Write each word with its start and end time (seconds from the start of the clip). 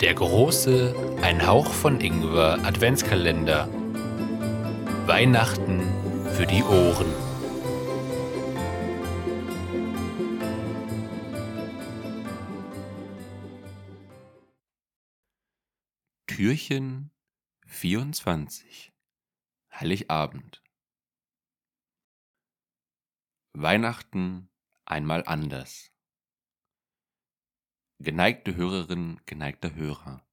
Der 0.00 0.14
große 0.14 0.94
Ein 1.20 1.46
Hauch 1.46 1.72
von 1.72 2.00
Ingwer 2.00 2.64
Adventskalender. 2.64 3.68
Weihnachten 5.06 5.82
für 6.34 6.46
die 6.46 6.62
Ohren. 6.62 7.12
Türchen 16.26 17.10
24 17.66 18.92
Heiligabend 19.72 20.65
Weihnachten 23.58 24.50
einmal 24.84 25.24
anders. 25.24 25.90
Geneigte 27.98 28.54
Hörerin, 28.54 29.18
geneigter 29.24 29.74
Hörer, 29.74 30.26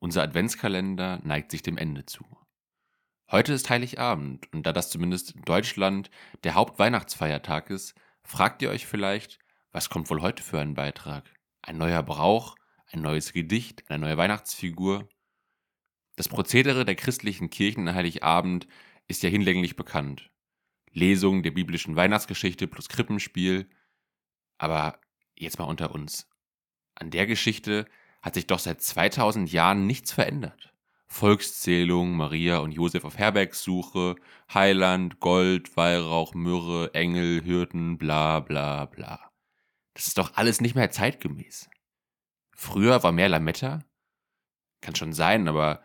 unser 0.00 0.24
Adventskalender 0.24 1.20
neigt 1.22 1.52
sich 1.52 1.62
dem 1.62 1.78
Ende 1.78 2.06
zu. 2.06 2.24
Heute 3.30 3.52
ist 3.52 3.70
Heiligabend 3.70 4.52
und 4.52 4.66
da 4.66 4.72
das 4.72 4.90
zumindest 4.90 5.36
in 5.36 5.42
Deutschland 5.42 6.10
der 6.42 6.54
Hauptweihnachtsfeiertag 6.54 7.70
ist, 7.70 7.94
fragt 8.24 8.62
ihr 8.62 8.70
euch 8.70 8.84
vielleicht, 8.84 9.38
was 9.70 9.88
kommt 9.88 10.10
wohl 10.10 10.20
heute 10.20 10.42
für 10.42 10.58
ein 10.58 10.74
Beitrag? 10.74 11.32
Ein 11.62 11.78
neuer 11.78 12.02
Brauch, 12.02 12.56
ein 12.90 13.00
neues 13.00 13.32
Gedicht, 13.32 13.88
eine 13.88 14.00
neue 14.00 14.16
Weihnachtsfigur? 14.16 15.08
Das 16.16 16.28
Prozedere 16.28 16.84
der 16.84 16.96
christlichen 16.96 17.48
Kirchen 17.48 17.86
an 17.86 17.94
Heiligabend 17.94 18.66
ist 19.06 19.22
ja 19.22 19.30
hinlänglich 19.30 19.76
bekannt. 19.76 20.29
Lesung 20.92 21.42
der 21.42 21.50
biblischen 21.52 21.96
Weihnachtsgeschichte 21.96 22.66
plus 22.66 22.88
Krippenspiel. 22.88 23.68
Aber 24.58 25.00
jetzt 25.34 25.58
mal 25.58 25.66
unter 25.66 25.94
uns. 25.94 26.28
An 26.94 27.10
der 27.10 27.26
Geschichte 27.26 27.86
hat 28.22 28.34
sich 28.34 28.46
doch 28.46 28.58
seit 28.58 28.82
2000 28.82 29.50
Jahren 29.50 29.86
nichts 29.86 30.12
verändert. 30.12 30.74
Volkszählung, 31.06 32.16
Maria 32.16 32.58
und 32.58 32.72
Josef 32.72 33.04
auf 33.04 33.18
Herbergssuche, 33.18 34.16
Heiland, 34.52 35.18
Gold, 35.18 35.76
Weihrauch, 35.76 36.34
Myrrhe, 36.34 36.94
Engel, 36.94 37.44
Hürden, 37.44 37.98
bla 37.98 38.40
bla 38.40 38.84
bla. 38.84 39.30
Das 39.94 40.06
ist 40.06 40.18
doch 40.18 40.36
alles 40.36 40.60
nicht 40.60 40.74
mehr 40.74 40.90
zeitgemäß. 40.90 41.68
Früher 42.52 43.02
war 43.02 43.12
mehr 43.12 43.28
Lametta? 43.28 43.80
Kann 44.80 44.94
schon 44.94 45.12
sein, 45.12 45.48
aber 45.48 45.82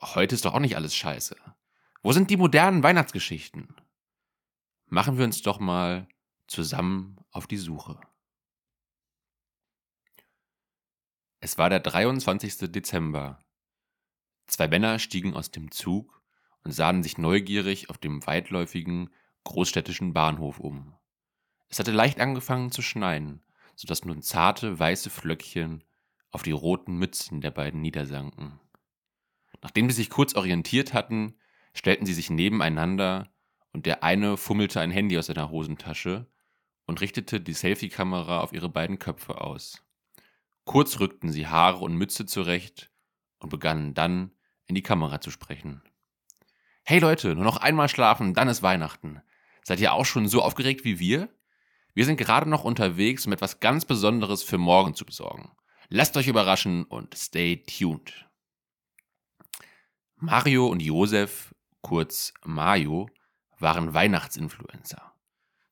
Heute 0.00 0.34
ist 0.34 0.44
doch 0.44 0.54
auch 0.54 0.60
nicht 0.60 0.76
alles 0.76 0.94
scheiße. 0.94 1.36
Wo 2.02 2.12
sind 2.12 2.30
die 2.30 2.36
modernen 2.36 2.82
Weihnachtsgeschichten? 2.82 3.74
Machen 4.90 5.18
wir 5.18 5.26
uns 5.26 5.42
doch 5.42 5.60
mal 5.60 6.08
zusammen 6.46 7.18
auf 7.30 7.46
die 7.46 7.58
Suche. 7.58 8.00
Es 11.40 11.58
war 11.58 11.68
der 11.68 11.80
23. 11.80 12.72
Dezember. 12.72 13.44
Zwei 14.46 14.66
Männer 14.66 14.98
stiegen 14.98 15.34
aus 15.34 15.50
dem 15.50 15.70
Zug 15.70 16.22
und 16.64 16.72
sahen 16.72 17.02
sich 17.02 17.18
neugierig 17.18 17.90
auf 17.90 17.98
dem 17.98 18.26
weitläufigen 18.26 19.10
großstädtischen 19.44 20.14
Bahnhof 20.14 20.58
um. 20.58 20.94
Es 21.68 21.78
hatte 21.78 21.92
leicht 21.92 22.18
angefangen 22.18 22.72
zu 22.72 22.80
schneien, 22.80 23.44
sodass 23.76 24.06
nun 24.06 24.22
zarte 24.22 24.78
weiße 24.78 25.10
Flöckchen 25.10 25.84
auf 26.30 26.42
die 26.42 26.52
roten 26.52 26.96
Mützen 26.96 27.42
der 27.42 27.50
beiden 27.50 27.82
niedersanken. 27.82 28.58
Nachdem 29.60 29.90
sie 29.90 29.96
sich 29.96 30.08
kurz 30.08 30.34
orientiert 30.34 30.94
hatten, 30.94 31.38
stellten 31.74 32.06
sie 32.06 32.14
sich 32.14 32.30
nebeneinander 32.30 33.30
und 33.72 33.86
der 33.86 34.02
eine 34.02 34.36
fummelte 34.36 34.80
ein 34.80 34.90
Handy 34.90 35.18
aus 35.18 35.26
seiner 35.26 35.50
Hosentasche 35.50 36.26
und 36.86 37.00
richtete 37.00 37.40
die 37.40 37.52
Selfie-Kamera 37.52 38.40
auf 38.40 38.52
ihre 38.52 38.68
beiden 38.68 38.98
Köpfe 38.98 39.40
aus. 39.40 39.84
Kurz 40.64 41.00
rückten 41.00 41.30
sie 41.30 41.46
Haare 41.46 41.78
und 41.78 41.94
Mütze 41.94 42.26
zurecht 42.26 42.90
und 43.38 43.50
begannen 43.50 43.94
dann 43.94 44.32
in 44.66 44.74
die 44.74 44.82
Kamera 44.82 45.20
zu 45.20 45.30
sprechen. 45.30 45.82
Hey 46.84 46.98
Leute, 46.98 47.34
nur 47.34 47.44
noch 47.44 47.58
einmal 47.58 47.88
schlafen, 47.88 48.34
dann 48.34 48.48
ist 48.48 48.62
Weihnachten. 48.62 49.20
Seid 49.62 49.80
ihr 49.80 49.92
auch 49.92 50.06
schon 50.06 50.28
so 50.28 50.42
aufgeregt 50.42 50.84
wie 50.84 50.98
wir? 50.98 51.28
Wir 51.94 52.04
sind 52.04 52.16
gerade 52.16 52.48
noch 52.48 52.64
unterwegs, 52.64 53.26
um 53.26 53.32
etwas 53.32 53.60
ganz 53.60 53.84
Besonderes 53.84 54.42
für 54.42 54.58
morgen 54.58 54.94
zu 54.94 55.04
besorgen. 55.04 55.50
Lasst 55.88 56.16
euch 56.16 56.28
überraschen 56.28 56.84
und 56.84 57.14
stay 57.14 57.62
tuned. 57.64 58.26
Mario 60.16 60.66
und 60.66 60.80
Josef, 60.80 61.54
kurz 61.80 62.34
Mario, 62.44 63.08
waren 63.58 63.94
Weihnachtsinfluencer. 63.94 65.12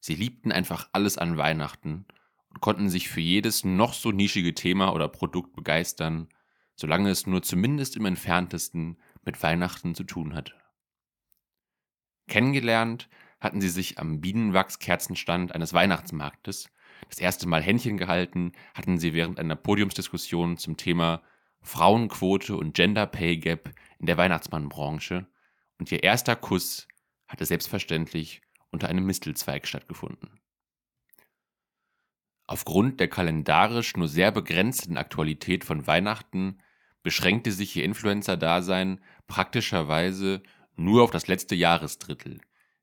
Sie 0.00 0.14
liebten 0.14 0.52
einfach 0.52 0.88
alles 0.92 1.18
an 1.18 1.36
Weihnachten 1.36 2.06
und 2.50 2.60
konnten 2.60 2.88
sich 2.88 3.08
für 3.08 3.20
jedes 3.20 3.64
noch 3.64 3.92
so 3.92 4.12
nischige 4.12 4.54
Thema 4.54 4.92
oder 4.92 5.08
Produkt 5.08 5.54
begeistern, 5.54 6.28
solange 6.74 7.10
es 7.10 7.26
nur 7.26 7.42
zumindest 7.42 7.96
im 7.96 8.06
entferntesten 8.06 8.98
mit 9.24 9.42
Weihnachten 9.42 9.94
zu 9.94 10.04
tun 10.04 10.34
hatte. 10.34 10.54
Kennengelernt 12.28 13.08
hatten 13.40 13.60
sie 13.60 13.68
sich 13.68 13.98
am 13.98 14.20
Bienenwachskerzenstand 14.20 15.54
eines 15.54 15.72
Weihnachtsmarktes. 15.72 16.70
Das 17.08 17.18
erste 17.18 17.46
Mal 17.46 17.62
Händchen 17.62 17.98
gehalten 17.98 18.52
hatten 18.74 18.98
sie 18.98 19.12
während 19.12 19.38
einer 19.38 19.56
Podiumsdiskussion 19.56 20.56
zum 20.56 20.76
Thema 20.76 21.22
Frauenquote 21.62 22.56
und 22.56 22.74
Gender 22.74 23.06
Pay 23.06 23.38
Gap 23.38 23.70
in 23.98 24.06
der 24.06 24.16
Weihnachtsmannbranche 24.16 25.26
und 25.78 25.92
ihr 25.92 26.02
erster 26.02 26.36
Kuss 26.36 26.88
hatte 27.28 27.44
selbstverständlich 27.44 28.42
unter 28.70 28.88
einem 28.88 29.06
Mistelzweig 29.06 29.66
stattgefunden. 29.66 30.40
Aufgrund 32.46 33.00
der 33.00 33.08
kalendarisch 33.08 33.96
nur 33.96 34.08
sehr 34.08 34.30
begrenzten 34.30 34.96
Aktualität 34.96 35.64
von 35.64 35.86
Weihnachten 35.86 36.58
beschränkte 37.02 37.50
sich 37.52 37.74
ihr 37.76 37.84
Influencer-Dasein 37.84 39.00
praktischerweise 39.26 40.42
nur 40.76 41.02
auf 41.02 41.10
das 41.10 41.26
letzte 41.26 41.54
Jahresdrittel, 41.54 42.40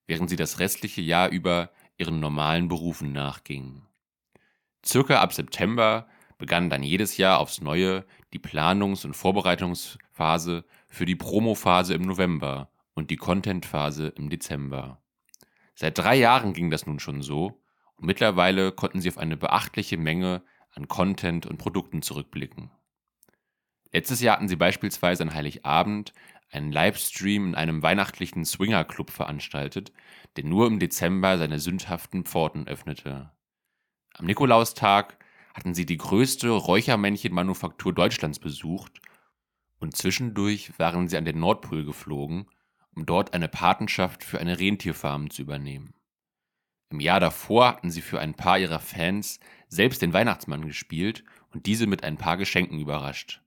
während 0.08 0.30
sie 0.30 0.36
das 0.36 0.60
restliche 0.60 1.02
Jahr 1.02 1.30
über 1.30 1.72
ihren 1.98 2.20
normalen 2.20 2.68
Berufen 2.68 3.14
nachgingen. 3.14 3.86
Circa 4.86 5.22
ab 5.22 5.34
September 5.34 6.08
begann 6.38 6.70
dann 6.70 6.84
jedes 6.84 7.16
Jahr 7.18 7.40
aufs 7.40 7.62
Neue 7.62 8.06
die 8.34 8.40
Planungs- 8.40 9.06
und 9.06 9.16
Vorbereitungsphase 9.16 10.66
für 10.90 11.06
die 11.06 11.16
Promophase 11.16 11.94
im 11.94 12.02
November 12.02 12.70
und 12.94 13.10
die 13.10 13.18
Contentphase 13.18 14.08
im 14.10 14.30
Dezember. 14.30 15.02
Seit 15.76 15.98
drei 15.98 16.16
Jahren 16.16 16.54
ging 16.54 16.70
das 16.70 16.86
nun 16.86 17.00
schon 17.00 17.22
so 17.22 17.62
und 17.96 18.06
mittlerweile 18.06 18.72
konnten 18.72 19.02
sie 19.02 19.10
auf 19.10 19.18
eine 19.18 19.38
beachtliche 19.38 19.98
Menge 19.98 20.44
an 20.72 20.88
Content 20.88 21.46
und 21.46 21.58
Produkten 21.58 22.02
zurückblicken. 22.02 22.72
Letztes 23.92 24.22
Jahr 24.22 24.38
hatten 24.38 24.48
sie 24.48 24.56
beispielsweise 24.56 25.24
an 25.24 25.34
Heiligabend 25.34 26.14
einen 26.50 26.72
Livestream 26.72 27.48
in 27.48 27.56
einem 27.56 27.82
weihnachtlichen 27.82 28.46
Swingerclub 28.46 29.10
veranstaltet, 29.10 29.92
der 30.36 30.44
nur 30.44 30.68
im 30.68 30.80
Dezember 30.80 31.38
seine 31.38 31.60
sündhaften 31.60 32.26
Pforten 32.26 32.68
öffnete. 32.68 33.32
Am 34.14 34.26
Nikolaustag 34.26 35.18
hatten 35.54 35.74
sie 35.74 35.86
die 35.86 35.98
größte 35.98 36.50
Räuchermännchenmanufaktur 36.50 37.94
Deutschlands 37.94 38.40
besucht 38.40 39.02
und 39.80 39.96
zwischendurch 39.96 40.78
waren 40.80 41.08
sie 41.08 41.18
an 41.18 41.26
den 41.26 41.40
Nordpol 41.40 41.86
geflogen, 41.86 42.48
um 42.96 43.06
dort 43.06 43.34
eine 43.34 43.48
Patenschaft 43.48 44.24
für 44.24 44.40
eine 44.40 44.60
Rentierfarm 44.60 45.30
zu 45.30 45.42
übernehmen. 45.42 45.94
Im 46.90 47.00
Jahr 47.00 47.20
davor 47.20 47.68
hatten 47.68 47.90
sie 47.90 48.02
für 48.02 48.20
ein 48.20 48.36
paar 48.36 48.60
ihrer 48.60 48.80
Fans 48.80 49.40
selbst 49.68 50.02
den 50.02 50.14
Weihnachtsmann 50.14 50.68
gespielt 50.68 51.24
und 51.52 51.66
diese 51.66 51.88
mit 51.88 52.04
ein 52.04 52.18
paar 52.18 52.38
Geschenken 52.38 52.80
überrascht. 52.80 53.42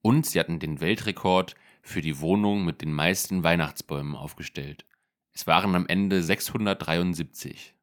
Und 0.00 0.24
sie 0.24 0.40
hatten 0.40 0.58
den 0.58 0.80
Weltrekord 0.80 1.54
für 1.82 2.00
die 2.00 2.20
Wohnung 2.20 2.64
mit 2.64 2.80
den 2.80 2.92
meisten 2.92 3.42
Weihnachtsbäumen 3.42 4.14
aufgestellt. 4.14 4.86
Es 5.32 5.46
waren 5.46 5.74
am 5.74 5.86
Ende 5.86 6.22
673. 6.22 7.74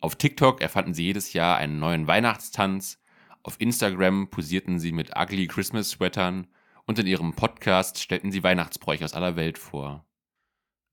Auf 0.00 0.16
TikTok 0.16 0.60
erfanden 0.60 0.92
sie 0.92 1.04
jedes 1.04 1.32
Jahr 1.32 1.56
einen 1.56 1.78
neuen 1.78 2.06
Weihnachtstanz, 2.06 2.98
auf 3.44 3.60
Instagram 3.60 4.28
posierten 4.30 4.78
sie 4.78 4.92
mit 4.92 5.16
ugly 5.16 5.46
Christmas 5.46 5.90
Sweatern 5.90 6.46
und 6.86 6.98
in 6.98 7.06
ihrem 7.06 7.34
Podcast 7.34 8.00
stellten 8.00 8.30
sie 8.30 8.42
Weihnachtsbräuche 8.42 9.04
aus 9.04 9.14
aller 9.14 9.36
Welt 9.36 9.58
vor. 9.58 10.06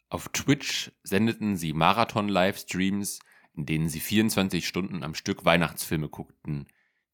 Auf 0.09 0.29
Twitch 0.29 0.91
sendeten 1.03 1.55
sie 1.55 1.73
Marathon-Livestreams, 1.73 3.19
in 3.53 3.65
denen 3.65 3.89
sie 3.89 3.99
24 3.99 4.67
Stunden 4.67 5.03
am 5.03 5.15
Stück 5.15 5.45
Weihnachtsfilme 5.45 6.09
guckten, 6.09 6.67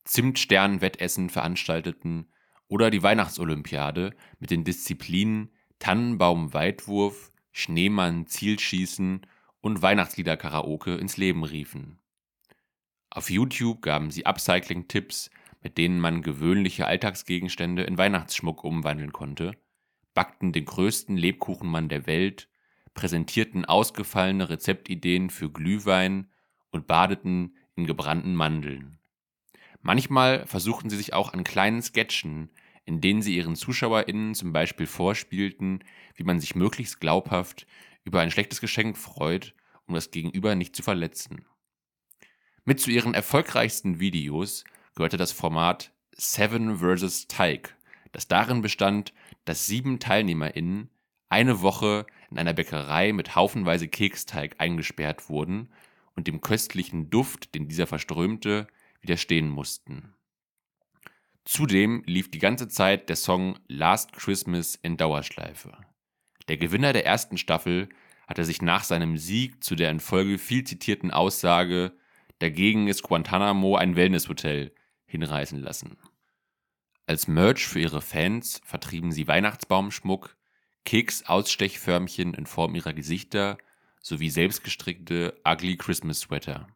Zimtsternwettessen 0.04 1.30
veranstalteten 1.30 2.32
oder 2.68 2.90
die 2.90 3.04
Weihnachtsolympiade 3.04 4.16
mit 4.40 4.52
den 4.52 4.64
Disziplinen 4.64 5.52
Tannenbaum-Weitwurf, 5.80 7.32
Schneemann-Zielschießen 7.52 9.26
und 9.62 9.82
Weihnachtslieder-Karaoke 9.82 10.96
ins 10.96 11.18
Leben 11.18 11.44
riefen. 11.44 12.00
Auf 13.10 13.30
YouTube 13.30 13.82
gaben 13.82 14.12
sie 14.12 14.26
Upcycling-Tipps, 14.26 15.30
mit 15.62 15.78
denen 15.78 16.00
man 16.00 16.22
gewöhnliche 16.22 16.86
Alltagsgegenstände 16.86 17.84
in 17.84 17.98
Weihnachtsschmuck 17.98 18.64
umwandeln 18.64 19.12
konnte, 19.12 19.58
backten 20.14 20.52
den 20.52 20.66
größten 20.66 21.18
Lebkuchenmann 21.18 21.90
der 21.90 22.08
Welt, 22.08 22.50
präsentierten 22.94 23.66
ausgefallene 23.66 24.50
Rezeptideen 24.50 25.30
für 25.30 25.52
Glühwein 25.52 26.32
und 26.72 26.88
badeten 26.88 27.56
in 27.76 27.86
gebrannten 27.86 28.36
Mandeln. 28.36 28.98
Manchmal 29.82 30.46
versuchten 30.48 30.90
sie 30.90 30.98
sich 30.98 31.14
auch 31.14 31.34
an 31.34 31.44
kleinen 31.44 31.82
Sketchen, 31.82 32.50
in 32.86 33.02
denen 33.02 33.22
sie 33.22 33.36
ihren 33.36 33.56
ZuschauerInnen 33.56 34.34
zum 34.34 34.54
Beispiel 34.54 34.88
vorspielten, 34.88 35.84
wie 36.16 36.24
man 36.24 36.40
sich 36.40 36.56
möglichst 36.56 37.00
glaubhaft 37.00 37.68
über 38.04 38.22
ein 38.22 38.32
schlechtes 38.32 38.62
Geschenk 38.62 38.98
freut, 38.98 39.54
um 39.86 39.94
das 39.94 40.12
Gegenüber 40.12 40.56
nicht 40.56 40.76
zu 40.76 40.84
verletzen. 40.84 41.46
Mit 42.66 42.80
zu 42.80 42.90
ihren 42.90 43.14
erfolgreichsten 43.14 44.00
Videos 44.00 44.64
gehörte 44.98 45.18
das 45.18 45.32
Format 45.32 45.92
Seven 46.14 46.80
vs. 46.80 47.28
Teig, 47.28 47.78
das 48.14 48.28
darin 48.28 48.64
bestand, 48.64 49.14
dass 49.46 49.68
sieben 49.68 50.00
TeilnehmerInnen 50.00 50.90
eine 51.30 51.62
Woche 51.62 52.08
in 52.32 52.40
einer 52.40 52.54
Bäckerei 52.54 53.14
mit 53.14 53.36
haufenweise 53.36 53.88
Keksteig 53.88 54.56
eingesperrt 54.58 55.30
wurden 55.30 55.70
und 56.16 56.26
dem 56.26 56.42
köstlichen 56.42 57.12
Duft, 57.12 57.54
den 57.54 57.68
dieser 57.68 57.86
verströmte, 57.86 58.66
widerstehen 59.02 59.50
mussten. 59.50 60.16
Zudem 61.46 62.02
lief 62.08 62.32
die 62.32 62.40
ganze 62.40 62.68
Zeit 62.68 63.08
der 63.08 63.18
Song 63.18 63.60
Last 63.68 64.14
Christmas 64.14 64.74
in 64.82 64.98
Dauerschleife. 64.98 65.78
Der 66.48 66.58
Gewinner 66.58 66.92
der 66.92 67.06
ersten 67.06 67.38
Staffel 67.38 67.88
hatte 68.28 68.44
sich 68.44 68.64
nach 68.64 68.84
seinem 68.84 69.18
Sieg 69.18 69.64
zu 69.64 69.76
der 69.76 69.92
in 69.92 70.00
Folge 70.00 70.40
viel 70.40 70.64
zitierten 70.64 71.12
Aussage, 71.12 71.94
dagegen 72.40 72.88
ist 72.88 73.04
Guantanamo 73.04 73.76
ein 73.76 73.96
Wellnesshotel, 73.96 74.72
hinreißen 75.08 75.60
lassen. 75.60 75.98
Als 77.06 77.28
Merch 77.28 77.66
für 77.66 77.80
ihre 77.80 78.02
Fans 78.02 78.62
vertrieben 78.64 79.12
sie 79.12 79.28
Weihnachtsbaumschmuck, 79.28 80.36
Keks-Ausstechförmchen 80.86 82.34
in 82.34 82.46
Form 82.46 82.76
ihrer 82.76 82.94
Gesichter 82.94 83.58
sowie 84.02 84.30
selbstgestrickte 84.30 85.40
Ugly 85.46 85.78
Christmas 85.78 86.20
Sweater. 86.22 86.68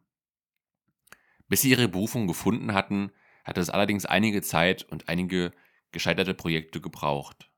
Bis 1.48 1.62
sie 1.62 1.70
ihre 1.70 1.88
Berufung 1.88 2.26
gefunden 2.26 2.74
hatten, 2.74 3.12
hatte 3.44 3.60
es 3.60 3.70
allerdings 3.70 4.06
einige 4.06 4.42
Zeit 4.42 4.84
und 4.84 5.08
einige 5.08 5.52
gescheiterte 5.92 6.34
Projekte 6.34 6.80
gebraucht. 6.80 7.50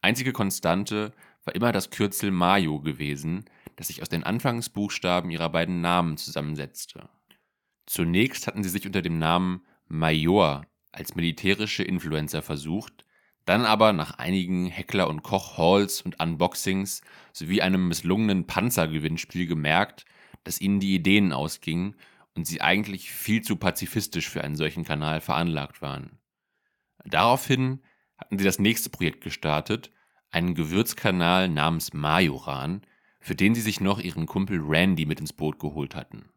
Einzige 0.00 0.32
Konstante 0.32 1.12
war 1.44 1.54
immer 1.54 1.72
das 1.72 1.90
Kürzel 1.90 2.30
Mayo 2.30 2.80
gewesen, 2.80 3.44
das 3.76 3.88
sich 3.88 4.02
aus 4.02 4.08
den 4.08 4.24
Anfangsbuchstaben 4.24 5.30
ihrer 5.30 5.50
beiden 5.50 5.80
Namen 5.80 6.16
zusammensetzte. 6.16 7.08
Zunächst 7.86 8.46
hatten 8.46 8.62
sie 8.62 8.68
sich 8.70 8.86
unter 8.86 9.02
dem 9.02 9.18
Namen 9.18 9.64
Major 9.88 10.66
als 10.92 11.14
militärische 11.14 11.82
Influencer 11.82 12.42
versucht, 12.42 13.04
dann 13.44 13.64
aber 13.64 13.92
nach 13.92 14.18
einigen 14.18 14.66
Heckler- 14.66 15.08
und 15.08 15.22
Koch-Halls 15.22 16.02
und 16.02 16.20
Unboxings 16.20 17.02
sowie 17.32 17.62
einem 17.62 17.88
misslungenen 17.88 18.46
Panzergewinnspiel 18.46 19.46
gemerkt, 19.46 20.04
dass 20.44 20.60
ihnen 20.60 20.80
die 20.80 20.94
Ideen 20.94 21.32
ausgingen 21.32 21.94
und 22.34 22.46
sie 22.46 22.60
eigentlich 22.60 23.10
viel 23.10 23.42
zu 23.42 23.56
pazifistisch 23.56 24.28
für 24.28 24.42
einen 24.42 24.56
solchen 24.56 24.84
Kanal 24.84 25.20
veranlagt 25.20 25.80
waren. 25.80 26.18
Daraufhin 27.04 27.82
hatten 28.18 28.38
sie 28.38 28.44
das 28.44 28.58
nächste 28.58 28.90
Projekt 28.90 29.22
gestartet, 29.22 29.90
einen 30.30 30.54
Gewürzkanal 30.54 31.48
namens 31.48 31.92
Majoran, 31.92 32.82
für 33.20 33.34
den 33.34 33.54
sie 33.54 33.60
sich 33.60 33.80
noch 33.80 34.00
ihren 34.00 34.26
Kumpel 34.26 34.60
Randy 34.60 35.06
mit 35.06 35.20
ins 35.20 35.32
Boot 35.32 35.58
geholt 35.58 35.94
hatten. 35.94 36.28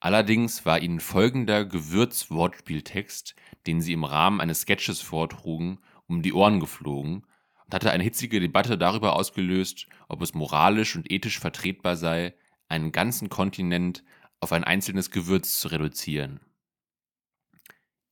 Allerdings 0.00 0.64
war 0.64 0.80
ihnen 0.80 0.98
folgender 0.98 1.66
Gewürz-Wortspieltext, 1.66 3.34
den 3.66 3.82
sie 3.82 3.92
im 3.92 4.04
Rahmen 4.04 4.40
eines 4.40 4.62
Sketches 4.62 5.02
vortrugen, 5.02 5.78
um 6.06 6.22
die 6.22 6.32
Ohren 6.32 6.58
geflogen 6.58 7.26
und 7.66 7.74
hatte 7.74 7.90
eine 7.90 8.02
hitzige 8.02 8.40
Debatte 8.40 8.78
darüber 8.78 9.14
ausgelöst, 9.14 9.86
ob 10.08 10.22
es 10.22 10.32
moralisch 10.32 10.96
und 10.96 11.12
ethisch 11.12 11.38
vertretbar 11.38 11.96
sei, 11.96 12.34
einen 12.66 12.92
ganzen 12.92 13.28
Kontinent 13.28 14.02
auf 14.40 14.52
ein 14.52 14.64
einzelnes 14.64 15.10
Gewürz 15.10 15.60
zu 15.60 15.68
reduzieren. 15.68 16.40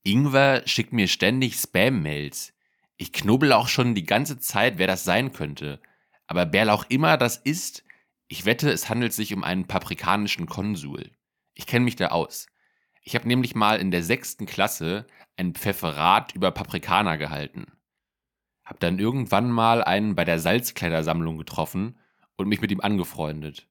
Ingwer 0.03 0.61
schickt 0.67 0.93
mir 0.93 1.07
ständig 1.07 1.55
Spam-Mails. 1.55 2.53
Ich 2.97 3.11
knubbel 3.11 3.51
auch 3.51 3.67
schon 3.67 3.95
die 3.95 4.05
ganze 4.05 4.37
Zeit, 4.37 4.77
wer 4.77 4.87
das 4.87 5.03
sein 5.03 5.33
könnte. 5.33 5.81
Aber 6.27 6.45
Bärlauch 6.45 6.85
immer 6.89 7.17
das 7.17 7.37
ist, 7.37 7.83
ich 8.27 8.45
wette, 8.45 8.69
es 8.71 8.89
handelt 8.89 9.13
sich 9.13 9.33
um 9.33 9.43
einen 9.43 9.65
paprikanischen 9.65 10.45
Konsul. 10.45 11.11
Ich 11.59 11.65
kenne 11.65 11.83
mich 11.83 11.97
da 11.97 12.07
aus. 12.07 12.47
Ich 13.03 13.15
habe 13.15 13.27
nämlich 13.27 13.53
mal 13.53 13.81
in 13.81 13.91
der 13.91 14.01
sechsten 14.01 14.45
Klasse 14.45 15.05
ein 15.35 15.53
Pfefferat 15.53 16.33
über 16.33 16.51
Paprikaner 16.51 17.17
gehalten. 17.17 17.65
Hab 18.63 18.79
dann 18.79 18.97
irgendwann 18.97 19.51
mal 19.51 19.83
einen 19.83 20.15
bei 20.15 20.23
der 20.23 20.39
Salzkleidersammlung 20.39 21.37
getroffen 21.37 21.99
und 22.37 22.47
mich 22.47 22.61
mit 22.61 22.71
ihm 22.71 22.79
angefreundet. 22.79 23.67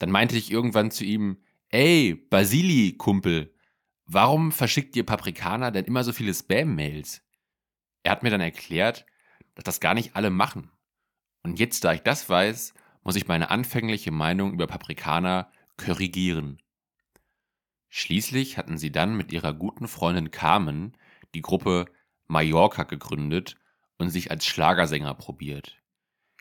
Dann 0.00 0.10
meinte 0.10 0.36
ich 0.36 0.50
irgendwann 0.50 0.90
zu 0.90 1.06
ihm, 1.06 1.38
ey, 1.70 2.14
Basili, 2.14 2.92
Kumpel, 2.98 3.54
warum 4.04 4.52
verschickt 4.52 4.94
ihr 4.94 5.06
Paprikaner 5.06 5.70
denn 5.70 5.86
immer 5.86 6.04
so 6.04 6.12
viele 6.12 6.34
Spam-Mails? 6.34 7.22
Er 8.02 8.12
hat 8.12 8.22
mir 8.22 8.30
dann 8.30 8.42
erklärt, 8.42 9.06
dass 9.54 9.64
das 9.64 9.80
gar 9.80 9.94
nicht 9.94 10.14
alle 10.14 10.28
machen. 10.28 10.70
Und 11.42 11.58
jetzt, 11.58 11.84
da 11.84 11.94
ich 11.94 12.02
das 12.02 12.28
weiß, 12.28 12.74
muss 13.02 13.16
ich 13.16 13.28
meine 13.28 13.48
anfängliche 13.48 14.10
Meinung 14.10 14.52
über 14.52 14.66
Paprikaner 14.66 15.50
korrigieren. 15.78 16.58
Schließlich 17.96 18.58
hatten 18.58 18.76
sie 18.76 18.90
dann 18.90 19.16
mit 19.16 19.30
ihrer 19.30 19.52
guten 19.52 19.86
Freundin 19.86 20.32
Carmen 20.32 20.96
die 21.32 21.42
Gruppe 21.42 21.84
Mallorca 22.26 22.82
gegründet 22.82 23.54
und 23.98 24.10
sich 24.10 24.32
als 24.32 24.46
Schlagersänger 24.46 25.14
probiert. 25.14 25.80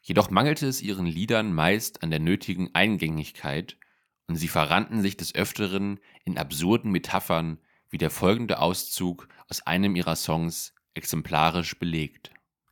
Jedoch 0.02 0.32
mangelte 0.32 0.66
es 0.66 0.82
ihren 0.82 1.06
Liedern 1.06 1.54
meist 1.54 2.02
an 2.02 2.10
der 2.10 2.20
nötigen 2.20 2.74
Eingängigkeit 2.74 3.78
und 4.26 4.36
sie 4.36 4.48
verrannten 4.48 5.04
sich 5.04 5.16
des 5.16 5.36
Öfteren 5.36 6.00
in 6.26 6.40
absurden 6.40 6.92
Metaphern, 6.92 7.60
wie 7.92 8.00
der 8.00 8.10
folgende 8.10 8.58
Auszug 8.58 9.28
aus 9.48 9.62
einem 9.62 9.96
ihrer 9.96 10.16
Songs 10.16 10.74
exemplarisch 10.96 11.78
belegt. 11.78 12.32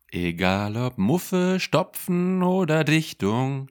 Egal 0.09 0.75
ob 0.75 0.97
Muffe, 0.97 1.59
Stopfen 1.59 2.41
oder 2.41 2.83
Dichtung, 2.83 3.69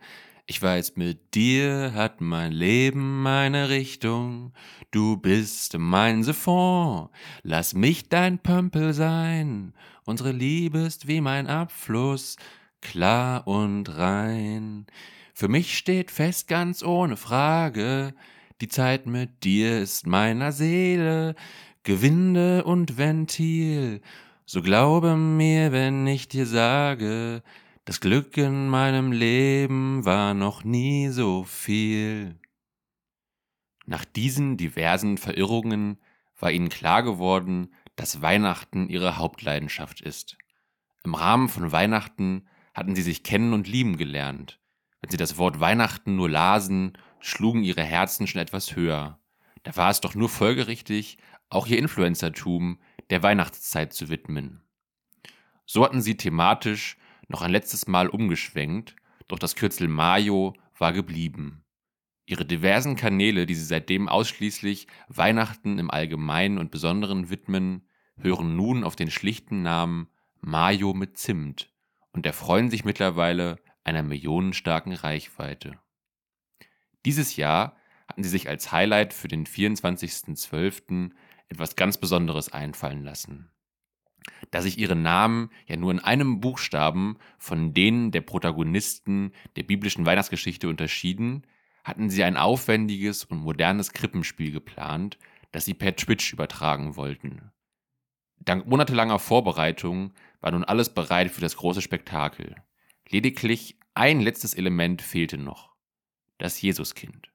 ich 0.51 0.61
weiß, 0.61 0.97
mit 0.97 1.37
dir 1.37 1.93
hat 1.95 2.21
mein 2.21 2.51
Leben 2.51 3.23
meine 3.23 3.69
Richtung. 3.69 4.53
Du 4.91 5.17
bist 5.17 5.79
mein 5.79 6.25
Siphon, 6.25 7.09
lass 7.45 7.73
mich 7.73 8.09
dein 8.09 8.41
Pömpel 8.41 8.93
sein. 8.93 9.75
Unsere 10.05 10.33
Liebe 10.33 10.81
ist 10.81 11.07
wie 11.07 11.21
mein 11.21 11.47
Abfluss, 11.47 12.35
klar 12.81 13.47
und 13.47 13.97
rein. 13.97 14.87
Für 15.35 15.47
mich 15.47 15.79
steht 15.79 16.11
fest 16.11 16.49
ganz 16.49 16.83
ohne 16.83 17.17
Frage, 17.17 18.13
die 18.61 18.69
Zeit 18.69 19.07
mit 19.07 19.45
dir 19.45 19.81
ist 19.81 20.09
meiner 20.09 20.51
Seele 20.51 21.37
Gewinde 21.85 22.65
und 22.65 22.99
Ventil. 22.99 24.01
So 24.47 24.63
glaube 24.63 25.15
mir, 25.15 25.71
wenn 25.71 26.09
ich 26.09 26.27
dir 26.27 26.45
sage, 26.45 27.45
das 27.85 28.01
Glück 28.01 28.37
in 28.37 28.69
meinem 28.69 29.11
Leben 29.11 30.05
war 30.05 30.35
noch 30.35 30.65
nie 30.65 31.09
so 31.09 31.45
viel. 31.45 32.39
Nach 33.87 34.05
diesen 34.05 34.57
diversen 34.57 35.19
Verirrungen 35.19 36.01
war 36.39 36.53
ihnen 36.53 36.69
klar 36.69 37.03
geworden, 37.03 37.75
dass 37.97 38.23
Weihnachten 38.23 38.89
ihre 38.89 39.17
Hauptleidenschaft 39.17 40.01
ist. 40.01 40.37
Im 41.05 41.15
Rahmen 41.15 41.49
von 41.49 41.73
Weihnachten 41.73 42.47
hatten 42.75 42.95
sie 42.95 43.03
sich 43.03 43.23
kennen 43.23 43.53
und 43.53 43.67
lieben 43.67 43.97
gelernt. 43.97 44.61
Wenn 45.01 45.11
sie 45.11 45.17
das 45.17 45.39
Wort 45.39 45.61
Weihnachten 45.61 46.17
nur 46.17 46.29
lasen, 46.29 46.97
schlugen 47.19 47.65
ihre 47.65 47.83
Herzen 47.83 48.27
schon 48.27 48.41
etwas 48.41 48.77
höher. 48.77 49.19
Da 49.63 49.77
war 49.77 49.91
es 49.91 50.01
doch 50.01 50.15
nur 50.15 50.29
folgerichtig, 50.29 51.19
auch 51.49 51.67
ihr 51.67 51.79
Influencertum 51.79 52.79
der 53.09 53.23
Weihnachtszeit 53.23 53.93
zu 53.93 54.09
widmen. 54.09 54.63
So 55.67 55.85
hatten 55.85 56.01
sie 56.01 56.17
thematisch 56.17 56.97
noch 57.31 57.43
ein 57.43 57.53
letztes 57.53 57.87
Mal 57.87 58.09
umgeschwenkt, 58.09 58.97
doch 59.29 59.39
das 59.39 59.55
Kürzel 59.55 59.87
Mayo 59.87 60.55
war 60.77 60.93
geblieben. 60.93 61.65
Ihre 62.27 62.45
diversen 62.45 62.97
Kanäle, 62.97 63.47
die 63.47 63.55
sie 63.55 63.65
seitdem 63.65 64.09
ausschließlich 64.09 64.89
Weihnachten 65.09 65.79
im 65.79 65.91
Allgemeinen 65.91 66.59
und 66.59 66.73
Besonderen 66.73 67.31
widmen, 67.31 67.87
hören 68.19 68.57
nun 68.57 68.83
auf 68.83 68.97
den 68.97 69.11
schlichten 69.11 69.63
Namen 69.63 70.09
Mayo 70.41 70.93
mit 70.93 71.19
Zimt 71.19 71.73
und 72.13 72.27
erfreuen 72.27 72.69
sich 72.69 72.85
mittlerweile 72.85 73.57
einer 73.85 74.03
millionenstarken 74.03 74.93
Reichweite. 74.93 75.79
Dieses 77.05 77.37
Jahr 77.37 77.77
hatten 78.09 78.25
sie 78.25 78.29
sich 78.29 78.49
als 78.49 78.73
Highlight 78.73 79.15
für 79.15 79.29
den 79.29 79.47
24.12. 79.47 81.13
etwas 81.49 81.77
ganz 81.77 81.97
Besonderes 81.97 82.53
einfallen 82.53 83.05
lassen 83.05 83.51
da 84.51 84.63
sich 84.63 84.79
ihre 84.79 84.97
Namen 84.97 85.51
ja 85.67 85.77
nur 85.77 85.91
in 85.93 86.01
einem 86.01 86.41
Buchstaben 86.41 87.17
von 87.39 87.75
denen 87.75 88.11
der 88.11 88.21
Protagonisten 88.21 89.33
der 89.57 89.63
biblischen 89.63 90.07
Weihnachtsgeschichte 90.07 90.69
unterschieden, 90.69 91.47
hatten 91.85 92.11
sie 92.11 92.25
ein 92.25 92.37
aufwendiges 92.37 93.25
und 93.25 93.39
modernes 93.39 93.93
Krippenspiel 93.93 94.53
geplant, 94.53 95.19
das 95.53 95.65
sie 95.65 95.75
per 95.75 95.97
Twitch 95.97 96.33
übertragen 96.33 96.97
wollten. 96.97 97.51
Dank 98.39 98.67
monatelanger 98.67 99.19
Vorbereitung 99.19 100.13
war 100.41 100.51
nun 100.53 100.65
alles 100.65 100.89
bereit 100.89 101.31
für 101.31 101.41
das 101.41 101.57
große 101.57 101.83
Spektakel. 101.83 102.57
Lediglich 103.09 103.79
ein 103.95 104.21
letztes 104.21 104.55
Element 104.55 105.03
fehlte 105.03 105.37
noch. 105.37 105.75
Das 106.39 106.61
Jesuskind. 106.63 107.31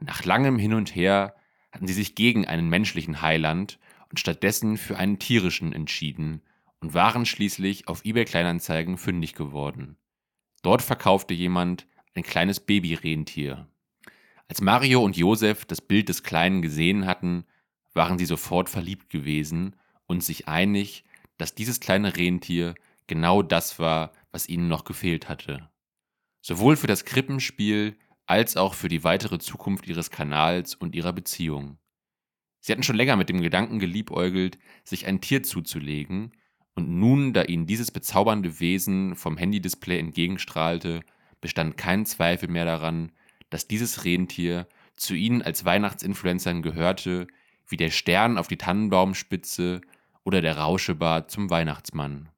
Nach 0.00 0.24
langem 0.24 0.58
Hin 0.58 0.74
und 0.74 0.94
Her 0.94 1.36
hatten 1.70 1.86
sie 1.86 1.92
sich 1.92 2.14
gegen 2.14 2.46
einen 2.46 2.68
menschlichen 2.68 3.22
Heiland 3.22 3.78
und 4.10 4.18
stattdessen 4.18 4.76
für 4.76 4.96
einen 4.96 5.18
tierischen 5.18 5.72
entschieden 5.72 6.42
und 6.80 6.94
waren 6.94 7.26
schließlich 7.26 7.88
auf 7.88 8.04
eBay 8.04 8.24
Kleinanzeigen 8.24 8.98
fündig 8.98 9.34
geworden. 9.34 9.96
Dort 10.62 10.82
verkaufte 10.82 11.34
jemand 11.34 11.86
ein 12.14 12.22
kleines 12.22 12.60
Babyrentier. 12.60 13.68
Als 14.48 14.60
Mario 14.60 15.02
und 15.02 15.16
Josef 15.16 15.64
das 15.64 15.80
Bild 15.80 16.08
des 16.08 16.22
Kleinen 16.22 16.62
gesehen 16.62 17.06
hatten, 17.06 17.44
waren 17.94 18.18
sie 18.18 18.26
sofort 18.26 18.68
verliebt 18.68 19.10
gewesen 19.10 19.76
und 20.06 20.24
sich 20.24 20.48
einig, 20.48 21.04
dass 21.36 21.54
dieses 21.54 21.80
kleine 21.80 22.16
Rentier 22.16 22.74
genau 23.06 23.42
das 23.42 23.78
war, 23.78 24.12
was 24.32 24.48
ihnen 24.48 24.68
noch 24.68 24.84
gefehlt 24.84 25.28
hatte. 25.28 25.68
Sowohl 26.40 26.76
für 26.76 26.86
das 26.86 27.04
Krippenspiel 27.04 27.96
als 28.26 28.56
auch 28.56 28.74
für 28.74 28.88
die 28.88 29.04
weitere 29.04 29.38
Zukunft 29.38 29.86
ihres 29.86 30.10
Kanals 30.10 30.74
und 30.74 30.94
ihrer 30.94 31.12
Beziehung. 31.12 31.78
Sie 32.60 32.72
hatten 32.72 32.82
schon 32.82 32.96
länger 32.96 33.16
mit 33.16 33.28
dem 33.28 33.40
Gedanken 33.40 33.78
geliebäugelt, 33.78 34.58
sich 34.84 35.06
ein 35.06 35.20
Tier 35.20 35.42
zuzulegen, 35.42 36.32
und 36.74 36.88
nun, 36.88 37.32
da 37.32 37.42
ihnen 37.42 37.66
dieses 37.66 37.90
bezaubernde 37.90 38.60
Wesen 38.60 39.16
vom 39.16 39.36
Handy-Display 39.36 39.98
entgegenstrahlte, 39.98 41.00
bestand 41.40 41.76
kein 41.76 42.06
Zweifel 42.06 42.48
mehr 42.48 42.66
daran, 42.66 43.10
dass 43.50 43.66
dieses 43.66 44.04
Rentier 44.04 44.68
zu 44.94 45.14
ihnen 45.14 45.42
als 45.42 45.64
Weihnachtsinfluencern 45.64 46.62
gehörte, 46.62 47.26
wie 47.66 47.76
der 47.76 47.90
Stern 47.90 48.38
auf 48.38 48.46
die 48.46 48.58
Tannenbaumspitze 48.58 49.80
oder 50.22 50.40
der 50.40 50.58
Rauschebart 50.58 51.32
zum 51.32 51.50
Weihnachtsmann. 51.50 52.28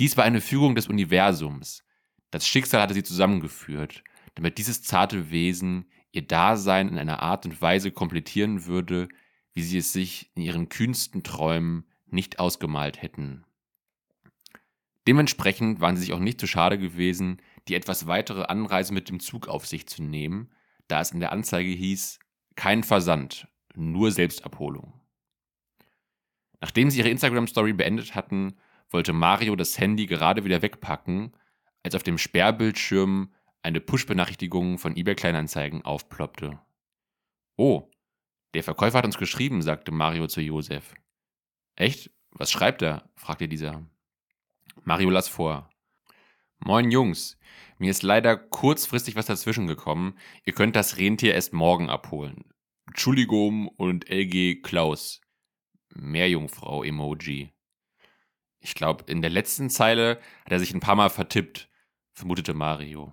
Dies 0.00 0.18
war 0.18 0.24
eine 0.24 0.42
Fügung 0.42 0.74
des 0.74 0.88
Universums. 0.88 1.82
Das 2.30 2.46
Schicksal 2.46 2.82
hatte 2.82 2.92
sie 2.92 3.02
zusammengeführt, 3.02 4.04
damit 4.34 4.58
dieses 4.58 4.82
zarte 4.82 5.30
Wesen 5.30 5.86
ihr 6.12 6.26
Dasein 6.26 6.88
in 6.88 6.98
einer 6.98 7.22
Art 7.22 7.46
und 7.46 7.62
Weise 7.62 7.90
komplettieren 7.90 8.66
würde, 8.66 9.08
wie 9.54 9.62
sie 9.62 9.78
es 9.78 9.92
sich 9.92 10.30
in 10.34 10.42
ihren 10.42 10.68
kühnsten 10.68 11.22
Träumen 11.22 11.84
nicht 12.06 12.38
ausgemalt 12.38 13.00
hätten. 13.02 13.44
Dementsprechend 15.06 15.80
waren 15.80 15.96
sie 15.96 16.02
sich 16.02 16.12
auch 16.12 16.20
nicht 16.20 16.40
zu 16.40 16.46
schade 16.46 16.78
gewesen, 16.78 17.42
die 17.68 17.74
etwas 17.74 18.06
weitere 18.06 18.44
Anreise 18.44 18.92
mit 18.92 19.08
dem 19.08 19.20
Zug 19.20 19.48
auf 19.48 19.66
sich 19.66 19.86
zu 19.88 20.02
nehmen, 20.02 20.50
da 20.88 21.00
es 21.00 21.10
in 21.10 21.20
der 21.20 21.32
Anzeige 21.32 21.70
hieß, 21.70 22.18
kein 22.54 22.84
Versand, 22.84 23.48
nur 23.74 24.12
Selbstabholung. 24.12 24.92
Nachdem 26.60 26.90
sie 26.90 27.00
ihre 27.00 27.08
Instagram-Story 27.08 27.72
beendet 27.72 28.14
hatten, 28.14 28.54
wollte 28.90 29.12
Mario 29.12 29.56
das 29.56 29.78
Handy 29.78 30.06
gerade 30.06 30.44
wieder 30.44 30.62
wegpacken, 30.62 31.32
als 31.82 31.94
auf 31.94 32.02
dem 32.02 32.18
Sperrbildschirm 32.18 33.32
eine 33.62 33.80
Push-Benachrichtigung 33.80 34.78
von 34.78 34.96
eBay 34.96 35.14
Kleinanzeigen 35.14 35.82
aufploppte. 35.84 36.60
Oh, 37.56 37.90
der 38.54 38.62
Verkäufer 38.62 38.98
hat 38.98 39.04
uns 39.04 39.18
geschrieben, 39.18 39.62
sagte 39.62 39.92
Mario 39.92 40.26
zu 40.26 40.40
Josef. 40.40 40.94
Echt? 41.76 42.10
Was 42.30 42.50
schreibt 42.50 42.82
er? 42.82 43.10
fragte 43.16 43.48
dieser. 43.48 43.86
Mario 44.84 45.10
las 45.10 45.28
vor. 45.28 45.70
Moin 46.58 46.90
Jungs, 46.90 47.38
mir 47.78 47.90
ist 47.90 48.02
leider 48.02 48.36
kurzfristig 48.36 49.16
was 49.16 49.26
dazwischen 49.26 49.66
gekommen. 49.66 50.16
Ihr 50.44 50.52
könnt 50.52 50.76
das 50.76 50.96
Rentier 50.96 51.34
erst 51.34 51.52
morgen 51.52 51.90
abholen. 51.90 52.44
Entschuldigung 52.86 53.68
und 53.68 54.08
LG 54.08 54.62
Klaus. 54.62 55.20
Meerjungfrau 55.94 56.84
Emoji. 56.84 57.52
Ich 58.60 58.74
glaube, 58.74 59.04
in 59.10 59.22
der 59.22 59.30
letzten 59.30 59.70
Zeile 59.70 60.20
hat 60.44 60.52
er 60.52 60.60
sich 60.60 60.72
ein 60.72 60.80
paar 60.80 60.94
Mal 60.94 61.10
vertippt, 61.10 61.68
vermutete 62.12 62.54
Mario. 62.54 63.12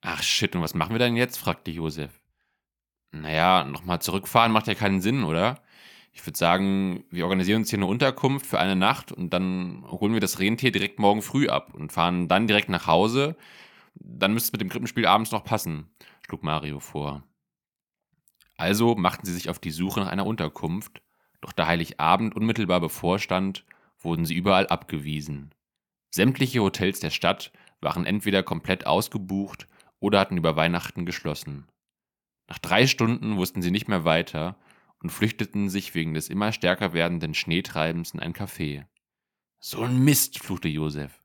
Ach 0.00 0.22
shit, 0.22 0.54
und 0.56 0.62
was 0.62 0.74
machen 0.74 0.94
wir 0.94 0.98
denn 0.98 1.16
jetzt? 1.16 1.38
fragte 1.38 1.70
Josef. 1.70 2.17
Naja, 3.12 3.64
nochmal 3.64 4.00
zurückfahren 4.00 4.52
macht 4.52 4.66
ja 4.66 4.74
keinen 4.74 5.00
Sinn, 5.00 5.24
oder? 5.24 5.62
Ich 6.12 6.26
würde 6.26 6.38
sagen, 6.38 7.04
wir 7.10 7.24
organisieren 7.24 7.62
uns 7.62 7.70
hier 7.70 7.78
eine 7.78 7.86
Unterkunft 7.86 8.46
für 8.46 8.58
eine 8.58 8.76
Nacht 8.76 9.12
und 9.12 9.30
dann 9.30 9.84
holen 9.88 10.12
wir 10.12 10.20
das 10.20 10.40
Rentier 10.40 10.72
direkt 10.72 10.98
morgen 10.98 11.22
früh 11.22 11.48
ab 11.48 11.74
und 11.74 11.92
fahren 11.92 12.28
dann 12.28 12.46
direkt 12.46 12.68
nach 12.68 12.86
Hause. 12.86 13.36
Dann 13.94 14.34
müsste 14.34 14.48
es 14.48 14.52
mit 14.52 14.60
dem 14.60 14.68
Krippenspiel 14.68 15.06
abends 15.06 15.30
noch 15.30 15.44
passen, 15.44 15.90
schlug 16.26 16.42
Mario 16.42 16.80
vor. 16.80 17.22
Also 18.56 18.96
machten 18.96 19.26
sie 19.26 19.32
sich 19.32 19.48
auf 19.48 19.58
die 19.58 19.70
Suche 19.70 20.00
nach 20.00 20.08
einer 20.08 20.26
Unterkunft, 20.26 21.02
doch 21.40 21.52
da 21.52 21.66
Heiligabend 21.66 22.34
unmittelbar 22.34 22.80
bevorstand, 22.80 23.64
wurden 24.00 24.24
sie 24.24 24.34
überall 24.34 24.66
abgewiesen. 24.66 25.54
Sämtliche 26.10 26.60
Hotels 26.60 27.00
der 27.00 27.10
Stadt 27.10 27.52
waren 27.80 28.06
entweder 28.06 28.42
komplett 28.42 28.86
ausgebucht 28.86 29.68
oder 30.00 30.18
hatten 30.18 30.36
über 30.36 30.56
Weihnachten 30.56 31.06
geschlossen. 31.06 31.68
Nach 32.48 32.58
drei 32.58 32.86
Stunden 32.86 33.36
wussten 33.36 33.62
sie 33.62 33.70
nicht 33.70 33.88
mehr 33.88 34.04
weiter 34.04 34.56
und 35.00 35.10
flüchteten 35.10 35.68
sich 35.68 35.94
wegen 35.94 36.14
des 36.14 36.28
immer 36.28 36.52
stärker 36.52 36.92
werdenden 36.92 37.34
Schneetreibens 37.34 38.12
in 38.12 38.20
ein 38.20 38.32
Café. 38.32 38.86
So 39.60 39.82
ein 39.82 40.02
Mist, 40.02 40.38
fluchte 40.38 40.68
Josef. 40.68 41.22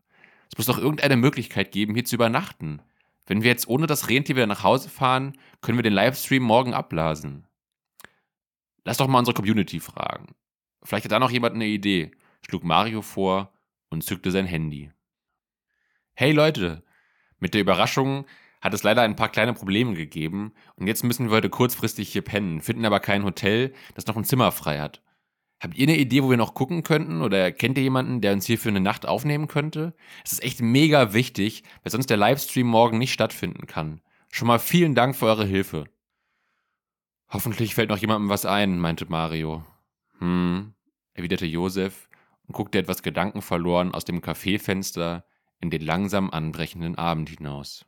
Es 0.52 0.58
muss 0.58 0.68
doch 0.68 0.78
irgendeine 0.78 1.16
Möglichkeit 1.16 1.72
geben, 1.72 1.96
hier 1.96 2.06
zu 2.06 2.16
übernachten. 2.16 2.82
Wenn 3.26 3.42
wir 3.42 3.50
jetzt 3.50 3.68
ohne 3.68 3.88
das 3.88 4.10
Rentier 4.10 4.36
wieder 4.36 4.48
nach 4.48 4.64
Hause 4.64 4.90
fahren, 4.90 5.38
können 5.62 5.78
wir 5.78 5.84
den 5.84 5.94
Livestream 5.94 6.44
morgen 6.44 6.74
abblasen. 6.74 7.48
Lass 8.84 8.98
doch 8.98 9.08
mal 9.08 9.20
unsere 9.20 9.36
Community 9.36 9.80
fragen. 9.80 10.36
Vielleicht 10.84 11.06
hat 11.06 11.14
da 11.14 11.20
noch 11.20 11.32
jemand 11.32 11.56
eine 11.56 11.68
Idee, 11.68 12.12
schlug 12.46 12.66
Mario 12.66 13.02
vor 13.02 13.54
und 13.90 14.04
zückte 14.04 14.30
sein 14.30 14.46
Handy. 14.46 14.92
Hey 16.14 16.34
Leute, 16.34 16.84
mit 17.40 17.54
der 17.54 17.62
Überraschung 17.62 18.26
hat 18.64 18.74
es 18.74 18.84
leider 18.84 19.02
ein 19.02 19.18
paar 19.18 19.28
kleine 19.28 19.54
Probleme 19.54 19.94
gegeben 19.94 20.54
und 20.76 20.88
jetzt 20.88 21.04
müssen 21.04 21.30
wir 21.30 21.36
heute 21.36 21.50
kurzfristig 21.50 22.10
hier 22.10 22.22
pennen, 22.22 22.62
finden 22.62 22.86
aber 22.86 23.02
kein 23.02 23.26
Hotel, 23.26 23.74
das 23.94 24.08
noch 24.08 24.16
ein 24.16 24.24
Zimmer 24.24 24.54
frei 24.54 24.80
hat. 24.80 25.02
Habt 25.60 25.76
ihr 25.76 25.88
eine 25.88 25.98
Idee, 25.98 26.24
wo 26.24 26.30
wir 26.30 26.38
noch 26.38 26.54
gucken 26.54 26.84
könnten 26.84 27.22
oder 27.22 27.52
kennt 27.52 27.78
ihr 27.78 27.84
jemanden, 27.84 28.22
der 28.22 28.32
uns 28.32 28.46
hier 28.46 28.58
für 28.58 28.70
eine 28.70 28.80
Nacht 28.80 29.06
aufnehmen 29.06 29.48
könnte? 29.48 29.94
Es 30.24 30.32
ist 30.32 30.44
echt 30.44 30.62
mega 30.62 31.14
wichtig, 31.14 31.64
weil 31.84 31.92
sonst 31.92 32.10
der 32.10 32.18
Livestream 32.18 32.66
morgen 32.66 32.98
nicht 32.98 33.12
stattfinden 33.12 33.68
kann. 33.68 34.02
Schon 34.32 34.48
mal 34.48 34.60
vielen 34.60 34.96
Dank 34.96 35.16
für 35.16 35.26
eure 35.26 35.46
Hilfe. 35.46 35.86
Hoffentlich 37.30 37.76
fällt 37.76 37.90
noch 37.90 37.98
jemandem 37.98 38.30
was 38.30 38.46
ein, 38.46 38.80
meinte 38.80 39.06
Mario. 39.06 39.66
Hm, 40.20 40.74
erwiderte 41.14 41.46
Josef 41.46 42.08
und 42.48 42.54
guckte 42.54 42.78
etwas 42.78 43.04
gedankenverloren 43.04 43.94
aus 43.94 44.06
dem 44.06 44.22
Kaffeefenster 44.22 45.26
in 45.60 45.70
den 45.70 45.82
langsam 45.82 46.30
anbrechenden 46.30 46.98
Abend 46.98 47.30
hinaus. 47.30 47.86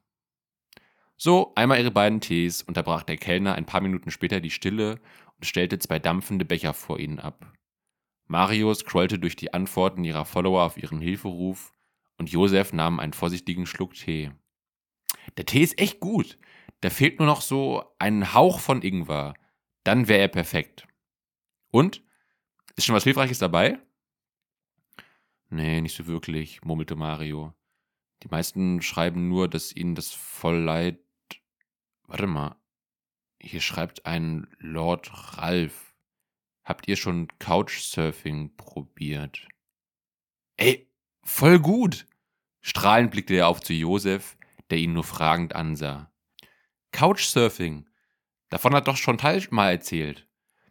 So, 1.18 1.54
einmal 1.56 1.80
ihre 1.80 1.92
beiden 1.92 2.20
Tees, 2.20 2.62
unterbrach 2.62 3.04
der 3.04 3.18
Kellner 3.18 3.56
ein 3.56 3.66
paar 3.66 3.82
Minuten 3.82 4.12
später 4.12 4.42
die 4.42 4.52
Stille 4.52 5.00
und 5.38 5.46
stellte 5.46 5.80
zwei 5.80 5.98
dampfende 5.98 6.46
Becher 6.46 6.74
vor 6.74 7.00
ihnen 7.00 7.20
ab. 7.20 7.54
Mario 8.28 8.74
scrollte 8.74 9.20
durch 9.20 9.36
die 9.36 9.54
Antworten 9.54 10.04
ihrer 10.04 10.26
Follower 10.26 10.64
auf 10.64 10.78
ihren 10.78 11.00
Hilferuf 11.00 11.72
und 12.18 12.32
Josef 12.32 12.74
nahm 12.74 13.00
einen 13.00 13.14
vorsichtigen 13.14 13.66
Schluck 13.66 13.94
Tee. 13.94 14.32
Der 15.38 15.46
Tee 15.46 15.62
ist 15.62 15.80
echt 15.80 16.00
gut. 16.00 16.38
Da 16.82 16.90
fehlt 16.90 17.20
nur 17.20 17.28
noch 17.28 17.42
so 17.42 17.84
ein 18.00 18.34
Hauch 18.34 18.60
von 18.60 18.82
Ingwer. 18.82 19.36
Dann 19.84 20.08
wäre 20.08 20.22
er 20.22 20.28
perfekt. 20.28 20.88
Und? 21.72 22.04
Ist 22.76 22.86
schon 22.86 22.96
was 22.96 23.04
Hilfreiches 23.04 23.40
dabei? 23.40 23.80
Nee, 25.50 25.82
nicht 25.82 25.96
so 25.96 26.08
wirklich, 26.08 26.64
murmelte 26.64 26.96
Mario. 26.96 27.54
Die 28.24 28.28
meisten 28.28 28.82
schreiben 28.82 29.30
nur, 29.30 29.48
dass 29.48 29.76
ihnen 29.76 29.96
das 29.96 30.12
voll 30.12 30.58
leid 30.58 31.00
Warte 32.08 32.28
mal. 32.28 32.56
Hier 33.40 33.62
schreibt 33.62 34.06
ein 34.06 34.48
Lord 34.58 35.38
Ralph. 35.38 35.94
Habt 36.64 36.88
ihr 36.88 36.96
schon 36.96 37.28
Couchsurfing 37.40 38.56
probiert? 38.56 39.48
Ey, 40.58 40.90
voll 41.24 41.60
gut! 41.60 42.06
Strahlend 42.62 43.12
blickte 43.12 43.36
er 43.36 43.48
auf 43.48 43.62
zu 43.62 43.74
Josef, 43.74 44.38
der 44.72 44.80
ihn 44.80 44.94
nur 44.94 45.04
fragend 45.04 45.56
ansah. 45.56 46.12
Couchsurfing. 46.92 47.88
Davon 48.50 48.74
hat 48.74 48.88
doch 48.88 48.98
schon 48.98 49.18
Teil 49.18 49.46
mal 49.52 49.70
erzählt. 49.70 50.28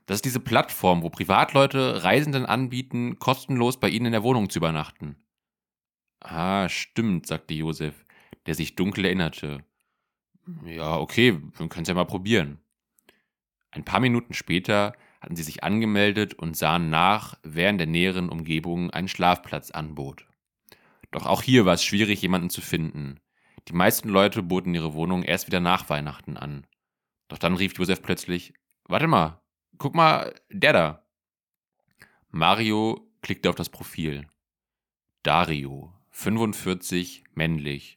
Das 0.07 0.17
ist 0.17 0.25
diese 0.25 0.41
Plattform, 0.41 1.03
wo 1.03 1.11
Privatleute 1.11 2.03
Reisenden 2.03 2.47
anbieten, 2.47 3.19
kostenlos 3.19 3.79
bei 3.79 3.89
ihnen 3.89 4.07
in 4.07 4.13
der 4.13 4.23
Wohnung 4.23 4.51
zu 4.51 4.59
übernachten. 4.59 5.17
Ah, 6.21 6.69
stimmt, 6.69 7.27
sagte 7.27 7.55
Josef, 7.55 8.05
der 8.47 8.55
sich 8.55 8.75
dunkel 8.77 9.05
erinnerte. 9.05 9.65
Ja, 10.65 10.99
okay, 10.99 11.41
wir 11.41 11.69
können 11.69 11.83
es 11.83 11.89
ja 11.89 11.95
mal 11.95 12.05
probieren. 12.05 12.61
Ein 13.71 13.85
paar 13.85 14.01
Minuten 14.01 14.35
später 14.35 14.95
hatten 15.21 15.37
sie 15.37 15.43
sich 15.43 15.65
angemeldet 15.65 16.35
und 16.35 16.57
sahen 16.57 16.91
nach, 16.91 17.39
wer 17.43 17.71
in 17.71 17.79
der 17.79 17.87
näheren 17.87 18.29
Umgebung 18.29 18.91
einen 18.91 19.09
Schlafplatz 19.09 19.71
anbot. 19.71 20.27
Doch 21.11 21.27
auch 21.27 21.43
hier 21.43 21.65
war 21.65 21.75
es 21.75 21.85
schwierig, 21.85 22.21
jemanden 22.23 22.51
zu 22.51 22.61
finden. 22.61 23.21
Die 23.69 23.73
meisten 23.73 24.09
Leute 24.09 24.43
boten 24.43 24.75
ihre 24.75 24.95
Wohnung 24.95 25.23
erst 25.23 25.47
wieder 25.47 25.61
nach 25.61 25.89
Weihnachten 25.89 26.37
an. 26.37 26.67
Doch 27.29 27.39
dann 27.39 27.55
rief 27.55 27.79
Josef 27.79 28.03
plötzlich: 28.03 28.53
Warte 28.85 29.07
mal, 29.07 29.41
guck 29.79 29.95
mal, 29.95 30.35
der 30.51 30.73
da. 30.73 31.07
Mario 32.29 33.11
klickte 33.23 33.49
auf 33.49 33.55
das 33.55 33.71
Profil. 33.71 34.29
Dario, 35.23 35.95
45, 36.11 37.25
männlich, 37.33 37.97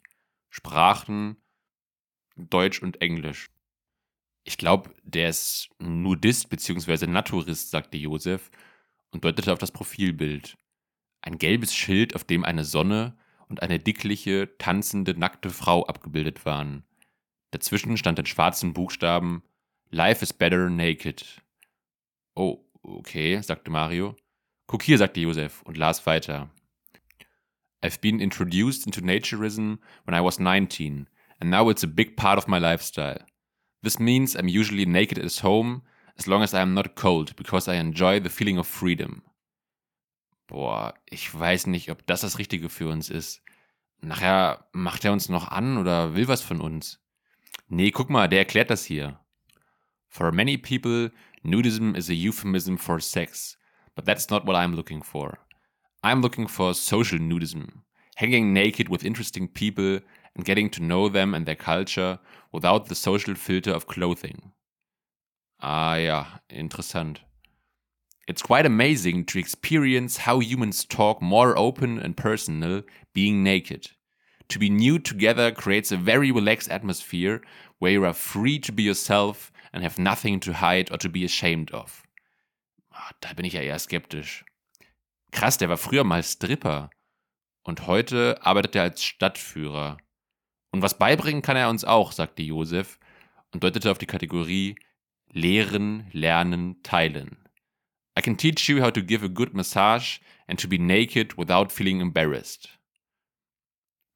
Sprachen, 0.50 1.38
Deutsch 2.38 2.82
und 2.82 3.02
Englisch. 3.02 3.50
Ich 4.44 4.58
glaube, 4.58 4.92
der 5.04 5.30
ist 5.30 5.70
Nudist 5.80 6.50
bzw. 6.50 7.08
Naturist, 7.08 7.72
sagte 7.72 7.98
Josef 7.98 8.50
und 9.12 9.26
deutete 9.26 9.52
auf 9.52 9.60
das 9.60 9.72
Profilbild. 9.72 10.58
Ein 11.22 11.38
gelbes 11.38 11.76
Schild, 11.76 12.16
auf 12.16 12.24
dem 12.24 12.46
eine 12.46 12.64
Sonne 12.64 13.18
und 13.50 13.62
eine 13.62 13.80
dickliche, 13.80 14.58
tanzende, 14.58 15.18
nackte 15.20 15.50
Frau 15.50 15.86
abgebildet 15.86 16.46
waren. 16.46 16.84
Dazwischen 17.52 17.98
stand 17.98 18.20
in 18.20 18.26
schwarzen 18.26 18.74
Buchstaben 18.74 19.44
Life 19.90 20.22
is 20.22 20.34
better 20.34 20.70
naked. 20.70 21.42
Oh, 22.36 22.60
okay, 22.84 23.42
sagte 23.42 23.72
Mario. 23.72 24.16
Guck 24.68 24.84
hier, 24.84 24.98
sagte 24.98 25.22
Josef 25.22 25.62
und 25.62 25.78
las 25.78 26.06
weiter. 26.06 26.50
I've 27.82 28.02
been 28.02 28.20
introduced 28.20 28.86
into 28.86 29.00
naturism 29.00 29.80
when 30.06 30.14
I 30.14 30.20
was 30.20 30.40
19, 30.40 31.08
and 31.40 31.50
now 31.50 31.70
it's 31.70 31.84
a 31.84 31.88
big 31.88 32.16
part 32.18 32.38
of 32.38 32.48
my 32.48 32.60
lifestyle. 32.60 33.20
This 33.84 34.00
means 34.00 34.36
I'm 34.36 34.48
usually 34.48 34.86
naked 34.86 35.18
at 35.18 35.38
home 35.38 35.84
as 36.18 36.28
long 36.28 36.42
as 36.42 36.54
I 36.54 36.62
am 36.62 36.74
not 36.74 36.96
cold, 36.96 37.36
because 37.36 37.68
I 37.68 37.76
enjoy 37.76 38.20
the 38.20 38.30
feeling 38.30 38.58
of 38.58 38.68
freedom. 38.68 39.22
Boah, 40.48 40.94
ich 41.06 41.34
weiß 41.34 41.68
nicht, 41.68 41.92
ob 41.92 42.06
das 42.08 42.22
das 42.22 42.40
Richtige 42.40 42.70
für 42.70 42.88
uns 42.88 43.10
ist. 43.10 43.42
Nachher 44.02 44.68
macht 44.72 45.06
er 45.06 45.12
uns 45.12 45.30
noch 45.30 45.50
an 45.50 45.78
oder 45.78 46.16
will 46.16 46.28
was 46.28 46.42
von 46.42 46.62
uns. 46.62 47.00
Nee, 47.68 47.92
guck 47.92 48.10
mal, 48.10 48.28
der 48.28 48.40
erklärt 48.40 48.70
das 48.70 48.86
hier. 48.86 49.20
For 50.08 50.32
many 50.32 50.58
people, 50.58 51.12
nudism 51.44 51.96
is 51.96 52.10
a 52.10 52.14
euphemism 52.14 52.78
for 52.78 53.00
sex, 53.00 53.58
but 53.96 54.06
that's 54.06 54.30
not 54.30 54.48
what 54.48 54.56
I'm 54.56 54.74
looking 54.74 55.04
for. 55.04 55.38
I'm 56.02 56.22
looking 56.22 56.48
for 56.48 56.74
social 56.74 57.20
nudism, 57.20 57.84
hanging 58.16 58.54
naked 58.54 58.90
with 58.90 59.04
interesting 59.04 59.48
people 59.48 60.00
and 60.38 60.46
getting 60.46 60.70
to 60.70 60.84
know 60.84 61.10
them 61.10 61.34
and 61.34 61.46
their 61.46 61.56
culture 61.56 62.20
without 62.54 62.86
the 62.86 62.96
social 62.96 63.36
filter 63.36 63.72
of 63.72 63.88
clothing. 63.88 64.54
Ah 65.60 65.96
ja, 65.96 66.26
interessant. 66.50 67.22
It's 68.28 68.42
quite 68.42 68.66
amazing 68.66 69.26
to 69.26 69.40
experience 69.40 70.18
how 70.18 70.40
humans 70.40 70.86
talk 70.86 71.22
more 71.22 71.58
open 71.58 71.98
and 71.98 72.16
personal 72.16 72.84
being 73.14 73.44
naked. 73.44 73.92
To 74.50 74.60
be 74.60 74.70
nude 74.70 75.04
together 75.04 75.52
creates 75.52 75.92
a 75.92 75.98
very 75.98 76.32
relaxed 76.32 76.70
atmosphere 76.70 77.42
where 77.80 77.92
you 77.92 78.06
are 78.06 78.14
free 78.14 78.60
to 78.60 78.72
be 78.72 78.84
yourself 78.84 79.52
and 79.74 79.84
have 79.84 79.98
nothing 79.98 80.40
to 80.42 80.54
hide 80.54 80.92
or 80.92 80.98
to 80.98 81.10
be 81.10 81.26
ashamed 81.26 81.72
of. 81.72 82.04
Ah, 82.94 83.12
da 83.22 83.34
bin 83.34 83.46
ich 83.46 83.54
ja 83.54 83.62
eher 83.62 83.80
skeptisch. 83.80 84.46
Krass, 85.32 85.58
der 85.58 85.70
war 85.70 85.78
früher 85.78 86.04
mal 86.04 86.24
Stripper. 86.24 86.90
Und 87.64 87.88
heute 87.88 88.40
arbeitet 88.46 88.76
er 88.76 88.84
als 88.84 89.04
Stadtführer. 89.04 89.98
Und 90.78 90.84
was 90.84 91.00
beibringen 91.00 91.42
kann 91.42 91.58
er 91.58 91.72
uns 91.72 91.86
auch, 91.86 92.12
sagte 92.12 92.44
Josef 92.44 93.00
und 93.52 93.64
deutete 93.64 93.90
auf 93.90 93.98
die 93.98 94.06
Kategorie 94.06 94.76
Lehren, 95.28 96.06
Lernen, 96.12 96.84
Teilen. 96.84 97.36
I 98.16 98.22
can 98.22 98.38
teach 98.38 98.70
you 98.70 98.84
how 98.84 98.92
to 98.92 99.02
give 99.02 99.26
a 99.26 99.28
good 99.28 99.56
massage 99.56 100.20
and 100.46 100.62
to 100.62 100.68
be 100.68 100.78
naked 100.78 101.36
without 101.36 101.72
feeling 101.72 102.00
embarrassed. 102.00 102.78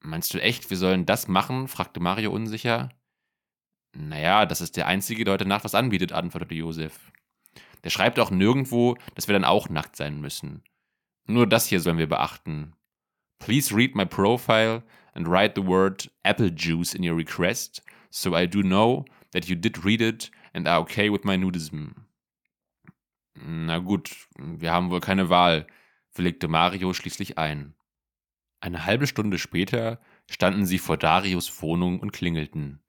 Meinst 0.04 0.32
du 0.32 0.40
echt, 0.40 0.70
wir 0.70 0.76
sollen 0.76 1.04
das 1.04 1.26
machen? 1.26 1.66
fragte 1.66 1.98
Mario 1.98 2.30
unsicher. 2.30 2.90
Naja, 3.92 4.46
das 4.46 4.60
ist 4.60 4.76
der 4.76 4.86
einzige, 4.86 5.24
der 5.24 5.34
heute 5.34 5.46
Nacht 5.46 5.64
was 5.64 5.74
anbietet, 5.74 6.12
antwortete 6.12 6.54
Josef. 6.54 7.10
Der 7.82 7.90
schreibt 7.90 8.20
auch 8.20 8.30
nirgendwo, 8.30 8.96
dass 9.16 9.26
wir 9.26 9.32
dann 9.32 9.44
auch 9.44 9.68
nackt 9.68 9.96
sein 9.96 10.20
müssen. 10.20 10.62
Nur 11.26 11.48
das 11.48 11.66
hier 11.66 11.80
sollen 11.80 11.98
wir 11.98 12.08
beachten. 12.08 12.76
Please 13.40 13.74
read 13.74 13.96
my 13.96 14.06
profile 14.06 14.84
and 15.14 15.28
write 15.28 15.54
the 15.54 15.66
word 15.66 16.10
apple 16.24 16.50
juice 16.50 16.94
in 16.94 17.02
your 17.02 17.16
request, 17.16 17.82
so 18.10 18.34
I 18.34 18.46
do 18.46 18.62
know 18.62 19.04
that 19.32 19.48
you 19.48 19.56
did 19.56 19.84
read 19.84 20.00
it 20.00 20.30
and 20.54 20.66
are 20.66 20.80
okay 20.80 21.10
with 21.10 21.24
my 21.24 21.36
nudism. 21.36 22.06
Na 23.34 23.78
gut, 23.78 24.14
wir 24.38 24.70
haben 24.70 24.90
wohl 24.90 25.00
keine 25.00 25.28
Wahl, 25.28 25.66
willigte 26.14 26.48
Mario 26.48 26.92
schließlich 26.92 27.38
ein. 27.38 27.74
Eine 28.60 28.84
halbe 28.86 29.06
Stunde 29.06 29.38
später 29.38 30.00
standen 30.30 30.66
sie 30.66 30.78
vor 30.78 30.96
Darius 30.96 31.62
Wohnung 31.62 31.98
und 31.98 32.12
klingelten. 32.12 32.80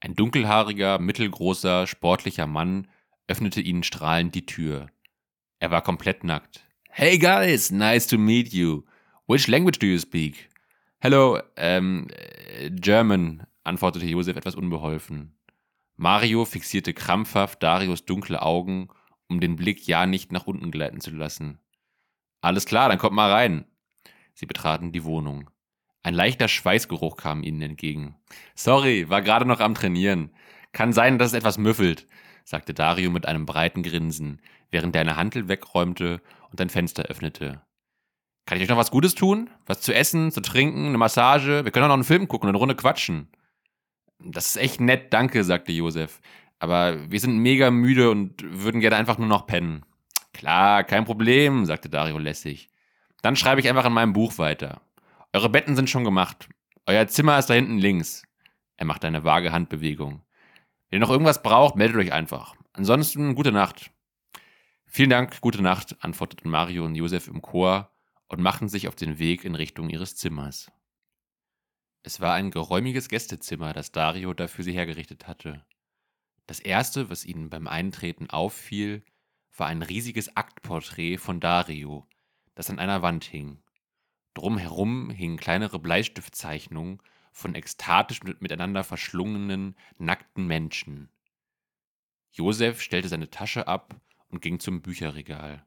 Ein 0.00 0.14
dunkelhaariger, 0.14 0.98
mittelgroßer, 0.98 1.86
sportlicher 1.86 2.46
Mann 2.46 2.88
öffnete 3.26 3.60
ihnen 3.60 3.82
strahlend 3.82 4.34
die 4.34 4.46
Tür. 4.46 4.88
Er 5.58 5.70
war 5.70 5.82
komplett 5.82 6.24
nackt. 6.24 6.64
Hey 6.90 7.18
guys, 7.18 7.70
nice 7.70 8.06
to 8.06 8.18
meet 8.18 8.52
you. 8.52 8.84
Which 9.26 9.48
language 9.48 9.78
do 9.78 9.86
you 9.86 9.98
speak? 9.98 10.50
Hello, 11.06 11.38
ähm, 11.58 12.08
German, 12.70 13.46
antwortete 13.62 14.06
Josef 14.06 14.38
etwas 14.38 14.54
unbeholfen. 14.54 15.36
Mario 15.96 16.46
fixierte 16.46 16.94
krampfhaft 16.94 17.62
Darius 17.62 18.06
dunkle 18.06 18.40
Augen, 18.40 18.88
um 19.28 19.38
den 19.38 19.56
Blick 19.56 19.86
ja 19.86 20.06
nicht 20.06 20.32
nach 20.32 20.46
unten 20.46 20.70
gleiten 20.70 21.02
zu 21.02 21.10
lassen. 21.10 21.58
Alles 22.40 22.64
klar, 22.64 22.88
dann 22.88 22.96
kommt 22.96 23.14
mal 23.14 23.30
rein. 23.30 23.66
Sie 24.32 24.46
betraten 24.46 24.92
die 24.92 25.04
Wohnung. 25.04 25.50
Ein 26.02 26.14
leichter 26.14 26.48
Schweißgeruch 26.48 27.18
kam 27.18 27.42
ihnen 27.42 27.60
entgegen. 27.60 28.16
Sorry, 28.54 29.10
war 29.10 29.20
gerade 29.20 29.44
noch 29.44 29.60
am 29.60 29.74
Trainieren. 29.74 30.30
Kann 30.72 30.94
sein, 30.94 31.18
dass 31.18 31.32
es 31.32 31.38
etwas 31.38 31.58
müffelt, 31.58 32.06
sagte 32.44 32.72
Dario 32.72 33.10
mit 33.10 33.26
einem 33.26 33.44
breiten 33.44 33.82
Grinsen, 33.82 34.40
während 34.70 34.96
er 34.96 35.02
eine 35.02 35.16
Hantel 35.16 35.48
wegräumte 35.48 36.22
und 36.50 36.62
ein 36.62 36.70
Fenster 36.70 37.02
öffnete. 37.02 37.60
Kann 38.46 38.58
ich 38.58 38.64
euch 38.64 38.68
noch 38.68 38.76
was 38.76 38.90
Gutes 38.90 39.14
tun? 39.14 39.48
Was 39.66 39.80
zu 39.80 39.94
essen, 39.94 40.30
zu 40.30 40.40
trinken, 40.42 40.86
eine 40.86 40.98
Massage? 40.98 41.64
Wir 41.64 41.70
können 41.70 41.84
auch 41.84 41.88
noch 41.88 41.94
einen 41.94 42.04
Film 42.04 42.28
gucken 42.28 42.48
und 42.48 42.54
eine 42.54 42.58
Runde 42.58 42.74
quatschen. 42.74 43.28
Das 44.18 44.48
ist 44.48 44.56
echt 44.56 44.80
nett, 44.80 45.12
danke, 45.12 45.44
sagte 45.44 45.72
Josef. 45.72 46.20
Aber 46.58 47.10
wir 47.10 47.20
sind 47.20 47.38
mega 47.38 47.70
müde 47.70 48.10
und 48.10 48.42
würden 48.42 48.80
gerne 48.80 48.96
einfach 48.96 49.18
nur 49.18 49.28
noch 49.28 49.46
pennen. 49.46 49.84
Klar, 50.32 50.84
kein 50.84 51.04
Problem, 51.04 51.64
sagte 51.64 51.88
Dario 51.88 52.18
lässig. 52.18 52.68
Dann 53.22 53.36
schreibe 53.36 53.60
ich 53.60 53.68
einfach 53.68 53.86
in 53.86 53.92
meinem 53.92 54.12
Buch 54.12 54.36
weiter. 54.36 54.82
Eure 55.32 55.48
Betten 55.48 55.76
sind 55.76 55.88
schon 55.88 56.04
gemacht. 56.04 56.48
Euer 56.86 57.06
Zimmer 57.06 57.38
ist 57.38 57.48
da 57.48 57.54
hinten 57.54 57.78
links. 57.78 58.22
Er 58.76 58.84
macht 58.84 59.04
eine 59.04 59.24
vage 59.24 59.52
Handbewegung. 59.52 60.22
Wenn 60.90 60.98
ihr 60.98 61.00
noch 61.00 61.10
irgendwas 61.10 61.42
braucht, 61.42 61.76
meldet 61.76 61.96
euch 61.96 62.12
einfach. 62.12 62.54
Ansonsten 62.74 63.34
gute 63.34 63.52
Nacht. 63.52 63.90
Vielen 64.86 65.10
Dank, 65.10 65.40
gute 65.40 65.62
Nacht, 65.62 65.96
antworteten 66.00 66.50
Mario 66.50 66.84
und 66.84 66.94
Josef 66.94 67.26
im 67.28 67.40
Chor 67.40 67.90
und 68.28 68.40
machten 68.40 68.68
sich 68.68 68.88
auf 68.88 68.96
den 68.96 69.18
Weg 69.18 69.44
in 69.44 69.54
Richtung 69.54 69.90
ihres 69.90 70.16
Zimmers. 70.16 70.70
Es 72.02 72.20
war 72.20 72.34
ein 72.34 72.50
geräumiges 72.50 73.08
Gästezimmer, 73.08 73.72
das 73.72 73.92
Dario 73.92 74.34
dafür 74.34 74.64
sie 74.64 74.72
hergerichtet 74.72 75.26
hatte. 75.26 75.64
Das 76.46 76.60
erste, 76.60 77.08
was 77.08 77.24
ihnen 77.24 77.48
beim 77.48 77.66
Eintreten 77.66 78.28
auffiel, 78.28 79.02
war 79.56 79.68
ein 79.68 79.82
riesiges 79.82 80.36
Aktporträt 80.36 81.16
von 81.16 81.40
Dario, 81.40 82.06
das 82.54 82.70
an 82.70 82.78
einer 82.78 83.02
Wand 83.02 83.24
hing. 83.24 83.62
Drumherum 84.34 85.10
hingen 85.10 85.38
kleinere 85.38 85.78
Bleistiftzeichnungen 85.78 87.00
von 87.32 87.54
ekstatisch 87.54 88.22
miteinander 88.22 88.84
verschlungenen, 88.84 89.76
nackten 89.98 90.46
Menschen. 90.46 91.08
Josef 92.32 92.82
stellte 92.82 93.08
seine 93.08 93.30
Tasche 93.30 93.68
ab 93.68 94.00
und 94.28 94.42
ging 94.42 94.58
zum 94.58 94.82
Bücherregal. 94.82 95.64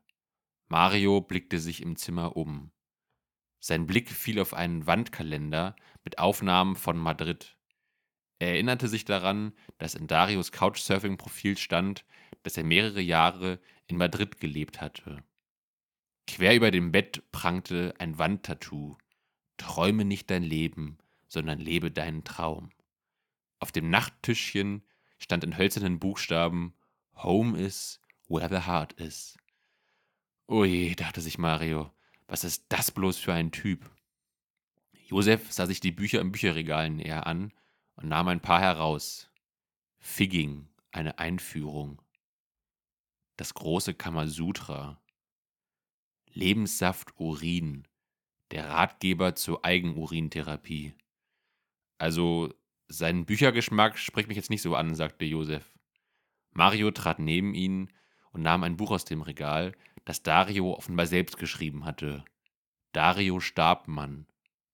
Mario 0.68 1.22
blickte 1.22 1.60
sich 1.60 1.82
im 1.82 1.96
Zimmer 1.96 2.36
um. 2.36 2.72
Sein 3.60 3.88
Blick 3.88 4.12
fiel 4.12 4.40
auf 4.40 4.54
einen 4.54 4.86
Wandkalender 4.86 5.76
mit 6.04 6.20
Aufnahmen 6.20 6.76
von 6.76 6.98
Madrid. 6.98 7.58
Er 8.40 8.50
erinnerte 8.50 8.88
sich 8.88 9.06
daran, 9.06 9.54
dass 9.78 9.96
in 9.96 10.08
Darius 10.08 10.52
Couchsurfing-Profil 10.52 11.58
stand, 11.58 12.06
dass 12.44 12.58
er 12.58 12.64
mehrere 12.64 13.02
Jahre 13.02 13.60
in 13.88 13.98
Madrid 13.98 14.40
gelebt 14.40 14.80
hatte. 14.80 15.24
Quer 16.28 16.56
über 16.56 16.72
dem 16.72 16.92
Bett 16.92 17.32
prangte 17.32 17.94
ein 17.98 18.18
Wandtattoo. 18.18 18.98
Träume 19.56 20.06
nicht 20.06 20.30
dein 20.30 20.44
Leben, 20.44 20.98
sondern 21.28 21.60
lebe 21.60 21.90
deinen 21.90 22.24
Traum. 22.24 22.70
Auf 23.60 23.72
dem 23.72 23.90
Nachttischchen 23.90 24.84
stand 25.18 25.44
in 25.44 25.58
hölzernen 25.58 26.00
Buchstaben 26.00 26.76
Home 27.16 27.58
is 27.58 28.00
where 28.28 28.50
the 28.50 28.68
heart 28.68 28.94
is. 28.94 29.36
Oje, 30.50 30.96
dachte 30.96 31.20
sich 31.20 31.38
Mario, 31.38 31.92
was 32.26 32.46
ist 32.46 32.68
das 32.70 32.92
bloß 32.92 33.18
für 33.18 33.34
ein 33.34 33.52
Typ? 33.52 33.92
Josef 35.08 35.52
sah 35.52 35.66
sich 35.66 35.82
die 35.82 35.92
Bücher 35.92 36.22
im 36.22 36.32
Bücherregal 36.32 36.90
näher 36.90 37.28
an 37.28 37.52
und 37.96 38.08
nahm 38.08 38.30
ein 38.30 38.42
paar 38.42 38.62
heraus. 38.62 39.30
Figging, 40.00 40.70
eine 40.94 41.20
Einführung. 41.20 42.02
Das 43.36 43.54
große 43.56 43.94
Kamasutra. 43.94 45.02
Lebenssaft 46.32 47.20
Urin, 47.20 47.86
der 48.52 48.70
Ratgeber 48.70 49.36
zur 49.36 49.66
Eigenurintherapie. 49.66 50.96
Also, 51.98 52.54
sein 52.88 53.26
Büchergeschmack 53.26 53.98
spricht 53.98 54.30
mich 54.30 54.38
jetzt 54.38 54.50
nicht 54.50 54.62
so 54.62 54.76
an, 54.76 54.96
sagte 54.96 55.26
Josef. 55.26 55.74
Mario 56.52 56.92
trat 56.92 57.20
neben 57.20 57.54
ihn 57.54 57.92
und 58.32 58.44
nahm 58.44 58.64
ein 58.64 58.78
Buch 58.78 58.92
aus 58.92 59.04
dem 59.04 59.22
Regal, 59.22 59.74
das 60.08 60.24
Dario 60.24 60.74
offenbar 60.74 61.06
selbst 61.06 61.38
geschrieben 61.38 61.84
hatte. 61.84 62.24
Dario 62.94 63.42
Stabmann, 63.42 64.26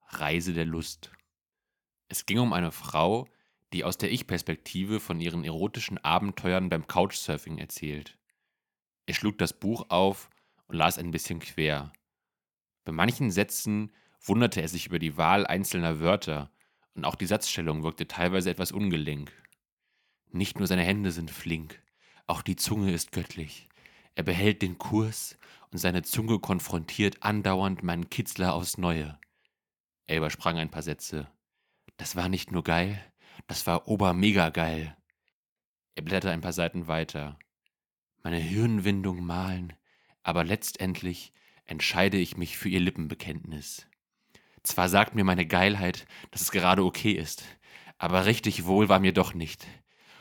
Reise 0.10 0.54
der 0.54 0.66
Lust. 0.66 1.12
Es 2.08 2.28
ging 2.28 2.38
um 2.38 2.54
eine 2.54 2.72
Frau, 2.72 3.28
die 3.74 3.84
aus 3.84 3.98
der 3.98 4.12
Ich-Perspektive 4.12 5.00
von 5.00 5.20
ihren 5.20 5.44
erotischen 5.44 5.98
Abenteuern 5.98 6.70
beim 6.70 6.86
Couchsurfing 6.86 7.58
erzählt. 7.58 8.16
Er 9.08 9.16
schlug 9.16 9.40
das 9.40 9.54
Buch 9.54 9.90
auf 9.90 10.30
und 10.68 10.76
las 10.76 11.00
ein 11.00 11.10
bisschen 11.10 11.40
quer. 11.40 11.92
Bei 12.86 12.92
manchen 12.92 13.32
Sätzen 13.32 13.92
wunderte 14.22 14.62
er 14.62 14.68
sich 14.68 14.86
über 14.86 15.00
die 15.00 15.18
Wahl 15.18 15.48
einzelner 15.48 16.00
Wörter 16.00 16.52
und 16.94 17.06
auch 17.06 17.16
die 17.16 17.26
Satzstellung 17.26 17.82
wirkte 17.82 18.08
teilweise 18.08 18.52
etwas 18.52 18.72
ungelenk. 18.72 19.32
Nicht 20.30 20.60
nur 20.60 20.68
seine 20.68 20.84
Hände 20.84 21.12
sind 21.12 21.32
flink, 21.32 21.82
auch 22.28 22.44
die 22.44 22.56
Zunge 22.56 22.94
ist 22.94 23.12
göttlich. 23.12 23.68
Er 24.16 24.24
behält 24.24 24.62
den 24.62 24.78
Kurs 24.78 25.38
und 25.72 25.78
seine 25.80 26.04
Zunge 26.04 26.40
konfrontiert 26.40 27.24
andauernd 27.24 27.84
meinen 27.84 28.10
Kitzler 28.10 28.54
aufs 28.54 28.78
Neue. 28.78 29.20
Er 30.06 30.18
übersprang 30.18 30.58
ein 30.58 30.70
paar 30.70 30.84
Sätze. 30.84 31.28
Das 31.98 32.16
war 32.16 32.30
nicht 32.30 32.52
nur 32.52 32.64
geil, 32.64 33.04
das 33.48 33.66
war 33.66 33.88
obermega 33.88 34.50
geil. 34.50 34.96
Er 35.96 36.04
blätterte 36.04 36.32
ein 36.32 36.42
paar 36.42 36.54
Seiten 36.54 36.88
weiter. 36.88 37.38
Meine 38.24 38.38
Hirnwindung 38.38 39.24
malen, 39.26 39.74
aber 40.22 40.44
letztendlich 40.44 41.34
entscheide 41.66 42.18
ich 42.18 42.38
mich 42.38 42.58
für 42.58 42.70
ihr 42.70 42.80
Lippenbekenntnis. 42.80 43.88
Zwar 44.64 44.90
sagt 44.90 45.14
mir 45.16 45.24
meine 45.24 45.46
Geilheit, 45.46 46.06
dass 46.32 46.42
es 46.42 46.52
gerade 46.52 46.84
okay 46.86 47.12
ist, 47.12 47.44
aber 47.98 48.26
richtig 48.26 48.66
wohl 48.66 48.90
war 48.90 49.00
mir 49.00 49.14
doch 49.14 49.34
nicht. 49.34 49.68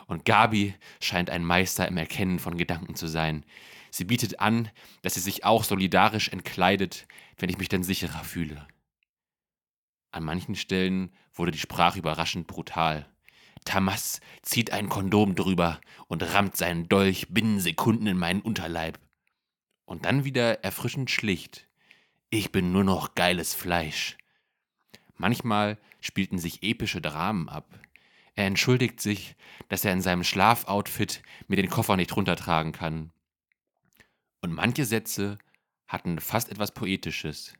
Und 0.06 0.24
Gabi 0.24 0.74
scheint 1.00 1.30
ein 1.30 1.44
Meister 1.44 1.86
im 1.86 1.96
Erkennen 1.96 2.38
von 2.38 2.56
Gedanken 2.56 2.94
zu 2.94 3.06
sein. 3.06 3.44
Sie 3.92 4.04
bietet 4.04 4.40
an, 4.40 4.70
dass 5.02 5.14
sie 5.14 5.20
sich 5.20 5.44
auch 5.44 5.64
solidarisch 5.64 6.30
entkleidet, 6.30 7.06
wenn 7.36 7.50
ich 7.50 7.58
mich 7.58 7.68
denn 7.68 7.84
sicherer 7.84 8.24
fühle. 8.24 8.66
An 10.10 10.24
manchen 10.24 10.54
Stellen 10.54 11.12
wurde 11.34 11.50
die 11.50 11.58
Sprache 11.58 11.98
überraschend 11.98 12.46
brutal. 12.46 13.06
Tamas 13.66 14.20
zieht 14.40 14.72
ein 14.72 14.88
Kondom 14.88 15.34
drüber 15.34 15.78
und 16.08 16.22
rammt 16.22 16.56
seinen 16.56 16.88
Dolch 16.88 17.28
binnen 17.28 17.60
Sekunden 17.60 18.06
in 18.06 18.16
meinen 18.16 18.40
Unterleib. 18.40 18.98
Und 19.84 20.06
dann 20.06 20.24
wieder 20.24 20.64
erfrischend 20.64 21.10
schlicht. 21.10 21.68
Ich 22.30 22.50
bin 22.50 22.72
nur 22.72 22.84
noch 22.84 23.14
geiles 23.14 23.52
Fleisch. 23.52 24.16
Manchmal 25.16 25.78
spielten 26.00 26.38
sich 26.38 26.62
epische 26.62 27.02
Dramen 27.02 27.50
ab. 27.50 27.78
Er 28.34 28.46
entschuldigt 28.46 29.02
sich, 29.02 29.36
dass 29.68 29.84
er 29.84 29.92
in 29.92 30.00
seinem 30.00 30.24
Schlafoutfit 30.24 31.22
mir 31.46 31.56
den 31.56 31.68
Koffer 31.68 31.96
nicht 31.96 32.16
runtertragen 32.16 32.72
kann. 32.72 33.12
Und 34.42 34.52
manche 34.52 34.84
Sätze 34.84 35.38
hatten 35.86 36.18
fast 36.18 36.50
etwas 36.50 36.74
Poetisches. 36.74 37.54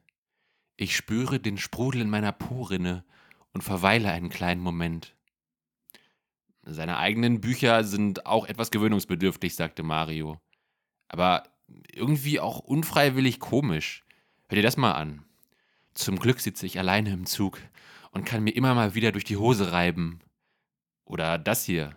Ich 0.77 0.97
spüre 0.97 1.39
den 1.39 1.57
Sprudel 1.57 2.03
in 2.03 2.11
meiner 2.11 2.33
Porinne 2.33 3.05
und 3.53 3.63
verweile 3.63 4.11
einen 4.11 4.31
kleinen 4.31 4.61
Moment. 4.61 5.15
Seine 6.65 6.99
eigenen 6.99 7.41
Bücher 7.41 7.85
sind 7.85 8.27
auch 8.27 8.47
etwas 8.47 8.71
gewöhnungsbedürftig, 8.71 9.55
sagte 9.55 9.83
Mario. 9.83 10.41
Aber 11.09 11.45
irgendwie 11.93 12.41
auch 12.41 12.59
unfreiwillig 12.59 13.39
komisch. 13.39 14.05
Hör 14.49 14.57
dir 14.57 14.63
das 14.63 14.77
mal 14.77 14.93
an. 14.93 15.25
Zum 15.95 16.19
Glück 16.19 16.41
sitze 16.41 16.67
ich 16.67 16.79
alleine 16.79 17.13
im 17.13 17.27
Zug 17.27 17.59
und 18.11 18.25
kann 18.25 18.43
mir 18.43 18.57
immer 18.57 18.75
mal 18.75 18.95
wieder 18.95 19.13
durch 19.13 19.25
die 19.25 19.37
Hose 19.37 19.73
reiben. 19.73 20.21
Oder 21.05 21.39
das 21.39 21.65
hier. 21.65 21.97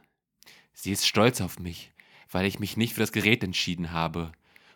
Sie 0.73 0.91
ist 0.91 1.07
stolz 1.07 1.41
auf 1.41 1.59
mich, 1.59 1.93
weil 2.29 2.45
ich 2.45 2.59
mich 2.59 2.77
nicht 2.77 2.93
für 2.93 2.99
das 2.99 3.11
Gerät 3.11 3.43
entschieden 3.43 3.91
habe. 3.91 4.31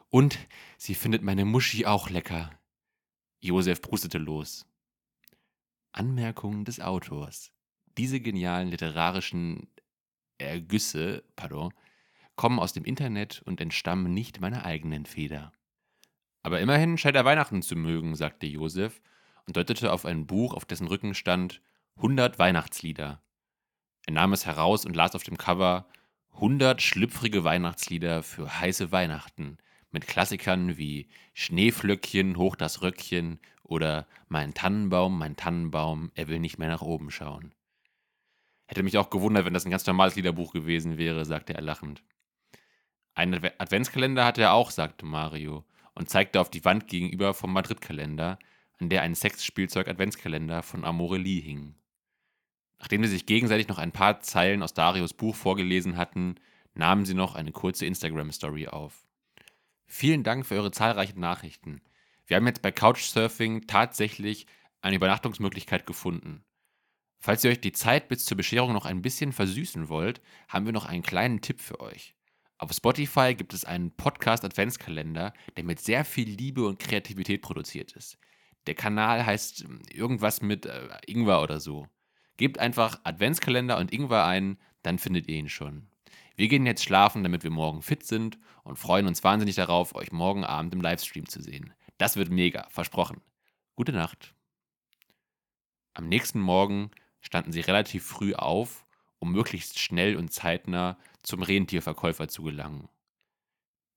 Und 0.09 0.39
sie 0.77 0.95
findet 0.95 1.21
meine 1.21 1.45
Muschi 1.45 1.85
auch 1.85 2.09
lecker. 2.09 2.51
Josef 3.41 3.81
prustete 3.81 4.17
los. 4.17 4.65
Anmerkungen 5.91 6.65
des 6.65 6.79
Autors. 6.79 7.51
Diese 7.97 8.19
genialen 8.19 8.69
literarischen 8.69 9.67
Ergüsse, 10.37 11.23
pardon, 11.35 11.73
kommen 12.35 12.59
aus 12.59 12.73
dem 12.73 12.85
Internet 12.85 13.41
und 13.43 13.61
entstammen 13.61 14.13
nicht 14.13 14.39
meiner 14.39 14.65
eigenen 14.65 15.05
Feder. 15.05 15.51
Aber 16.41 16.59
immerhin 16.59 16.97
scheint 16.97 17.15
er 17.15 17.25
Weihnachten 17.25 17.61
zu 17.61 17.75
mögen, 17.75 18.15
sagte 18.15 18.47
Josef 18.47 19.01
und 19.45 19.57
deutete 19.57 19.91
auf 19.91 20.05
ein 20.05 20.25
Buch, 20.25 20.53
auf 20.53 20.65
dessen 20.65 20.87
Rücken 20.87 21.13
stand 21.13 21.61
100 21.97 22.39
Weihnachtslieder. 22.39 23.21
Er 24.07 24.13
nahm 24.13 24.33
es 24.33 24.45
heraus 24.45 24.85
und 24.85 24.95
las 24.95 25.15
auf 25.15 25.23
dem 25.23 25.37
Cover 25.37 25.87
100 26.35 26.81
schlüpfrige 26.81 27.43
Weihnachtslieder 27.43 28.23
für 28.23 28.59
heiße 28.59 28.91
Weihnachten 28.91 29.57
mit 29.91 30.07
Klassikern 30.07 30.77
wie 30.77 31.09
Schneeflöckchen, 31.33 32.37
hoch 32.37 32.55
das 32.55 32.81
Röckchen 32.81 33.39
oder 33.63 34.07
Mein 34.27 34.53
Tannenbaum, 34.53 35.17
mein 35.17 35.35
Tannenbaum, 35.35 36.11
er 36.15 36.27
will 36.27 36.39
nicht 36.39 36.59
mehr 36.59 36.69
nach 36.69 36.81
oben 36.81 37.11
schauen. 37.11 37.53
Hätte 38.67 38.83
mich 38.83 38.97
auch 38.97 39.09
gewundert, 39.09 39.45
wenn 39.45 39.53
das 39.53 39.65
ein 39.65 39.71
ganz 39.71 39.85
normales 39.87 40.15
Liederbuch 40.15 40.53
gewesen 40.53 40.97
wäre, 40.97 41.25
sagte 41.25 41.55
er 41.55 41.61
lachend. 41.61 42.03
Einen 43.15 43.43
Adventskalender 43.57 44.23
hatte 44.25 44.43
er 44.43 44.53
auch, 44.53 44.71
sagte 44.71 45.05
Mario 45.05 45.65
und 45.95 46.09
zeigte 46.09 46.39
auf 46.39 46.49
die 46.49 46.63
Wand 46.65 46.87
gegenüber 46.87 47.33
vom 47.33 47.51
Madrid-Kalender, 47.51 48.37
an 48.77 48.89
der 48.89 49.01
ein 49.01 49.15
Sexspielzeug-Adventskalender 49.15 50.63
von 50.63 50.85
Amorelie 50.85 51.41
hing. 51.41 51.75
Nachdem 52.77 53.03
sie 53.03 53.09
sich 53.09 53.25
gegenseitig 53.25 53.67
noch 53.67 53.77
ein 53.77 53.91
paar 53.91 54.21
Zeilen 54.21 54.63
aus 54.63 54.73
Darios 54.73 55.13
Buch 55.13 55.35
vorgelesen 55.35 55.97
hatten, 55.97 56.35
nahmen 56.75 57.05
sie 57.05 57.13
noch 57.13 57.35
eine 57.35 57.51
kurze 57.51 57.85
Instagram-Story 57.85 58.67
auf. 58.67 59.08
Vielen 59.91 60.21
Dank 60.23 60.45
für 60.45 60.53
eure 60.53 60.69
zahlreichen 60.69 61.19
Nachrichten. 61.19 61.81
Wir 62.27 62.37
haben 62.37 62.45
jetzt 62.45 62.61
bei 62.61 62.71
Couchsurfing 62.71 63.65
tatsächlich 63.65 64.45
eine 64.81 64.95
Übernachtungsmöglichkeit 64.95 65.87
gefunden. 65.87 66.45
Falls 67.17 67.43
ihr 67.43 67.49
euch 67.49 67.59
die 67.59 67.71
Zeit 67.71 68.07
bis 68.07 68.23
zur 68.23 68.37
Bescherung 68.37 68.71
noch 68.71 68.85
ein 68.85 69.01
bisschen 69.01 69.33
versüßen 69.33 69.89
wollt, 69.89 70.21
haben 70.47 70.67
wir 70.67 70.73
noch 70.73 70.85
einen 70.85 71.01
kleinen 71.01 71.41
Tipp 71.41 71.59
für 71.59 71.79
euch. 71.79 72.13
Auf 72.59 72.71
Spotify 72.71 73.33
gibt 73.33 73.51
es 73.55 73.65
einen 73.65 73.89
Podcast-Adventskalender, 73.89 75.33
der 75.57 75.63
mit 75.63 75.79
sehr 75.79 76.05
viel 76.05 76.29
Liebe 76.29 76.67
und 76.67 76.77
Kreativität 76.77 77.41
produziert 77.41 77.93
ist. 77.93 78.19
Der 78.67 78.75
Kanal 78.75 79.25
heißt 79.25 79.63
ähm, 79.63 79.81
irgendwas 79.91 80.43
mit 80.43 80.67
äh, 80.67 80.87
Ingwer 81.07 81.41
oder 81.41 81.59
so. 81.59 81.87
Gebt 82.37 82.59
einfach 82.59 82.99
Adventskalender 83.05 83.79
und 83.79 83.91
Ingwer 83.91 84.25
ein, 84.25 84.59
dann 84.83 84.99
findet 84.99 85.27
ihr 85.27 85.37
ihn 85.37 85.49
schon. 85.49 85.88
Wir 86.39 86.47
gehen 86.47 86.65
jetzt 86.65 86.85
schlafen, 86.85 87.21
damit 87.21 87.43
wir 87.43 87.51
morgen 87.51 87.81
fit 87.81 88.05
sind 88.05 88.39
und 88.63 88.79
freuen 88.79 89.07
uns 89.07 89.25
wahnsinnig 89.25 89.55
darauf, 89.55 89.93
euch 89.93 90.13
morgen 90.13 90.45
Abend 90.45 90.73
im 90.73 90.79
Livestream 90.79 91.27
zu 91.27 91.41
sehen. 91.41 91.73
Das 91.97 92.15
wird 92.15 92.29
mega, 92.29 92.65
versprochen. 92.69 93.19
Gute 93.75 93.91
Nacht. 93.91 94.33
Am 95.93 96.07
nächsten 96.07 96.39
Morgen 96.39 96.91
standen 97.19 97.51
sie 97.51 97.59
relativ 97.59 98.05
früh 98.05 98.35
auf 98.35 98.85
um 99.19 99.33
möglichst 99.33 99.79
schnell 99.79 100.15
und 100.15 100.31
zeitnah 100.31 100.97
zum 101.23 101.43
Rentierverkäufer 101.43 102.29
zu 102.29 102.43
gelangen. 102.43 102.87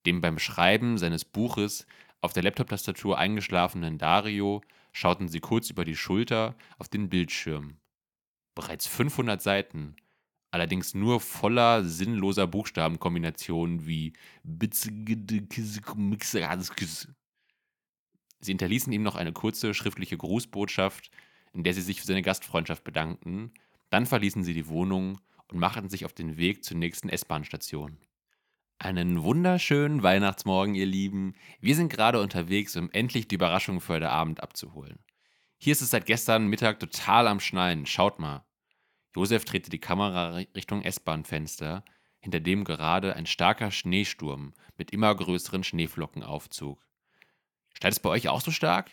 Dem 0.05 0.21
beim 0.21 0.41
Schreiben 0.41 0.99
seines 0.99 1.25
Buches 1.25 1.87
auf 2.23 2.33
der 2.33 2.43
Laptop-Tastatur 2.43 3.19
eingeschlafenen 3.19 3.99
Dario 3.99 4.63
schauten 4.91 5.29
sie 5.29 5.39
kurz 5.39 5.71
über 5.71 5.85
die 5.85 5.95
Schulter 5.95 6.57
auf 6.77 6.89
den 6.89 7.09
Bildschirm. 7.09 7.77
Bereits 8.57 8.89
500 8.89 9.41
Seiten, 9.41 9.95
allerdings 10.53 10.95
nur 10.95 11.21
voller 11.21 11.85
sinnloser 11.85 12.47
Buchstabenkombinationen 12.47 13.87
wie 13.87 14.13
Sie 18.41 18.53
hinterließen 18.53 18.93
ihm 18.93 19.03
noch 19.03 19.17
eine 19.17 19.33
kurze 19.33 19.75
schriftliche 19.75 20.17
Grußbotschaft, 20.17 21.11
in 21.53 21.65
der 21.65 21.75
sie 21.75 21.83
sich 21.83 22.01
für 22.01 22.07
seine 22.07 22.23
Gastfreundschaft 22.23 22.85
bedankten 22.85 23.53
dann 23.93 24.07
verließen 24.07 24.43
sie 24.43 24.55
die 24.55 24.69
Wohnung 24.69 25.21
und 25.49 25.59
machten 25.59 25.91
sich 25.91 26.07
auf 26.07 26.15
den 26.15 26.39
Weg 26.39 26.65
zur 26.65 26.79
nächsten 26.79 27.11
S-Bahn-Station. 27.11 27.99
Einen 28.79 29.23
wunderschönen 29.23 30.03
Weihnachtsmorgen, 30.03 30.75
ihr 30.75 30.87
Lieben. 30.87 31.35
Wir 31.61 31.77
sind 31.77 31.93
gerade 31.93 32.19
unterwegs, 32.19 32.75
um 32.75 32.91
endlich 32.91 33.29
die 33.29 33.35
Überraschung 33.35 33.83
für 33.83 33.93
heute 33.93 34.09
Abend 34.09 34.43
abzuholen. 34.43 34.99
Hier 35.59 35.73
ist 35.73 35.83
es 35.83 35.91
seit 35.91 36.07
gestern 36.07 36.47
Mittag 36.47 36.81
total 36.81 37.29
am 37.29 37.39
Schneien. 37.39 37.85
Schaut 37.85 38.19
mal. 38.19 38.47
Josef 39.15 39.45
drehte 39.45 39.71
die 39.71 39.79
Kamera 39.79 40.37
Richtung 40.55 40.83
S-Bahn-Fenster, 40.83 41.85
hinter 42.21 42.41
dem 42.41 42.65
gerade 42.65 43.17
ein 43.17 43.27
starker 43.27 43.71
Schneesturm 43.71 44.55
mit 44.79 44.93
immer 44.93 45.15
größeren 45.15 45.65
Schneeflocken 45.65 46.23
aufzog. 46.23 46.87
Steigt 47.75 47.95
es 47.95 48.01
bei 48.01 48.11
euch 48.11 48.29
auch 48.29 48.41
so 48.41 48.51
stark? 48.51 48.91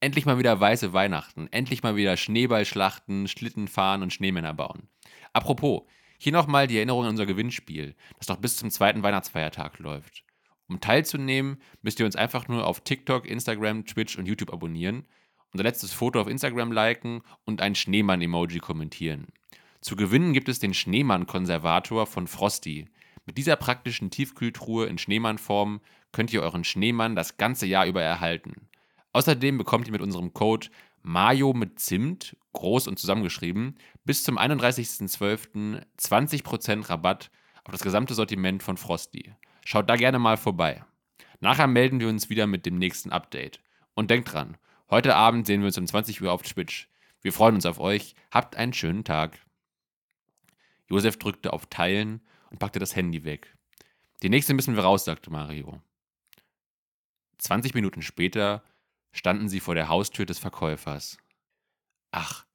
Endlich 0.00 0.26
mal 0.26 0.38
wieder 0.38 0.60
weiße 0.60 0.92
Weihnachten. 0.92 1.48
Endlich 1.50 1.82
mal 1.82 1.96
wieder 1.96 2.16
Schneeballschlachten, 2.16 3.26
Schlitten 3.26 3.66
fahren 3.66 4.02
und 4.02 4.12
Schneemänner 4.12 4.54
bauen. 4.54 4.88
Apropos, 5.32 5.82
hier 6.18 6.32
nochmal 6.32 6.66
die 6.66 6.76
Erinnerung 6.76 7.04
an 7.04 7.10
unser 7.10 7.26
Gewinnspiel, 7.26 7.96
das 8.18 8.28
noch 8.28 8.36
bis 8.36 8.56
zum 8.56 8.70
zweiten 8.70 9.02
Weihnachtsfeiertag 9.02 9.78
läuft. 9.78 10.24
Um 10.68 10.80
teilzunehmen, 10.80 11.62
müsst 11.80 11.98
ihr 11.98 12.06
uns 12.06 12.16
einfach 12.16 12.46
nur 12.48 12.66
auf 12.66 12.80
TikTok, 12.82 13.26
Instagram, 13.26 13.86
Twitch 13.86 14.18
und 14.18 14.26
YouTube 14.26 14.52
abonnieren, 14.52 15.06
unser 15.52 15.64
letztes 15.64 15.92
Foto 15.92 16.20
auf 16.20 16.28
Instagram 16.28 16.72
liken 16.72 17.22
und 17.44 17.62
ein 17.62 17.74
Schneemann-Emoji 17.74 18.58
kommentieren. 18.58 19.28
Zu 19.80 19.96
gewinnen 19.96 20.32
gibt 20.32 20.48
es 20.48 20.58
den 20.58 20.74
Schneemann-Konservator 20.74 22.06
von 22.06 22.26
Frosty. 22.26 22.86
Mit 23.26 23.38
dieser 23.38 23.56
praktischen 23.56 24.10
Tiefkühltruhe 24.10 24.86
in 24.86 24.98
Schneemannform 24.98 25.80
könnt 26.12 26.32
ihr 26.32 26.42
euren 26.42 26.64
Schneemann 26.64 27.14
das 27.14 27.36
ganze 27.36 27.66
Jahr 27.66 27.86
über 27.86 28.02
erhalten. 28.02 28.68
Außerdem 29.12 29.58
bekommt 29.58 29.86
ihr 29.86 29.92
mit 29.92 30.02
unserem 30.02 30.32
Code 30.32 30.68
Mayo 31.02 31.52
mit 31.52 31.78
Zimt, 31.78 32.36
groß 32.52 32.88
und 32.88 32.98
zusammengeschrieben, 32.98 33.76
bis 34.04 34.24
zum 34.24 34.38
31.12. 34.38 35.82
20% 35.98 36.90
Rabatt 36.90 37.30
auf 37.64 37.72
das 37.72 37.82
gesamte 37.82 38.14
Sortiment 38.14 38.62
von 38.62 38.76
Frosty. 38.76 39.32
Schaut 39.64 39.88
da 39.88 39.96
gerne 39.96 40.18
mal 40.18 40.36
vorbei. 40.36 40.84
Nachher 41.40 41.66
melden 41.66 42.00
wir 42.00 42.08
uns 42.08 42.30
wieder 42.30 42.46
mit 42.46 42.66
dem 42.66 42.78
nächsten 42.78 43.12
Update. 43.12 43.60
Und 43.94 44.10
denkt 44.10 44.32
dran, 44.32 44.56
heute 44.90 45.14
Abend 45.14 45.46
sehen 45.46 45.60
wir 45.60 45.66
uns 45.66 45.78
um 45.78 45.86
20 45.86 46.20
Uhr 46.22 46.32
auf 46.32 46.42
Twitch. 46.42 46.88
Wir 47.22 47.32
freuen 47.32 47.54
uns 47.54 47.66
auf 47.66 47.78
euch. 47.78 48.14
Habt 48.30 48.56
einen 48.56 48.72
schönen 48.72 49.04
Tag. 49.04 49.38
Josef 50.88 51.18
drückte 51.18 51.52
auf 51.52 51.66
Teilen 51.66 52.22
und 52.50 52.58
packte 52.58 52.78
das 52.78 52.96
Handy 52.96 53.24
weg. 53.24 53.56
Die 54.22 54.28
nächste 54.28 54.54
müssen 54.54 54.74
wir 54.74 54.82
raus, 54.82 55.04
sagte 55.04 55.30
Mario. 55.30 55.80
20 57.38 57.74
Minuten 57.74 58.02
später 58.02 58.64
standen 59.12 59.48
sie 59.48 59.60
vor 59.60 59.74
der 59.74 59.88
Haustür 59.88 60.26
des 60.26 60.38
Verkäufers. 60.38 61.18
Ach, 62.10 62.46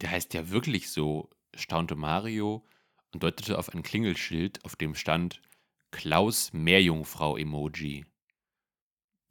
der 0.00 0.10
heißt 0.10 0.34
ja 0.34 0.50
wirklich 0.50 0.90
so, 0.90 1.30
staunte 1.54 1.94
Mario 1.94 2.66
und 3.12 3.22
deutete 3.22 3.58
auf 3.58 3.72
ein 3.72 3.82
Klingelschild, 3.82 4.64
auf 4.64 4.76
dem 4.76 4.94
stand 4.94 5.40
Klaus 5.92 6.52
Meerjungfrau-Emoji. 6.52 8.06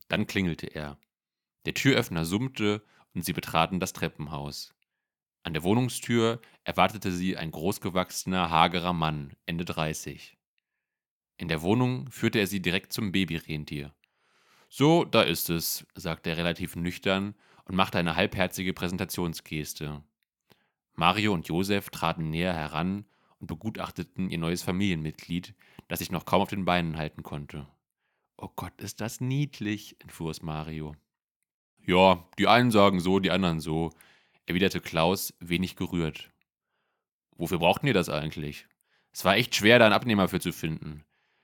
Dann 0.07 0.27
klingelte 0.27 0.67
er. 0.67 0.97
Der 1.65 1.73
Türöffner 1.73 2.23
summte 2.23 2.83
und 3.13 3.25
sie 3.25 3.33
betraten 3.33 3.79
das 3.79 3.93
Treppenhaus. 3.93 4.73
An 5.43 5.53
der 5.53 5.63
Wohnungstür 5.63 6.41
erwartete 6.63 7.11
sie 7.11 7.35
ein 7.35 7.51
großgewachsener, 7.51 8.49
hagerer 8.49 8.93
Mann, 8.93 9.33
Ende 9.45 9.65
30. 9.65 10.37
In 11.37 11.49
der 11.49 11.61
Wohnung 11.61 12.09
führte 12.09 12.39
er 12.39 12.47
sie 12.47 12.61
direkt 12.61 12.93
zum 12.93 13.11
Babyrentier. 13.11 13.93
So, 14.69 15.03
da 15.03 15.21
ist 15.21 15.49
es, 15.49 15.85
sagte 15.95 16.29
er 16.29 16.37
relativ 16.37 16.77
nüchtern 16.77 17.35
und 17.65 17.75
machte 17.75 17.99
eine 17.99 18.15
halbherzige 18.15 18.73
Präsentationsgeste. 18.73 20.01
Mario 20.95 21.33
und 21.33 21.47
Josef 21.49 21.89
traten 21.89 22.29
näher 22.29 22.53
heran 22.53 23.05
und 23.39 23.47
begutachteten 23.47 24.29
ihr 24.29 24.37
neues 24.37 24.63
Familienmitglied, 24.63 25.53
das 25.89 25.99
sich 25.99 26.11
noch 26.11 26.25
kaum 26.25 26.41
auf 26.41 26.49
den 26.49 26.63
Beinen 26.63 26.97
halten 26.97 27.23
konnte. 27.23 27.67
Oh 28.37 28.49
Gott, 28.55 28.79
ist 28.81 29.01
das 29.01 29.19
niedlich, 29.19 29.97
entfuhr 29.99 30.31
es 30.31 30.41
Mario. 30.41 30.95
Ja, 31.85 32.25
die 32.37 32.47
einen 32.47 32.71
sagen 32.71 33.01
so, 33.01 33.19
die 33.19 33.31
anderen 33.31 33.59
so, 33.59 33.91
erwiderte 34.45 34.81
Klaus, 34.81 35.33
wenig 35.39 35.75
gerührt. 35.75 36.31
Wofür 37.35 37.59
brauchten 37.59 37.87
ihr 37.87 37.93
das 37.93 38.09
eigentlich? 38.09 38.67
Es 39.11 39.25
war 39.25 39.35
echt 39.35 39.55
schwer, 39.55 39.79
da 39.79 39.85
einen 39.85 39.93
Abnehmer 39.93 40.27
für 40.27 40.39
zu 40.39 40.51
finden. 40.51 41.03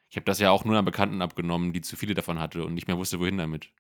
Ich 0.10 0.16
habe 0.16 0.26
das 0.26 0.40
ja 0.40 0.50
auch 0.50 0.66
nur 0.66 0.78
an 0.78 0.86
Bekannten 0.86 1.22
abgenommen, 1.22 1.72
die 1.72 1.82
zu 1.82 1.96
viele 1.96 2.16
davon 2.16 2.40
hatte 2.40 2.66
und 2.66 2.74
nicht 2.74 2.88
mehr 2.88 2.98
wusste, 2.98 3.20
wohin 3.20 3.38
damit. 3.38 3.72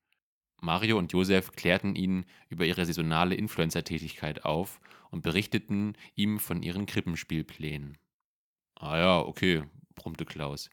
Mario 0.61 0.97
und 0.97 1.11
Josef 1.11 1.53
klärten 1.53 1.95
ihn 1.95 2.25
über 2.49 2.65
ihre 2.65 2.85
saisonale 2.85 3.35
Influencer-Tätigkeit 3.35 4.45
auf 4.45 4.79
und 5.09 5.23
berichteten 5.23 5.95
ihm 6.15 6.39
von 6.39 6.61
ihren 6.61 6.85
Krippenspielplänen. 6.85 7.97
Ah 8.75 8.97
ja, 8.97 9.19
okay, 9.19 9.63
brummte 9.95 10.25
Klaus. 10.25 10.69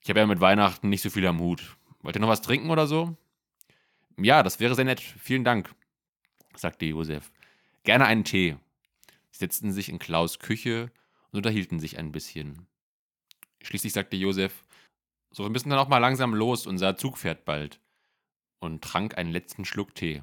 Ich 0.00 0.08
habe 0.08 0.20
ja 0.20 0.26
mit 0.26 0.40
Weihnachten 0.40 0.88
nicht 0.88 1.02
so 1.02 1.10
viel 1.10 1.26
am 1.26 1.40
Hut. 1.40 1.76
Wollt 2.02 2.16
ihr 2.16 2.20
noch 2.20 2.28
was 2.28 2.42
trinken 2.42 2.70
oder 2.70 2.86
so? 2.86 3.16
Ja, 4.16 4.42
das 4.42 4.58
wäre 4.58 4.74
sehr 4.74 4.84
nett. 4.84 5.00
Vielen 5.00 5.44
Dank, 5.44 5.74
sagte 6.56 6.86
Josef. 6.86 7.30
Gerne 7.84 8.06
einen 8.06 8.24
Tee. 8.24 8.56
Sie 9.30 9.38
setzten 9.38 9.72
sich 9.72 9.88
in 9.88 9.98
Klaus 9.98 10.38
Küche 10.38 10.90
und 11.30 11.38
unterhielten 11.38 11.80
sich 11.80 11.98
ein 11.98 12.12
bisschen. 12.12 12.66
Schließlich 13.62 13.92
sagte 13.92 14.16
Josef, 14.16 14.64
so, 15.30 15.42
wir 15.42 15.50
müssen 15.50 15.70
dann 15.70 15.78
auch 15.78 15.88
mal 15.88 15.98
langsam 15.98 16.34
los, 16.34 16.66
unser 16.66 16.96
Zug 16.96 17.18
fährt 17.18 17.44
bald. 17.44 17.80
Und 18.60 18.82
trank 18.82 19.16
einen 19.16 19.30
letzten 19.30 19.64
Schluck 19.64 19.94
Tee. 19.94 20.22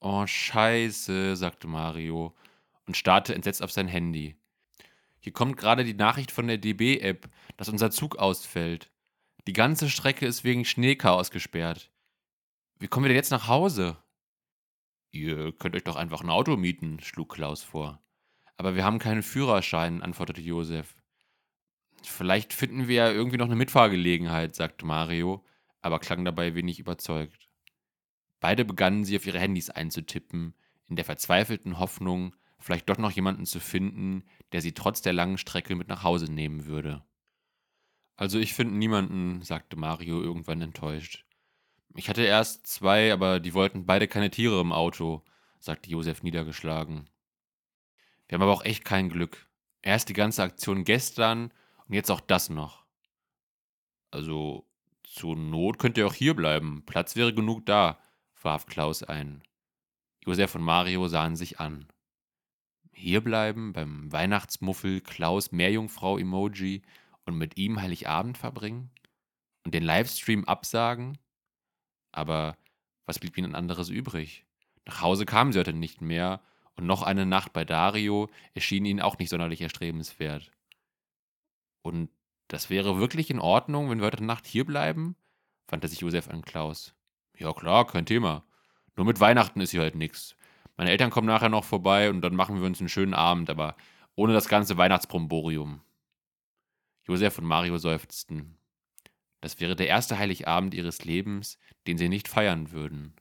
Oh, 0.00 0.26
scheiße, 0.26 1.36
sagte 1.36 1.66
Mario 1.66 2.34
und 2.86 2.96
starrte 2.96 3.34
entsetzt 3.34 3.62
auf 3.62 3.72
sein 3.72 3.88
Handy. 3.88 4.36
Hier 5.18 5.32
kommt 5.32 5.56
gerade 5.56 5.84
die 5.84 5.94
Nachricht 5.94 6.30
von 6.30 6.46
der 6.46 6.58
DB-App, 6.58 7.28
dass 7.56 7.68
unser 7.68 7.90
Zug 7.90 8.16
ausfällt. 8.16 8.90
Die 9.46 9.52
ganze 9.52 9.90
Strecke 9.90 10.26
ist 10.26 10.44
wegen 10.44 10.64
Schneechaos 10.64 11.30
gesperrt. 11.30 11.90
Wie 12.78 12.88
kommen 12.88 13.04
wir 13.04 13.08
denn 13.08 13.16
jetzt 13.16 13.30
nach 13.30 13.46
Hause? 13.46 13.98
Ihr 15.10 15.52
könnt 15.52 15.74
euch 15.74 15.84
doch 15.84 15.96
einfach 15.96 16.22
ein 16.22 16.30
Auto 16.30 16.56
mieten, 16.56 17.00
schlug 17.00 17.34
Klaus 17.34 17.62
vor. 17.62 18.00
Aber 18.56 18.76
wir 18.76 18.84
haben 18.84 18.98
keinen 18.98 19.22
Führerschein, 19.22 20.02
antwortete 20.02 20.40
Josef. 20.40 20.94
Vielleicht 22.02 22.52
finden 22.52 22.88
wir 22.88 22.96
ja 22.96 23.10
irgendwie 23.10 23.36
noch 23.36 23.46
eine 23.46 23.56
Mitfahrgelegenheit, 23.56 24.54
sagte 24.54 24.86
Mario, 24.86 25.44
aber 25.82 25.98
klang 25.98 26.24
dabei 26.24 26.54
wenig 26.54 26.78
überzeugt. 26.78 27.48
Beide 28.38 28.64
begannen 28.64 29.04
sie 29.04 29.16
auf 29.16 29.26
ihre 29.26 29.38
Handys 29.38 29.70
einzutippen, 29.70 30.54
in 30.88 30.96
der 30.96 31.04
verzweifelten 31.04 31.78
Hoffnung, 31.78 32.34
vielleicht 32.58 32.88
doch 32.88 32.98
noch 32.98 33.10
jemanden 33.10 33.46
zu 33.46 33.60
finden, 33.60 34.24
der 34.52 34.60
sie 34.60 34.72
trotz 34.72 35.02
der 35.02 35.12
langen 35.12 35.38
Strecke 35.38 35.74
mit 35.76 35.88
nach 35.88 36.04
Hause 36.04 36.30
nehmen 36.32 36.66
würde. 36.66 37.04
Also 38.16 38.38
ich 38.38 38.54
finde 38.54 38.76
niemanden, 38.76 39.42
sagte 39.42 39.76
Mario 39.76 40.20
irgendwann 40.22 40.60
enttäuscht. 40.60 41.24
Ich 41.94 42.08
hatte 42.08 42.22
erst 42.22 42.66
zwei, 42.66 43.12
aber 43.12 43.40
die 43.40 43.54
wollten 43.54 43.86
beide 43.86 44.06
keine 44.06 44.30
Tiere 44.30 44.60
im 44.60 44.72
Auto, 44.72 45.22
sagte 45.58 45.90
Josef 45.90 46.22
niedergeschlagen. 46.22 47.10
Wir 48.28 48.36
haben 48.36 48.42
aber 48.42 48.52
auch 48.52 48.64
echt 48.64 48.84
kein 48.84 49.08
Glück. 49.08 49.48
Erst 49.82 50.08
die 50.08 50.14
ganze 50.14 50.42
Aktion 50.42 50.84
gestern 50.84 51.52
und 51.88 51.94
jetzt 51.94 52.10
auch 52.10 52.20
das 52.20 52.48
noch. 52.48 52.84
Also, 54.10 54.66
zur 55.02 55.36
Not 55.36 55.78
könnt 55.78 55.98
ihr 55.98 56.06
auch 56.06 56.14
hier 56.14 56.34
bleiben. 56.34 56.84
Platz 56.86 57.16
wäre 57.16 57.34
genug 57.34 57.66
da, 57.66 57.98
warf 58.40 58.66
Klaus 58.66 59.02
ein. 59.02 59.42
Josef 60.24 60.54
und 60.54 60.62
Mario 60.62 61.08
sahen 61.08 61.34
sich 61.34 61.58
an. 61.58 61.88
Hierbleiben 62.92 63.72
beim 63.72 64.12
Weihnachtsmuffel 64.12 65.00
Klaus 65.00 65.52
Meerjungfrau-Emoji 65.52 66.82
und 67.24 67.36
mit 67.36 67.56
ihm 67.56 67.80
Heiligabend 67.80 68.38
verbringen? 68.38 68.90
Und 69.64 69.74
den 69.74 69.82
Livestream 69.82 70.44
absagen? 70.44 71.18
Aber 72.12 72.56
was 73.06 73.18
blieb 73.18 73.36
ihnen 73.38 73.54
anderes 73.54 73.88
übrig? 73.88 74.46
Nach 74.86 75.00
Hause 75.02 75.26
kamen 75.26 75.52
sie 75.52 75.58
heute 75.58 75.72
nicht 75.72 76.00
mehr 76.00 76.40
und 76.76 76.86
noch 76.86 77.02
eine 77.02 77.26
Nacht 77.26 77.52
bei 77.52 77.64
Dario 77.64 78.30
erschien 78.54 78.84
ihnen 78.84 79.00
auch 79.00 79.18
nicht 79.18 79.28
sonderlich 79.28 79.60
erstrebenswert. 79.60 80.50
Und 81.82 82.10
das 82.48 82.70
wäre 82.70 82.98
wirklich 82.98 83.30
in 83.30 83.38
Ordnung, 83.38 83.90
wenn 83.90 83.98
wir 83.98 84.06
heute 84.06 84.24
Nacht 84.24 84.46
hier 84.46 84.64
bleiben? 84.64 85.16
wandte 85.68 85.88
sich 85.88 86.00
Josef 86.00 86.28
an 86.28 86.42
Klaus. 86.42 86.94
Ja 87.38 87.52
klar, 87.52 87.86
kein 87.86 88.06
Thema. 88.06 88.44
Nur 88.96 89.06
mit 89.06 89.20
Weihnachten 89.20 89.60
ist 89.60 89.70
hier 89.70 89.82
halt 89.82 89.94
nichts. 89.94 90.36
Meine 90.76 90.90
Eltern 90.90 91.10
kommen 91.10 91.26
nachher 91.26 91.48
noch 91.48 91.64
vorbei 91.64 92.10
und 92.10 92.22
dann 92.22 92.34
machen 92.34 92.58
wir 92.58 92.66
uns 92.66 92.80
einen 92.80 92.88
schönen 92.88 93.14
Abend, 93.14 93.50
aber 93.50 93.76
ohne 94.16 94.32
das 94.32 94.48
ganze 94.48 94.76
Weihnachtsbromborium. 94.76 95.80
Josef 97.04 97.38
und 97.38 97.44
Mario 97.44 97.78
seufzten. 97.78 98.59
Das 99.40 99.60
wäre 99.60 99.76
der 99.76 99.88
erste 99.88 100.18
Heiligabend 100.18 100.74
ihres 100.74 101.04
Lebens, 101.04 101.58
den 101.86 101.98
sie 101.98 102.08
nicht 102.08 102.28
feiern 102.28 102.72
würden. 102.72 103.14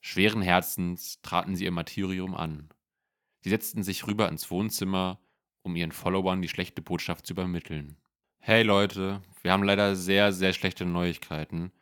Schweren 0.00 0.42
Herzens 0.42 1.20
traten 1.22 1.56
sie 1.56 1.64
ihr 1.64 1.72
Martyrium 1.72 2.34
an. 2.34 2.68
Sie 3.40 3.50
setzten 3.50 3.82
sich 3.82 4.06
rüber 4.06 4.28
ins 4.28 4.50
Wohnzimmer 4.50 5.18
um 5.62 5.76
ihren 5.76 5.92
Followern 5.92 6.42
die 6.42 6.48
schlechte 6.48 6.82
Botschaft 6.82 7.26
zu 7.26 7.34
übermitteln. 7.34 7.96
Hey 8.38 8.62
Leute, 8.62 9.20
wir 9.42 9.52
haben 9.52 9.62
leider 9.62 9.94
sehr, 9.96 10.32
sehr 10.32 10.52
schlechte 10.52 10.86
Neuigkeiten. 10.86 11.72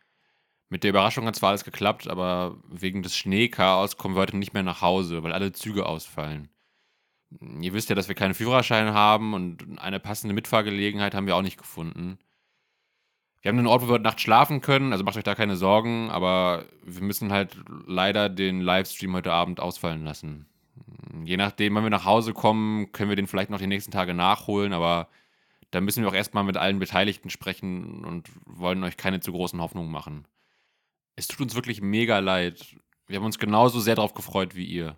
Mit 0.69 0.83
der 0.83 0.91
Überraschung 0.91 1.25
hat 1.27 1.37
zwar 1.37 1.51
alles 1.51 1.65
geklappt, 1.65 2.09
aber 2.09 2.59
wegen 2.69 3.03
des 3.03 3.17
Schneechaos 3.17 3.97
kommen 3.97 4.17
wir 4.17 4.21
heute 4.23 4.37
nicht 4.37 4.53
mehr 4.53 4.63
nach 4.63 4.83
Hause, 4.83 5.23
weil 5.23 5.33
alle 5.33 5.53
Züge 5.53 5.87
ausfallen. 5.87 6.49
Ihr 7.61 7.73
wisst 7.73 7.89
ja, 7.89 7.95
dass 7.95 8.09
wir 8.09 8.15
keinen 8.15 8.35
Führerschein 8.35 8.93
haben 8.93 9.35
und 9.35 9.79
eine 9.79 10.01
passende 10.01 10.35
Mitfahrgelegenheit 10.35 11.15
haben 11.15 11.27
wir 11.27 11.37
auch 11.37 11.43
nicht 11.43 11.59
gefunden. 11.59 12.19
Wir 13.41 13.51
haben 13.51 13.59
einen 13.59 13.69
Ort, 13.69 13.83
wo 13.83 13.87
wir 13.87 13.95
heute 13.95 14.05
Nacht 14.05 14.21
schlafen 14.21 14.61
können, 14.61 14.93
also 14.93 15.05
macht 15.05 15.17
euch 15.17 15.25
da 15.25 15.35
keine 15.35 15.57
Sorgen, 15.57 16.11
aber 16.11 16.65
wir 16.85 17.03
müssen 17.03 17.33
halt 17.33 17.57
leider 17.87 18.29
den 18.29 18.61
Livestream 18.61 19.15
heute 19.15 19.33
Abend 19.33 19.61
ausfallen 19.61 20.05
lassen. 20.05 20.47
Je 21.25 21.37
nachdem, 21.37 21.75
wann 21.75 21.85
wir 21.85 21.91
nach 21.91 22.05
Hause 22.05 22.33
kommen, 22.33 22.91
können 22.93 23.11
wir 23.11 23.17
den 23.17 23.29
vielleicht 23.29 23.51
noch 23.51 23.61
die 23.61 23.67
nächsten 23.67 23.93
Tage 23.93 24.13
nachholen, 24.13 24.73
aber 24.73 25.09
da 25.71 25.81
müssen 25.81 26.03
wir 26.03 26.09
auch 26.09 26.15
erstmal 26.15 26.45
mit 26.45 26.57
allen 26.57 26.79
Beteiligten 26.79 27.31
sprechen 27.31 28.05
und 28.05 28.29
wollen 28.47 28.83
euch 28.83 28.97
keine 28.97 29.21
zu 29.21 29.33
großen 29.33 29.61
Hoffnungen 29.61 29.91
machen. 29.91 30.27
Es 31.15 31.29
tut 31.29 31.41
uns 31.41 31.55
wirklich 31.55 31.81
mega 31.81 32.19
leid. 32.19 32.77
Wir 33.07 33.19
haben 33.19 33.27
uns 33.27 33.39
genauso 33.39 33.81
sehr 33.81 33.95
darauf 33.95 34.15
gefreut 34.15 34.55
wie 34.55 34.65
ihr. 34.65 34.97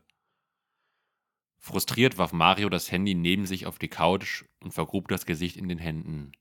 Frustriert 1.58 2.16
warf 2.16 2.32
Mario 2.32 2.70
das 2.70 2.90
Handy 2.90 3.14
neben 3.14 3.46
sich 3.46 3.66
auf 3.66 3.78
die 3.78 3.88
Couch 3.88 4.44
und 4.60 4.72
vergrub 4.72 5.08
das 5.08 5.26
Gesicht 5.26 5.56
in 5.56 5.68
den 5.68 5.78
Händen. 5.78 6.32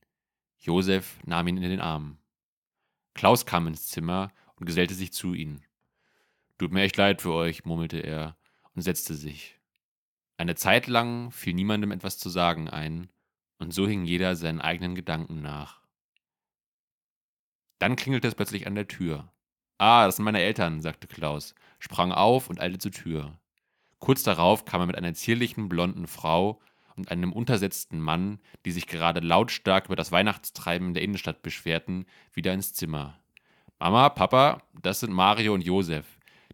Josef 0.59 1.19
nahm 1.25 1.47
ihn 1.47 1.57
in 1.57 1.69
den 1.69 1.81
Arm. 1.81 2.17
Klaus 3.13 3.45
kam 3.45 3.67
ins 3.67 3.87
Zimmer 3.87 4.31
und 4.55 4.65
gesellte 4.65 4.93
sich 4.93 5.13
zu 5.13 5.33
ihnen. 5.33 5.63
Tut 6.57 6.71
mir 6.71 6.81
echt 6.81 6.97
leid 6.97 7.21
für 7.21 7.33
euch, 7.33 7.65
murmelte 7.65 7.99
er 7.99 8.37
und 8.75 8.81
setzte 8.81 9.15
sich. 9.15 9.57
Eine 10.37 10.55
Zeit 10.55 10.87
lang 10.87 11.31
fiel 11.31 11.53
niemandem 11.53 11.91
etwas 11.91 12.17
zu 12.17 12.29
sagen 12.29 12.69
ein, 12.69 13.09
und 13.57 13.73
so 13.73 13.87
hing 13.87 14.05
jeder 14.05 14.35
seinen 14.35 14.61
eigenen 14.61 14.95
Gedanken 14.95 15.41
nach. 15.41 15.81
Dann 17.77 17.95
klingelte 17.95 18.27
es 18.27 18.35
plötzlich 18.35 18.67
an 18.67 18.75
der 18.75 18.87
Tür. 18.87 19.31
Ah, 19.77 20.05
das 20.05 20.17
sind 20.17 20.25
meine 20.25 20.41
Eltern, 20.41 20.81
sagte 20.81 21.07
Klaus, 21.07 21.55
sprang 21.79 22.11
auf 22.11 22.49
und 22.49 22.59
eilte 22.59 22.77
zur 22.77 22.91
Tür. 22.91 23.39
Kurz 23.99 24.23
darauf 24.23 24.65
kam 24.65 24.81
er 24.81 24.87
mit 24.87 24.97
einer 24.97 25.13
zierlichen 25.13 25.69
blonden 25.69 26.07
Frau 26.07 26.61
und 26.99 27.11
einem 27.11 27.33
untersetzten 27.33 27.99
Mann, 27.99 28.39
die 28.65 28.71
sich 28.71 28.87
gerade 28.87 29.21
lautstark 29.21 29.87
über 29.87 29.95
das 29.95 30.11
Weihnachtstreiben 30.11 30.93
der 30.93 31.03
Innenstadt 31.03 31.41
beschwerten, 31.41 32.05
wieder 32.33 32.53
ins 32.53 32.73
Zimmer. 32.73 33.19
Mama, 33.79 34.09
Papa, 34.09 34.61
das 34.79 34.99
sind 34.99 35.13
Mario 35.13 35.53
und 35.53 35.61
Josef. 35.61 36.05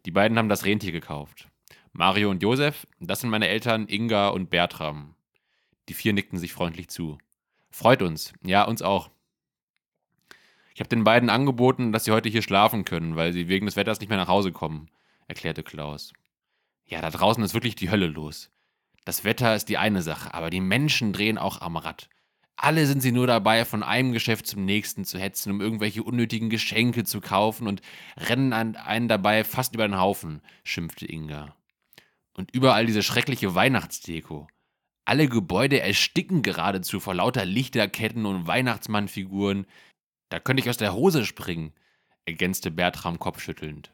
Die 0.04 0.12
beiden 0.12 0.38
haben 0.38 0.48
das 0.48 0.64
Rentier 0.64 0.92
gekauft. 0.92 1.48
Mario 1.92 2.30
und 2.30 2.42
Josef, 2.42 2.86
das 3.00 3.20
sind 3.20 3.30
meine 3.30 3.48
Eltern 3.48 3.88
Inga 3.88 4.28
und 4.28 4.50
Bertram. 4.50 5.14
Die 5.88 5.94
vier 5.94 6.12
nickten 6.12 6.38
sich 6.38 6.52
freundlich 6.52 6.88
zu. 6.88 7.18
Freut 7.70 8.02
uns. 8.02 8.32
Ja, 8.42 8.64
uns 8.64 8.82
auch. 8.82 9.10
Ich 10.74 10.80
habe 10.80 10.88
den 10.88 11.04
beiden 11.04 11.30
angeboten, 11.30 11.90
dass 11.90 12.04
sie 12.04 12.12
heute 12.12 12.28
hier 12.28 12.42
schlafen 12.42 12.84
können, 12.84 13.16
weil 13.16 13.32
sie 13.32 13.48
wegen 13.48 13.66
des 13.66 13.76
Wetters 13.76 13.98
nicht 13.98 14.08
mehr 14.08 14.18
nach 14.18 14.28
Hause 14.28 14.52
kommen, 14.52 14.88
erklärte 15.26 15.62
Klaus. 15.62 16.12
Ja, 16.84 17.00
da 17.00 17.10
draußen 17.10 17.42
ist 17.42 17.54
wirklich 17.54 17.74
die 17.74 17.90
Hölle 17.90 18.06
los. 18.06 18.50
Das 19.06 19.22
Wetter 19.22 19.54
ist 19.54 19.68
die 19.68 19.78
eine 19.78 20.02
Sache, 20.02 20.34
aber 20.34 20.50
die 20.50 20.60
Menschen 20.60 21.12
drehen 21.12 21.38
auch 21.38 21.60
am 21.60 21.76
Rad. 21.76 22.08
Alle 22.56 22.86
sind 22.86 23.02
sie 23.02 23.12
nur 23.12 23.28
dabei, 23.28 23.64
von 23.64 23.84
einem 23.84 24.12
Geschäft 24.12 24.48
zum 24.48 24.64
nächsten 24.64 25.04
zu 25.04 25.16
hetzen, 25.16 25.52
um 25.52 25.60
irgendwelche 25.60 26.02
unnötigen 26.02 26.50
Geschenke 26.50 27.04
zu 27.04 27.20
kaufen 27.20 27.68
und 27.68 27.82
rennen 28.16 28.52
einen 28.52 29.06
dabei 29.06 29.44
fast 29.44 29.74
über 29.74 29.86
den 29.86 30.00
Haufen, 30.00 30.42
schimpfte 30.64 31.06
Inga. 31.06 31.54
Und 32.34 32.50
überall 32.52 32.84
diese 32.86 33.04
schreckliche 33.04 33.54
Weihnachtsdeko. 33.54 34.48
Alle 35.04 35.28
Gebäude 35.28 35.80
ersticken 35.80 36.42
geradezu 36.42 36.98
vor 36.98 37.14
lauter 37.14 37.44
Lichterketten 37.44 38.26
und 38.26 38.48
Weihnachtsmannfiguren. 38.48 39.66
Da 40.30 40.40
könnte 40.40 40.64
ich 40.64 40.68
aus 40.68 40.78
der 40.78 40.94
Hose 40.94 41.24
springen, 41.24 41.72
ergänzte 42.24 42.72
Bertram 42.72 43.20
kopfschüttelnd. 43.20 43.92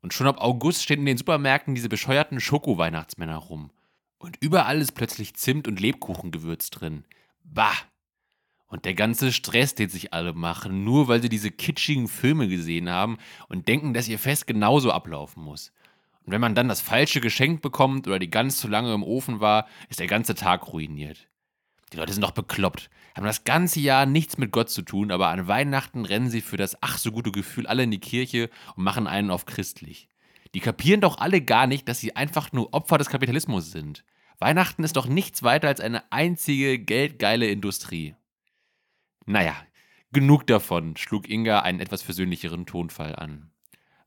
Und 0.00 0.12
schon 0.12 0.26
ab 0.26 0.40
August 0.40 0.82
stehen 0.82 1.00
in 1.00 1.06
den 1.06 1.16
Supermärkten 1.16 1.76
diese 1.76 1.88
bescheuerten 1.88 2.40
Schoko-Weihnachtsmänner 2.40 3.36
rum. 3.36 3.70
Und 4.22 4.36
überall 4.38 4.80
ist 4.80 4.92
plötzlich 4.92 5.34
Zimt 5.34 5.66
und 5.66 5.80
Lebkuchengewürz 5.80 6.70
drin. 6.70 7.04
Bah! 7.42 7.74
Und 8.68 8.84
der 8.84 8.94
ganze 8.94 9.32
Stress, 9.32 9.74
den 9.74 9.88
sich 9.88 10.14
alle 10.14 10.32
machen, 10.32 10.84
nur 10.84 11.08
weil 11.08 11.20
sie 11.20 11.28
diese 11.28 11.50
kitschigen 11.50 12.06
Filme 12.06 12.46
gesehen 12.46 12.88
haben 12.88 13.18
und 13.48 13.66
denken, 13.66 13.94
dass 13.94 14.06
ihr 14.06 14.20
Fest 14.20 14.46
genauso 14.46 14.92
ablaufen 14.92 15.42
muss. 15.42 15.72
Und 16.22 16.32
wenn 16.32 16.40
man 16.40 16.54
dann 16.54 16.68
das 16.68 16.80
falsche 16.80 17.20
Geschenk 17.20 17.62
bekommt 17.62 18.06
oder 18.06 18.20
die 18.20 18.30
ganz 18.30 18.58
zu 18.58 18.68
lange 18.68 18.94
im 18.94 19.02
Ofen 19.02 19.40
war, 19.40 19.66
ist 19.88 19.98
der 19.98 20.06
ganze 20.06 20.36
Tag 20.36 20.72
ruiniert. 20.72 21.26
Die 21.92 21.96
Leute 21.96 22.12
sind 22.12 22.22
doch 22.22 22.30
bekloppt, 22.30 22.90
haben 23.16 23.26
das 23.26 23.42
ganze 23.42 23.80
Jahr 23.80 24.06
nichts 24.06 24.38
mit 24.38 24.52
Gott 24.52 24.70
zu 24.70 24.82
tun, 24.82 25.10
aber 25.10 25.30
an 25.30 25.48
Weihnachten 25.48 26.04
rennen 26.04 26.30
sie 26.30 26.42
für 26.42 26.56
das 26.56 26.80
ach 26.80 26.96
so 26.96 27.10
gute 27.10 27.32
Gefühl 27.32 27.66
alle 27.66 27.82
in 27.82 27.90
die 27.90 27.98
Kirche 27.98 28.50
und 28.76 28.84
machen 28.84 29.08
einen 29.08 29.32
auf 29.32 29.46
christlich. 29.46 30.08
Die 30.54 30.60
kapieren 30.60 31.00
doch 31.00 31.18
alle 31.18 31.40
gar 31.40 31.66
nicht, 31.66 31.88
dass 31.88 32.00
sie 32.00 32.14
einfach 32.14 32.52
nur 32.52 32.74
Opfer 32.74 32.98
des 32.98 33.08
Kapitalismus 33.08 33.70
sind. 33.70 34.04
Weihnachten 34.38 34.84
ist 34.84 34.96
doch 34.96 35.06
nichts 35.06 35.42
weiter 35.42 35.68
als 35.68 35.80
eine 35.80 36.10
einzige 36.12 36.78
geldgeile 36.78 37.48
Industrie. 37.48 38.16
Naja, 39.24 39.56
genug 40.10 40.46
davon, 40.46 40.96
schlug 40.96 41.28
Inga 41.28 41.60
einen 41.60 41.80
etwas 41.80 42.02
versöhnlicheren 42.02 42.66
Tonfall 42.66 43.16
an. 43.16 43.50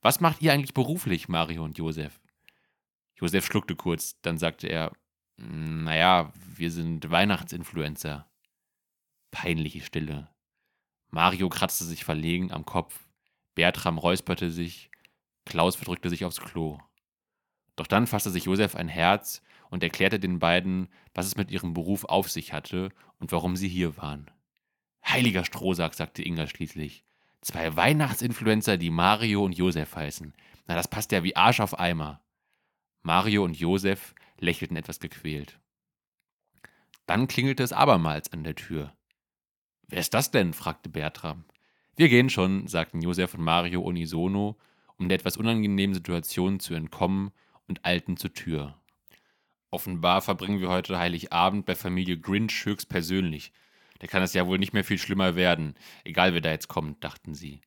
Was 0.02 0.20
macht 0.20 0.42
ihr 0.42 0.54
eigentlich 0.54 0.74
beruflich, 0.74 1.30
Mario 1.30 1.64
und 1.64 1.78
Josef? 1.78 2.22
Josef 3.16 3.46
schluckte 3.46 3.76
kurz, 3.76 4.20
dann 4.22 4.38
sagte 4.38 4.68
er, 4.68 4.92
naja, 5.38 6.32
wir 6.56 6.70
sind 6.70 7.10
Weihnachtsinfluencer. 7.10 8.30
Peinliche 9.32 9.82
Stille. 9.82 10.30
Mario 11.10 11.50
kratzte 11.50 11.86
sich 11.86 12.04
verlegen 12.04 12.52
am 12.52 12.66
Kopf, 12.66 13.08
Bertram 13.56 13.98
räusperte 13.98 14.52
sich, 14.52 14.92
Klaus 15.46 15.76
verdrückte 15.76 16.10
sich 16.10 16.26
aufs 16.26 16.42
Klo. 16.42 16.80
Doch 17.76 17.88
dann 17.88 18.08
fasste 18.08 18.30
sich 18.32 18.46
Josef 18.46 18.76
ein 18.76 18.88
Herz 18.88 19.42
und 19.70 19.84
erklärte 19.84 20.20
den 20.20 20.40
beiden, 20.40 20.90
was 21.14 21.26
es 21.26 21.38
mit 21.38 21.52
ihrem 21.52 21.74
Beruf 21.74 22.06
auf 22.06 22.30
sich 22.30 22.54
hatte 22.54 22.90
und 23.20 23.32
warum 23.32 23.56
sie 23.56 23.68
hier 23.68 23.98
waren. 23.98 24.32
Heiliger 25.06 25.46
Strohsack, 25.46 25.94
sagte 25.94 26.24
Inga 26.24 26.48
schließlich. 26.48 27.04
Zwei 27.42 27.76
Weihnachtsinfluencer, 27.76 28.78
die 28.78 28.90
Mario 28.90 29.44
und 29.44 29.56
Josef 29.56 29.96
heißen. 29.96 30.34
Na, 30.68 30.76
das 30.76 30.88
passt 30.88 31.12
ja 31.12 31.24
wie 31.24 31.36
Arsch 31.36 31.60
auf 31.60 31.78
Eimer. 31.78 32.22
Mario 33.04 33.44
und 33.44 33.56
Josef 33.56 34.16
lächelten 34.40 34.78
etwas 34.78 35.00
gequält. 35.00 35.60
Dann 37.06 37.28
klingelte 37.28 37.62
es 37.62 37.72
abermals 37.72 38.34
an 38.34 38.44
der 38.44 38.56
Tür. 38.56 38.96
Wer 39.88 40.00
ist 40.00 40.16
das 40.16 40.32
denn? 40.32 40.54
fragte 40.54 40.90
Bertram. 40.90 41.46
Wir 41.96 42.10
gehen 42.10 42.32
schon, 42.32 42.68
sagten 42.68 43.02
Josef 43.02 43.36
und 43.36 43.44
Mario 43.44 43.82
unisono 43.82 44.58
um 44.98 45.10
der 45.10 45.18
etwas 45.18 45.38
unangenehmen 45.38 45.94
Situation 45.94 46.60
zu 46.60 46.74
entkommen 46.74 47.32
und 47.68 47.86
eilten 47.86 48.18
zur 48.18 48.34
Tür. 48.34 48.80
Offenbar 49.72 50.22
verbringen 50.22 50.62
wir 50.62 50.70
heute 50.70 50.98
Heiligabend 50.98 51.66
bei 51.66 51.76
Familie 51.76 52.20
Grinch 52.20 52.66
höchstpersönlich. 52.66 53.52
Da 54.00 54.08
kann 54.08 54.24
es 54.24 54.34
ja 54.34 54.48
wohl 54.48 54.58
nicht 54.58 54.74
mehr 54.74 54.84
viel 54.84 54.98
schlimmer 54.98 55.36
werden, 55.36 55.76
egal 56.04 56.34
wer 56.34 56.42
da 56.42 56.52
jetzt 56.52 56.68
kommt, 56.68 57.04
dachten 57.04 57.34
sie. 57.34 57.62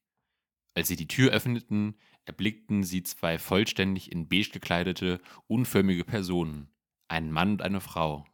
Als 0.75 0.89
sie 0.89 0.97
die 0.97 1.09
Tür 1.09 1.33
öffneten, 1.33 1.97
erblickten 2.25 2.85
sie 2.85 3.03
zwei 3.03 3.39
vollständig 3.39 4.13
in 4.13 4.29
beige 4.29 4.51
gekleidete, 4.51 5.21
unförmige 5.47 6.05
Personen, 6.05 6.69
einen 7.09 7.33
Mann 7.33 7.53
und 7.53 7.63
eine 7.63 7.81
Frau. 7.81 8.27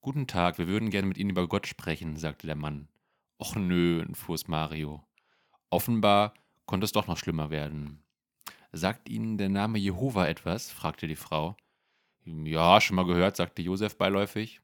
Guten 0.00 0.26
Tag, 0.26 0.58
wir 0.58 0.68
würden 0.68 0.90
gerne 0.90 1.08
mit 1.08 1.18
Ihnen 1.18 1.30
über 1.30 1.48
Gott 1.48 1.66
sprechen, 1.66 2.16
sagte 2.16 2.46
der 2.46 2.56
Mann. 2.56 2.88
Och 3.38 3.56
nö, 3.56 4.00
entfuhr 4.00 4.36
es 4.36 4.46
Mario. 4.46 5.04
Offenbar 5.68 6.32
konnte 6.64 6.84
es 6.84 6.92
doch 6.92 7.08
noch 7.08 7.18
schlimmer 7.18 7.50
werden. 7.50 8.05
Sagt 8.76 9.08
Ihnen 9.08 9.38
der 9.38 9.48
Name 9.48 9.78
Jehova 9.78 10.26
etwas? 10.26 10.70
fragte 10.70 11.08
die 11.08 11.16
Frau. 11.16 11.56
Ja, 12.26 12.78
schon 12.78 12.96
mal 12.96 13.06
gehört, 13.06 13.34
sagte 13.34 13.62
Josef 13.62 13.96
beiläufig. 13.96 14.60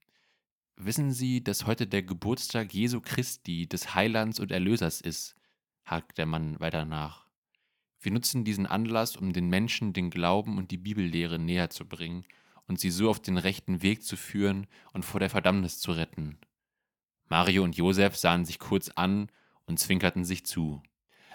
Wissen 0.76 1.12
Sie, 1.12 1.42
dass 1.42 1.64
heute 1.64 1.86
der 1.86 2.02
Geburtstag 2.02 2.74
Jesu 2.74 3.00
Christi, 3.00 3.66
des 3.66 3.94
Heilands 3.94 4.38
und 4.38 4.52
Erlösers 4.52 5.00
ist? 5.00 5.34
hakte 5.86 6.14
der 6.16 6.26
Mann 6.26 6.60
weiter 6.60 6.84
nach. 6.84 7.26
Wir 8.00 8.12
nutzen 8.12 8.44
diesen 8.44 8.66
Anlass, 8.66 9.16
um 9.16 9.32
den 9.32 9.48
Menschen 9.48 9.94
den 9.94 10.10
Glauben 10.10 10.58
und 10.58 10.72
die 10.72 10.76
Bibellehre 10.76 11.38
näher 11.38 11.70
zu 11.70 11.88
bringen 11.88 12.26
und 12.66 12.80
sie 12.80 12.90
so 12.90 13.08
auf 13.08 13.20
den 13.20 13.38
rechten 13.38 13.80
Weg 13.80 14.02
zu 14.02 14.18
führen 14.18 14.66
und 14.92 15.06
vor 15.06 15.20
der 15.20 15.30
Verdammnis 15.30 15.78
zu 15.78 15.90
retten. 15.90 16.38
Mario 17.30 17.64
und 17.64 17.78
Josef 17.78 18.16
sahen 18.18 18.44
sich 18.44 18.58
kurz 18.58 18.90
an 18.90 19.30
und 19.64 19.78
zwinkerten 19.78 20.26
sich 20.26 20.44
zu. 20.44 20.82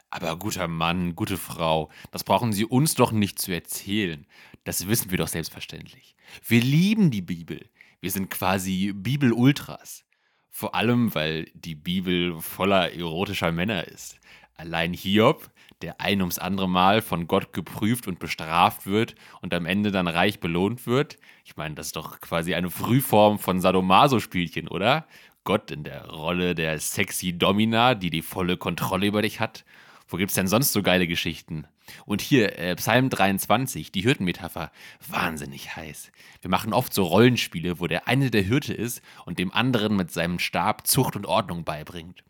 Aber 0.10 0.38
guter 0.38 0.68
Mann, 0.68 1.16
gute 1.16 1.38
Frau, 1.38 1.90
das 2.12 2.24
brauchen 2.24 2.54
Sie 2.54 2.66
uns 2.66 2.96
doch 2.96 3.12
nicht 3.12 3.40
zu 3.40 3.52
erzählen. 3.52 4.26
Das 4.64 4.88
wissen 4.88 5.12
wir 5.12 5.18
doch 5.18 5.28
selbstverständlich. 5.28 6.16
Wir 6.46 6.62
lieben 6.62 7.12
die 7.12 7.22
Bibel. 7.22 7.70
Wir 8.00 8.12
sind 8.12 8.30
quasi 8.30 8.94
Bibel-Ultras. 8.94 10.06
Vor 10.50 10.76
allem, 10.76 11.14
weil 11.14 11.52
die 11.54 11.76
Bibel 11.76 12.40
voller 12.40 12.94
erotischer 12.94 13.52
Männer 13.52 13.88
ist. 13.88 14.20
Allein 14.56 14.94
Hiob, 14.94 15.52
der 15.82 16.00
ein 16.02 16.22
ums 16.22 16.40
andere 16.40 16.70
Mal 16.70 17.02
von 17.02 17.28
Gott 17.28 17.54
geprüft 17.54 18.08
und 18.08 18.18
bestraft 18.18 18.88
wird 18.88 19.14
und 19.42 19.54
am 19.54 19.66
Ende 19.66 19.92
dann 19.92 20.08
reich 20.08 20.40
belohnt 20.40 20.88
wird. 20.88 21.18
Ich 21.44 21.58
meine, 21.58 21.76
das 21.76 21.88
ist 21.88 21.96
doch 21.96 22.22
quasi 22.22 22.56
eine 22.56 22.72
Frühform 22.72 23.40
von 23.40 23.60
Sadomaso-Spielchen, 23.60 24.68
oder? 24.68 25.06
Gott 25.44 25.70
in 25.70 25.84
der 25.84 26.10
Rolle 26.10 26.56
der 26.56 26.80
sexy 26.80 27.38
Domina, 27.38 27.94
die 27.94 28.10
die 28.10 28.22
volle 28.22 28.58
Kontrolle 28.58 29.08
über 29.08 29.22
dich 29.22 29.40
hat 29.40 29.64
wo 30.08 30.18
gibt 30.18 30.32
es 30.32 30.36
denn 30.36 30.48
sonst 30.48 30.72
so 30.72 30.82
geile 30.82 31.08
Geschichten? 31.08 31.66
Und 32.06 32.22
hier, 32.22 32.58
äh, 32.58 32.76
Psalm 32.76 33.10
23, 33.10 33.92
die 33.92 34.02
Hirtenmetapher, 34.02 34.72
wahnsinnig 35.08 35.76
heiß. 35.76 36.12
Wir 36.42 36.50
machen 36.50 36.74
oft 36.74 36.94
so 36.94 37.04
Rollenspiele, 37.04 37.80
wo 37.80 37.88
der 37.88 38.08
eine 38.08 38.32
der 38.32 38.42
Hirte 38.42 38.74
ist 38.74 39.02
und 39.26 39.40
dem 39.40 39.54
anderen 39.54 39.96
mit 39.96 40.12
seinem 40.12 40.40
Stab 40.40 40.88
Zucht 40.88 41.16
und 41.16 41.26
Ordnung 41.26 41.64
beibringt. 41.64 42.24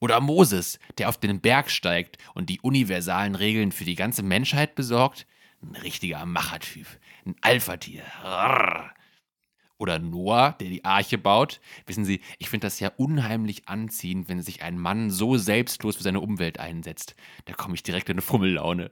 Oder 0.00 0.20
Moses, 0.20 0.78
der 0.98 1.08
auf 1.08 1.18
den 1.18 1.40
Berg 1.40 1.70
steigt 1.70 2.18
und 2.34 2.50
die 2.50 2.60
universalen 2.60 3.34
Regeln 3.34 3.72
für 3.72 3.84
die 3.84 3.94
ganze 3.94 4.22
Menschheit 4.22 4.74
besorgt. 4.74 5.26
Ein 5.62 5.76
richtiger 5.76 6.26
Machertyp, 6.26 6.86
ein 7.24 7.36
Alpha-Tier. 7.40 8.02
Oder 9.76 9.98
Noah, 9.98 10.52
der 10.60 10.68
die 10.68 10.84
Arche 10.84 11.18
baut. 11.18 11.60
Wissen 11.86 12.04
Sie, 12.04 12.20
ich 12.38 12.48
finde 12.48 12.66
das 12.66 12.78
ja 12.80 12.92
unheimlich 12.96 13.68
anziehend, 13.68 14.28
wenn 14.28 14.40
sich 14.40 14.62
ein 14.62 14.78
Mann 14.78 15.10
so 15.10 15.36
selbstlos 15.36 15.96
für 15.96 16.02
seine 16.02 16.20
Umwelt 16.20 16.60
einsetzt. 16.60 17.16
Da 17.46 17.54
komme 17.54 17.74
ich 17.74 17.82
direkt 17.82 18.08
in 18.08 18.14
eine 18.14 18.22
Fummellaune. 18.22 18.90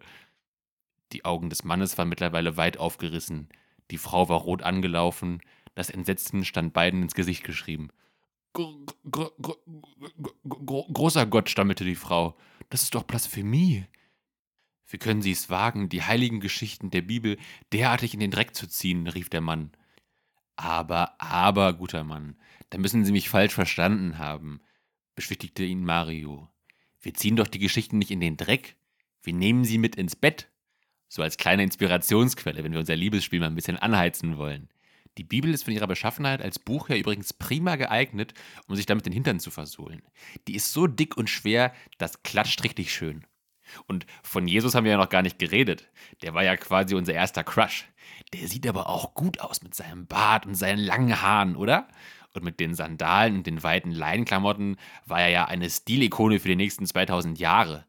Die 1.12 1.24
Augen 1.24 1.50
des 1.50 1.62
Mannes 1.62 1.98
waren 1.98 2.08
mittlerweile 2.08 2.56
weit 2.56 2.78
aufgerissen. 2.78 3.48
Die 3.90 3.98
Frau 3.98 4.28
war 4.28 4.40
rot 4.40 4.62
angelaufen. 4.62 5.40
Das 5.74 5.90
Entsetzen 5.90 6.44
stand 6.44 6.72
beiden 6.72 7.02
ins 7.02 7.14
Gesicht 7.14 7.44
geschrieben. 7.44 7.90
großer 10.92 11.26
Gott, 11.26 11.48
stammelte 11.48 11.84
die 11.84 11.94
Frau. 11.94 12.36
Das 12.70 12.82
ist 12.82 12.94
doch 12.94 13.04
Blasphemie. 13.04 13.86
Wie 14.86 14.98
können 14.98 15.22
Sie 15.22 15.30
es 15.30 15.48
wagen, 15.48 15.88
die 15.88 16.02
heiligen 16.02 16.40
Geschichten 16.40 16.90
der 16.90 17.02
Bibel 17.02 17.38
derartig 17.72 18.12
in 18.14 18.20
den 18.20 18.30
Dreck 18.30 18.54
zu 18.54 18.66
ziehen? 18.66 19.06
rief 19.06 19.30
der 19.30 19.40
Mann. 19.40 19.70
Aber, 20.56 21.20
aber, 21.20 21.72
guter 21.72 22.04
Mann, 22.04 22.36
da 22.70 22.78
müssen 22.78 23.04
Sie 23.04 23.12
mich 23.12 23.28
falsch 23.28 23.54
verstanden 23.54 24.18
haben, 24.18 24.60
beschwichtigte 25.14 25.64
ihn 25.64 25.84
Mario. 25.84 26.48
Wir 27.00 27.14
ziehen 27.14 27.36
doch 27.36 27.48
die 27.48 27.58
Geschichten 27.58 27.98
nicht 27.98 28.10
in 28.10 28.20
den 28.20 28.36
Dreck, 28.36 28.76
wir 29.22 29.32
nehmen 29.32 29.64
sie 29.64 29.78
mit 29.78 29.96
ins 29.96 30.16
Bett. 30.16 30.48
So 31.08 31.22
als 31.22 31.36
kleine 31.36 31.62
Inspirationsquelle, 31.62 32.64
wenn 32.64 32.72
wir 32.72 32.80
unser 32.80 32.96
Liebesspiel 32.96 33.40
mal 33.40 33.46
ein 33.46 33.54
bisschen 33.54 33.76
anheizen 33.76 34.36
wollen. 34.36 34.68
Die 35.18 35.24
Bibel 35.24 35.52
ist 35.52 35.64
von 35.64 35.74
ihrer 35.74 35.86
Beschaffenheit 35.86 36.40
als 36.40 36.58
Buch 36.58 36.88
ja 36.88 36.96
übrigens 36.96 37.34
prima 37.34 37.76
geeignet, 37.76 38.32
um 38.66 38.76
sich 38.76 38.86
damit 38.86 39.04
den 39.04 39.12
Hintern 39.12 39.38
zu 39.38 39.50
versohlen. 39.50 40.02
Die 40.48 40.54
ist 40.54 40.72
so 40.72 40.86
dick 40.86 41.16
und 41.16 41.28
schwer, 41.28 41.74
das 41.98 42.22
klatscht 42.22 42.64
richtig 42.64 42.94
schön. 42.94 43.26
Und 43.86 44.06
von 44.22 44.48
Jesus 44.48 44.74
haben 44.74 44.84
wir 44.84 44.92
ja 44.92 44.98
noch 44.98 45.08
gar 45.08 45.22
nicht 45.22 45.38
geredet. 45.38 45.88
Der 46.22 46.34
war 46.34 46.44
ja 46.44 46.56
quasi 46.56 46.94
unser 46.94 47.14
erster 47.14 47.44
Crush. 47.44 47.86
Der 48.32 48.48
sieht 48.48 48.66
aber 48.66 48.88
auch 48.88 49.14
gut 49.14 49.40
aus 49.40 49.62
mit 49.62 49.74
seinem 49.74 50.06
Bart 50.06 50.46
und 50.46 50.54
seinen 50.54 50.78
langen 50.78 51.20
Haaren, 51.20 51.56
oder? 51.56 51.88
Und 52.34 52.44
mit 52.44 52.60
den 52.60 52.74
Sandalen 52.74 53.36
und 53.36 53.46
den 53.46 53.62
weiten 53.62 53.90
Leinenklamotten 53.90 54.76
war 55.04 55.20
er 55.20 55.28
ja 55.28 55.44
eine 55.46 55.68
Stilikone 55.68 56.40
für 56.40 56.48
die 56.48 56.56
nächsten 56.56 56.86
2000 56.86 57.38
Jahre. 57.38 57.84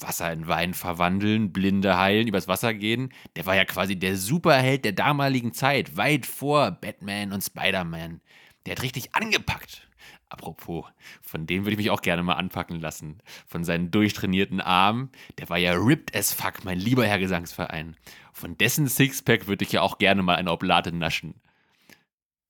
Wasser 0.00 0.32
in 0.32 0.46
Wein 0.46 0.74
verwandeln, 0.74 1.52
Blinde 1.52 1.98
heilen, 1.98 2.28
übers 2.28 2.48
Wasser 2.48 2.74
gehen. 2.74 3.12
Der 3.36 3.46
war 3.46 3.56
ja 3.56 3.64
quasi 3.64 3.96
der 3.96 4.16
Superheld 4.16 4.84
der 4.84 4.92
damaligen 4.92 5.52
Zeit, 5.52 5.96
weit 5.96 6.26
vor 6.26 6.70
Batman 6.70 7.32
und 7.32 7.42
Spider-Man. 7.42 8.20
Der 8.66 8.76
hat 8.76 8.82
richtig 8.82 9.14
angepackt. 9.14 9.87
Apropos, 10.30 10.84
von 11.22 11.46
dem 11.46 11.64
würde 11.64 11.72
ich 11.72 11.78
mich 11.78 11.90
auch 11.90 12.02
gerne 12.02 12.22
mal 12.22 12.34
anpacken 12.34 12.80
lassen. 12.80 13.18
Von 13.46 13.64
seinen 13.64 13.90
durchtrainierten 13.90 14.60
Armen. 14.60 15.10
Der 15.38 15.48
war 15.48 15.56
ja 15.56 15.72
ripped 15.72 16.14
as 16.14 16.32
fuck, 16.32 16.64
mein 16.64 16.78
lieber 16.78 17.06
Herr 17.06 17.18
Gesangsverein. 17.18 17.96
Von 18.32 18.58
dessen 18.58 18.88
Sixpack 18.88 19.46
würde 19.46 19.64
ich 19.64 19.72
ja 19.72 19.80
auch 19.80 19.98
gerne 19.98 20.22
mal 20.22 20.36
eine 20.36 20.52
Oblate 20.52 20.92
naschen. 20.92 21.40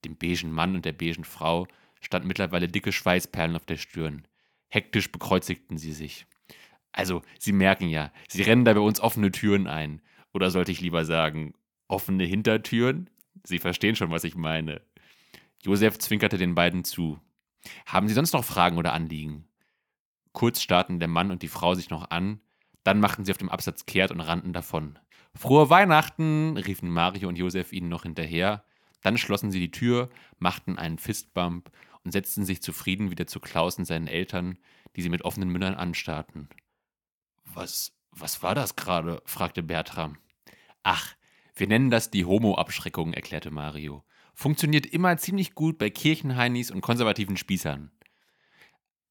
Dem 0.05 0.17
beigen 0.17 0.51
Mann 0.51 0.75
und 0.75 0.85
der 0.85 0.93
beigen 0.93 1.25
Frau 1.25 1.69
standen 2.01 2.29
mittlerweile 2.29 2.69
dicke 2.69 2.93
Schweißperlen 2.93 3.57
auf 3.57 3.65
der 3.65 3.77
Stirn. 3.77 4.27
Hektisch 4.69 5.11
bekreuzigten 5.11 5.79
sie 5.79 5.93
sich. 5.93 6.27
Also, 6.93 7.23
Sie 7.39 7.53
merken 7.53 7.89
ja, 7.89 8.13
Sie 8.29 8.43
rennen 8.43 8.65
da 8.65 8.75
bei 8.75 8.81
uns 8.81 9.01
offene 9.01 9.31
Türen 9.31 9.67
ein. 9.67 10.03
Oder 10.33 10.51
sollte 10.51 10.73
ich 10.73 10.81
lieber 10.81 11.05
sagen, 11.05 11.55
offene 11.87 12.25
Hintertüren? 12.25 13.09
Sie 13.45 13.59
verstehen 13.59 13.97
schon, 13.97 14.11
was 14.11 14.25
ich 14.25 14.35
meine. 14.35 14.81
Josef 15.63 15.99
zwinkerte 15.99 16.39
den 16.39 16.55
beiden 16.55 16.85
zu. 16.85 17.21
Haben 17.87 18.09
Sie 18.09 18.15
sonst 18.15 18.33
noch 18.33 18.45
Fragen 18.45 18.79
oder 18.79 18.93
Anliegen? 18.93 19.49
Kurz 20.33 20.61
starrten 20.61 20.99
der 20.99 21.09
Mann 21.09 21.31
und 21.31 21.43
die 21.43 21.49
Frau 21.49 21.75
sich 21.75 21.91
noch 21.91 22.11
an, 22.11 22.41
dann 22.85 23.01
machten 23.01 23.25
sie 23.25 23.33
auf 23.33 23.39
dem 23.39 23.51
Absatz 23.51 23.87
kehrt 23.87 24.13
und 24.13 24.21
rannten 24.21 24.53
davon. 24.53 24.99
Frohe 25.35 25.69
Weihnachten! 25.69 26.57
riefen 26.57 26.91
Mario 26.91 27.29
und 27.29 27.37
Josef 27.37 27.73
ihnen 27.73 27.89
noch 27.89 28.05
hinterher. 28.05 28.65
Dann 29.03 29.19
schlossen 29.19 29.51
sie 29.51 29.61
die 29.61 29.71
Tür, 29.71 30.09
machten 30.39 30.79
einen 30.79 30.99
Fistbump 30.99 31.71
und 32.05 32.13
setzten 32.13 32.45
sich 32.45 32.63
zufrieden 32.63 33.11
wieder 33.11 33.27
zu 33.27 33.41
Klaus 33.41 33.79
und 33.79 33.85
seinen 33.85 34.07
Eltern, 34.07 34.59
die 34.97 35.03
sie 35.03 35.11
mit 35.11 35.23
offenen 35.23 35.51
Mündern 35.51 35.75
anstarrten. 35.75 36.49
Was, 37.45 37.93
was 38.11 38.43
war 38.43 38.55
das 38.55 38.77
gerade? 38.77 39.23
fragte 39.27 39.63
Bertram. 39.63 40.17
Ach, 40.83 41.15
wir 41.55 41.67
nennen 41.67 41.91
das 41.91 42.11
die 42.11 42.25
Homo-Abschreckung, 42.25 43.13
erklärte 43.13 43.51
Mario. 43.51 44.05
Funktioniert 44.39 44.87
immer 44.87 45.17
ziemlich 45.17 45.57
gut 45.57 45.79
bei 45.79 45.91
Kirchenheinis 45.91 46.71
und 46.71 46.81
konservativen 46.81 47.37
Spießern. 47.37 47.91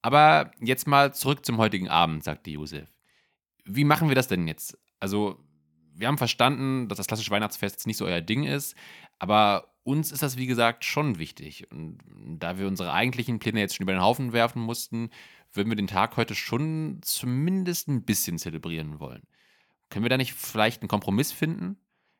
Aber 0.01 0.51
jetzt 0.61 0.88
mal 0.88 1.13
zurück 1.13 1.45
zum 1.45 1.57
heutigen 1.57 1.89
Abend, 1.89 2.23
sagte 2.23 2.49
Josef. 2.49 2.88
Wie 3.65 3.84
machen 3.84 4.07
wir 4.07 4.15
das 4.15 4.30
denn 4.30 4.47
jetzt? 4.47 4.78
Also, 5.01 5.38
wir 5.93 6.07
haben 6.07 6.17
verstanden, 6.17 6.88
dass 6.88 6.95
das 6.95 7.07
klassische 7.07 7.32
Weihnachtsfest 7.32 7.86
nicht 7.88 7.97
so 7.97 8.05
euer 8.05 8.21
Ding 8.21 8.45
ist, 8.45 8.78
aber 9.19 9.73
uns 9.84 10.13
ist 10.13 10.23
das, 10.23 10.38
wie 10.38 10.47
gesagt, 10.47 10.86
schon 10.86 11.19
wichtig. 11.19 11.69
Und 11.73 11.97
da 12.39 12.57
wir 12.57 12.65
unsere 12.65 12.93
eigentlichen 12.93 13.39
Pläne 13.39 13.59
jetzt 13.59 13.75
schon 13.75 13.84
über 13.84 13.91
den 13.91 14.01
Haufen 14.01 14.32
werfen 14.32 14.61
mussten, 14.61 15.09
würden 15.51 15.67
wir 15.67 15.75
den 15.75 15.88
Tag 15.88 16.15
heute 16.15 16.36
schon 16.36 16.99
zumindest 17.01 17.89
ein 17.89 18.05
bisschen 18.05 18.38
zelebrieren 18.38 19.01
wollen. 19.01 19.28
Können 19.89 20.05
wir 20.05 20.09
da 20.09 20.15
nicht 20.15 20.36
vielleicht 20.36 20.84
einen 20.84 20.88
Kompromiss 20.88 21.34
finden? 21.34 21.78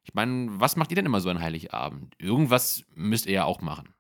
Ich 0.08 0.14
meine, 0.14 0.48
was 0.60 0.78
macht 0.78 0.92
ihr 0.92 0.96
denn 0.96 1.06
immer 1.06 1.20
so 1.20 1.30
an 1.30 1.42
Heiligabend? 1.42 2.16
Irgendwas 2.18 2.86
müsst 2.96 3.26
ihr 3.26 3.34
ja 3.34 3.44
auch 3.44 3.60
machen. 3.60 3.94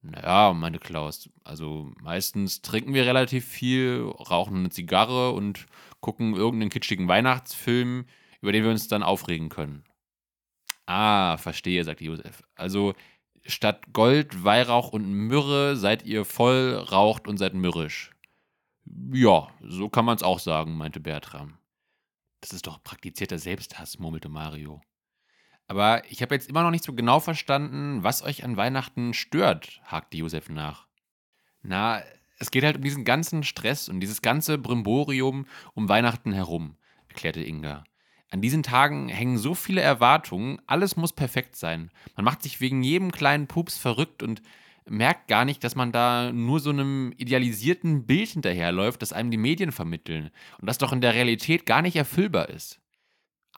Naja, 0.00 0.52
meinte 0.52 0.78
Klaus, 0.78 1.28
also 1.42 1.90
meistens 2.00 2.62
trinken 2.62 2.94
wir 2.94 3.04
relativ 3.04 3.44
viel, 3.44 4.02
rauchen 4.02 4.58
eine 4.58 4.70
Zigarre 4.70 5.32
und 5.32 5.66
gucken 5.98 6.36
irgendeinen 6.36 6.70
kitschigen 6.70 7.08
Weihnachtsfilm, 7.08 8.06
über 8.40 8.52
den 8.52 8.62
wir 8.62 8.70
uns 8.70 8.86
dann 8.86 9.02
aufregen 9.02 9.48
können. 9.48 9.82
Ah, 10.86 11.36
verstehe, 11.36 11.82
sagte 11.82 12.04
Josef. 12.04 12.44
Also 12.54 12.94
statt 13.44 13.92
Gold, 13.92 14.44
Weihrauch 14.44 14.92
und 14.92 15.12
Myrrhe 15.12 15.74
seid 15.74 16.04
ihr 16.04 16.24
voll, 16.24 16.74
raucht 16.74 17.26
und 17.26 17.38
seid 17.38 17.54
mürrisch. 17.54 18.12
Ja, 19.12 19.48
so 19.60 19.88
kann 19.88 20.04
man 20.04 20.16
es 20.16 20.22
auch 20.22 20.38
sagen, 20.38 20.76
meinte 20.76 21.00
Bertram. 21.00 21.58
Das 22.40 22.52
ist 22.52 22.68
doch 22.68 22.80
praktizierter 22.84 23.38
Selbsthass, 23.38 23.98
murmelte 23.98 24.28
Mario. 24.28 24.80
Aber 25.68 26.02
ich 26.10 26.22
habe 26.22 26.34
jetzt 26.34 26.48
immer 26.48 26.62
noch 26.62 26.70
nicht 26.70 26.82
so 26.82 26.94
genau 26.94 27.20
verstanden, 27.20 28.02
was 28.02 28.22
euch 28.22 28.42
an 28.42 28.56
Weihnachten 28.56 29.12
stört, 29.12 29.80
hakte 29.84 30.16
Josef 30.16 30.48
nach. 30.48 30.86
Na, 31.62 32.02
es 32.38 32.50
geht 32.50 32.64
halt 32.64 32.76
um 32.76 32.82
diesen 32.82 33.04
ganzen 33.04 33.42
Stress 33.42 33.88
und 33.88 34.00
dieses 34.00 34.22
ganze 34.22 34.56
Brimborium 34.56 35.46
um 35.74 35.88
Weihnachten 35.88 36.32
herum, 36.32 36.76
erklärte 37.08 37.42
Inga. 37.42 37.84
An 38.30 38.40
diesen 38.40 38.62
Tagen 38.62 39.08
hängen 39.08 39.38
so 39.38 39.54
viele 39.54 39.82
Erwartungen, 39.82 40.58
alles 40.66 40.96
muss 40.96 41.12
perfekt 41.12 41.56
sein. 41.56 41.90
Man 42.16 42.24
macht 42.24 42.42
sich 42.42 42.60
wegen 42.60 42.82
jedem 42.82 43.12
kleinen 43.12 43.46
Pups 43.46 43.76
verrückt 43.76 44.22
und 44.22 44.42
merkt 44.86 45.28
gar 45.28 45.44
nicht, 45.44 45.64
dass 45.64 45.74
man 45.74 45.92
da 45.92 46.32
nur 46.32 46.60
so 46.60 46.70
einem 46.70 47.12
idealisierten 47.18 48.06
Bild 48.06 48.30
hinterherläuft, 48.30 49.02
das 49.02 49.12
einem 49.12 49.30
die 49.30 49.36
Medien 49.36 49.72
vermitteln 49.72 50.30
und 50.60 50.66
das 50.66 50.78
doch 50.78 50.92
in 50.92 51.02
der 51.02 51.14
Realität 51.14 51.66
gar 51.66 51.82
nicht 51.82 51.96
erfüllbar 51.96 52.48
ist. 52.48 52.80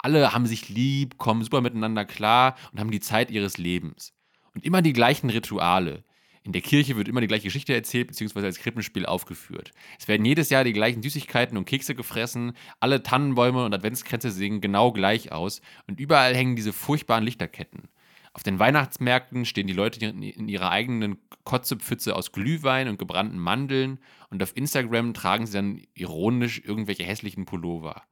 Alle 0.02 0.32
haben 0.32 0.46
sich 0.46 0.68
lieb, 0.68 1.18
kommen 1.18 1.42
super 1.42 1.60
miteinander 1.60 2.04
klar 2.04 2.56
und 2.72 2.80
haben 2.80 2.90
die 2.90 3.00
Zeit 3.00 3.30
ihres 3.30 3.58
Lebens. 3.58 4.14
Und 4.54 4.64
immer 4.64 4.82
die 4.82 4.92
gleichen 4.92 5.30
Rituale. 5.30 6.04
In 6.42 6.52
der 6.52 6.62
Kirche 6.62 6.96
wird 6.96 7.06
immer 7.06 7.20
die 7.20 7.26
gleiche 7.26 7.44
Geschichte 7.44 7.74
erzählt, 7.74 8.08
beziehungsweise 8.08 8.46
als 8.46 8.58
Krippenspiel 8.58 9.04
aufgeführt. 9.04 9.72
Es 9.98 10.08
werden 10.08 10.24
jedes 10.24 10.48
Jahr 10.48 10.64
die 10.64 10.72
gleichen 10.72 11.02
Süßigkeiten 11.02 11.58
und 11.58 11.66
Kekse 11.66 11.94
gefressen, 11.94 12.54
alle 12.80 13.02
Tannenbäume 13.02 13.62
und 13.62 13.74
Adventskränze 13.74 14.30
sehen 14.30 14.62
genau 14.62 14.90
gleich 14.90 15.32
aus 15.32 15.60
und 15.86 16.00
überall 16.00 16.34
hängen 16.34 16.56
diese 16.56 16.72
furchtbaren 16.72 17.24
Lichterketten. 17.24 17.90
Auf 18.32 18.42
den 18.42 18.58
Weihnachtsmärkten 18.58 19.44
stehen 19.44 19.66
die 19.66 19.74
Leute 19.74 20.04
in 20.06 20.48
ihrer 20.48 20.70
eigenen 20.70 21.18
Kotzepfütze 21.44 22.14
aus 22.14 22.32
Glühwein 22.32 22.88
und 22.88 22.98
gebrannten 22.98 23.38
Mandeln 23.38 23.98
und 24.30 24.42
auf 24.42 24.56
Instagram 24.56 25.14
tragen 25.14 25.46
sie 25.46 25.52
dann 25.52 25.82
ironisch 25.94 26.62
irgendwelche 26.64 27.02
hässlichen 27.02 27.44
Pullover. 27.44 28.04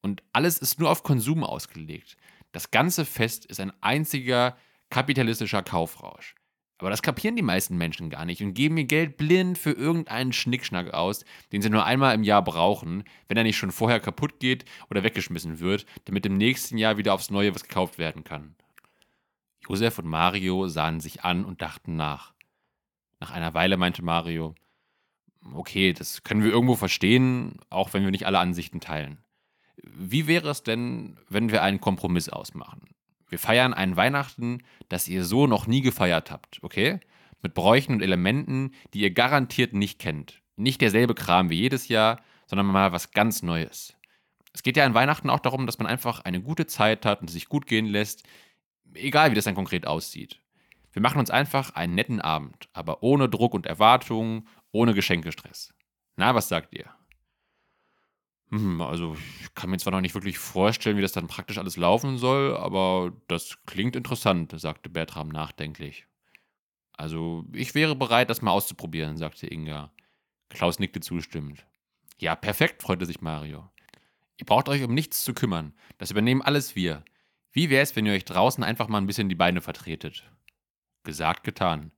Und 0.00 0.22
alles 0.32 0.58
ist 0.58 0.78
nur 0.78 0.90
auf 0.90 1.02
Konsum 1.02 1.44
ausgelegt. 1.44 2.16
Das 2.52 2.70
ganze 2.70 3.04
Fest 3.04 3.44
ist 3.46 3.60
ein 3.60 3.72
einziger 3.82 4.56
kapitalistischer 4.90 5.62
Kaufrausch. 5.62 6.34
Aber 6.78 6.90
das 6.90 7.02
kapieren 7.02 7.34
die 7.34 7.42
meisten 7.42 7.76
Menschen 7.76 8.08
gar 8.08 8.24
nicht 8.24 8.40
und 8.40 8.54
geben 8.54 8.76
ihr 8.78 8.84
Geld 8.84 9.16
blind 9.16 9.58
für 9.58 9.72
irgendeinen 9.72 10.32
Schnickschnack 10.32 10.94
aus, 10.94 11.24
den 11.50 11.60
sie 11.60 11.70
nur 11.70 11.84
einmal 11.84 12.14
im 12.14 12.22
Jahr 12.22 12.42
brauchen, 12.42 13.02
wenn 13.26 13.36
er 13.36 13.42
nicht 13.42 13.56
schon 13.56 13.72
vorher 13.72 13.98
kaputt 13.98 14.38
geht 14.38 14.64
oder 14.88 15.02
weggeschmissen 15.02 15.58
wird, 15.58 15.86
damit 16.04 16.24
im 16.24 16.36
nächsten 16.36 16.78
Jahr 16.78 16.96
wieder 16.96 17.14
aufs 17.14 17.30
Neue 17.30 17.52
was 17.54 17.64
gekauft 17.64 17.98
werden 17.98 18.22
kann. 18.22 18.54
Josef 19.68 19.98
und 19.98 20.06
Mario 20.06 20.68
sahen 20.68 21.00
sich 21.00 21.24
an 21.24 21.44
und 21.44 21.60
dachten 21.60 21.96
nach. 21.96 22.32
Nach 23.18 23.32
einer 23.32 23.54
Weile 23.54 23.76
meinte 23.76 24.02
Mario, 24.02 24.54
okay, 25.52 25.92
das 25.92 26.22
können 26.22 26.44
wir 26.44 26.52
irgendwo 26.52 26.76
verstehen, 26.76 27.58
auch 27.70 27.92
wenn 27.92 28.04
wir 28.04 28.12
nicht 28.12 28.26
alle 28.26 28.38
Ansichten 28.38 28.80
teilen. 28.80 29.18
Wie 29.82 30.26
wäre 30.26 30.50
es 30.50 30.62
denn, 30.62 31.18
wenn 31.28 31.50
wir 31.50 31.62
einen 31.62 31.80
Kompromiss 31.80 32.28
ausmachen? 32.28 32.88
Wir 33.28 33.38
feiern 33.38 33.74
ein 33.74 33.96
Weihnachten, 33.96 34.62
das 34.88 35.08
ihr 35.08 35.24
so 35.24 35.46
noch 35.46 35.66
nie 35.66 35.82
gefeiert 35.82 36.30
habt, 36.30 36.58
okay? 36.62 37.00
Mit 37.42 37.54
Bräuchen 37.54 37.94
und 37.94 38.02
Elementen, 38.02 38.72
die 38.94 39.00
ihr 39.00 39.10
garantiert 39.10 39.74
nicht 39.74 39.98
kennt. 39.98 40.42
Nicht 40.56 40.80
derselbe 40.80 41.14
Kram 41.14 41.50
wie 41.50 41.56
jedes 41.60 41.88
Jahr, 41.88 42.20
sondern 42.46 42.66
mal 42.66 42.92
was 42.92 43.12
ganz 43.12 43.42
Neues. 43.42 43.94
Es 44.52 44.62
geht 44.62 44.76
ja 44.76 44.84
an 44.84 44.94
Weihnachten 44.94 45.30
auch 45.30 45.38
darum, 45.38 45.66
dass 45.66 45.78
man 45.78 45.86
einfach 45.86 46.20
eine 46.20 46.40
gute 46.40 46.66
Zeit 46.66 47.04
hat 47.04 47.20
und 47.20 47.28
sich 47.28 47.48
gut 47.48 47.66
gehen 47.66 47.86
lässt, 47.86 48.24
egal 48.94 49.30
wie 49.30 49.34
das 49.34 49.44
dann 49.44 49.54
konkret 49.54 49.86
aussieht. 49.86 50.40
Wir 50.92 51.02
machen 51.02 51.20
uns 51.20 51.30
einfach 51.30 51.74
einen 51.74 51.94
netten 51.94 52.20
Abend, 52.20 52.68
aber 52.72 53.02
ohne 53.02 53.28
Druck 53.28 53.54
und 53.54 53.66
Erwartungen, 53.66 54.48
ohne 54.72 54.94
Geschenkestress. 54.94 55.72
Na, 56.16 56.34
was 56.34 56.48
sagt 56.48 56.74
ihr? 56.74 56.86
Hm, 58.50 58.80
also 58.80 59.14
ich 59.40 59.54
kann 59.54 59.70
mir 59.70 59.78
zwar 59.78 59.92
noch 59.92 60.00
nicht 60.00 60.14
wirklich 60.14 60.38
vorstellen, 60.38 60.96
wie 60.96 61.02
das 61.02 61.12
dann 61.12 61.26
praktisch 61.26 61.58
alles 61.58 61.76
laufen 61.76 62.16
soll, 62.16 62.56
aber 62.56 63.12
das 63.28 63.58
klingt 63.66 63.94
interessant, 63.94 64.58
sagte 64.58 64.88
Bertram 64.88 65.28
nachdenklich. 65.28 66.06
Also 66.92 67.44
ich 67.52 67.74
wäre 67.74 67.94
bereit, 67.94 68.30
das 68.30 68.42
mal 68.42 68.50
auszuprobieren, 68.52 69.16
sagte 69.16 69.46
Inga. 69.46 69.92
Klaus 70.48 70.78
nickte 70.78 71.00
zustimmend. 71.00 71.66
Ja, 72.18 72.34
perfekt, 72.34 72.82
freute 72.82 73.06
sich 73.06 73.20
Mario. 73.20 73.70
Ihr 74.38 74.46
braucht 74.46 74.68
euch 74.68 74.82
um 74.82 74.94
nichts 74.94 75.24
zu 75.24 75.34
kümmern. 75.34 75.74
Das 75.98 76.10
übernehmen 76.10 76.42
alles 76.42 76.74
wir. 76.74 77.04
Wie 77.52 77.70
wäre 77.70 77.82
es, 77.82 77.96
wenn 77.96 78.06
ihr 78.06 78.12
euch 78.12 78.24
draußen 78.24 78.64
einfach 78.64 78.88
mal 78.88 78.98
ein 78.98 79.06
bisschen 79.06 79.28
die 79.28 79.34
Beine 79.34 79.60
vertretet? 79.60 80.30
Gesagt, 81.04 81.44
getan. 81.44 81.92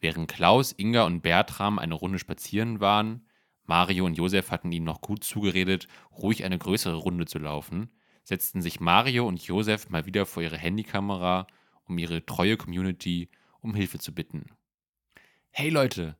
Während 0.00 0.30
Klaus, 0.30 0.72
Inga 0.72 1.04
und 1.04 1.22
Bertram 1.22 1.78
eine 1.78 1.94
Runde 1.94 2.18
spazieren 2.18 2.80
waren, 2.80 3.26
Mario 3.72 4.04
und 4.04 4.18
Josef 4.18 4.50
hatten 4.50 4.70
ihnen 4.70 4.84
noch 4.84 5.00
gut 5.00 5.24
zugeredet, 5.24 5.88
ruhig 6.14 6.44
eine 6.44 6.58
größere 6.58 6.94
Runde 6.94 7.24
zu 7.24 7.38
laufen, 7.38 7.88
setzten 8.22 8.60
sich 8.60 8.80
Mario 8.80 9.26
und 9.26 9.42
Josef 9.46 9.88
mal 9.88 10.04
wieder 10.04 10.26
vor 10.26 10.42
ihre 10.42 10.58
Handykamera, 10.58 11.46
um 11.84 11.96
ihre 11.96 12.26
treue 12.26 12.58
Community 12.58 13.30
um 13.60 13.74
Hilfe 13.74 13.98
zu 13.98 14.14
bitten. 14.14 14.50
Hey 15.48 15.70
Leute, 15.70 16.18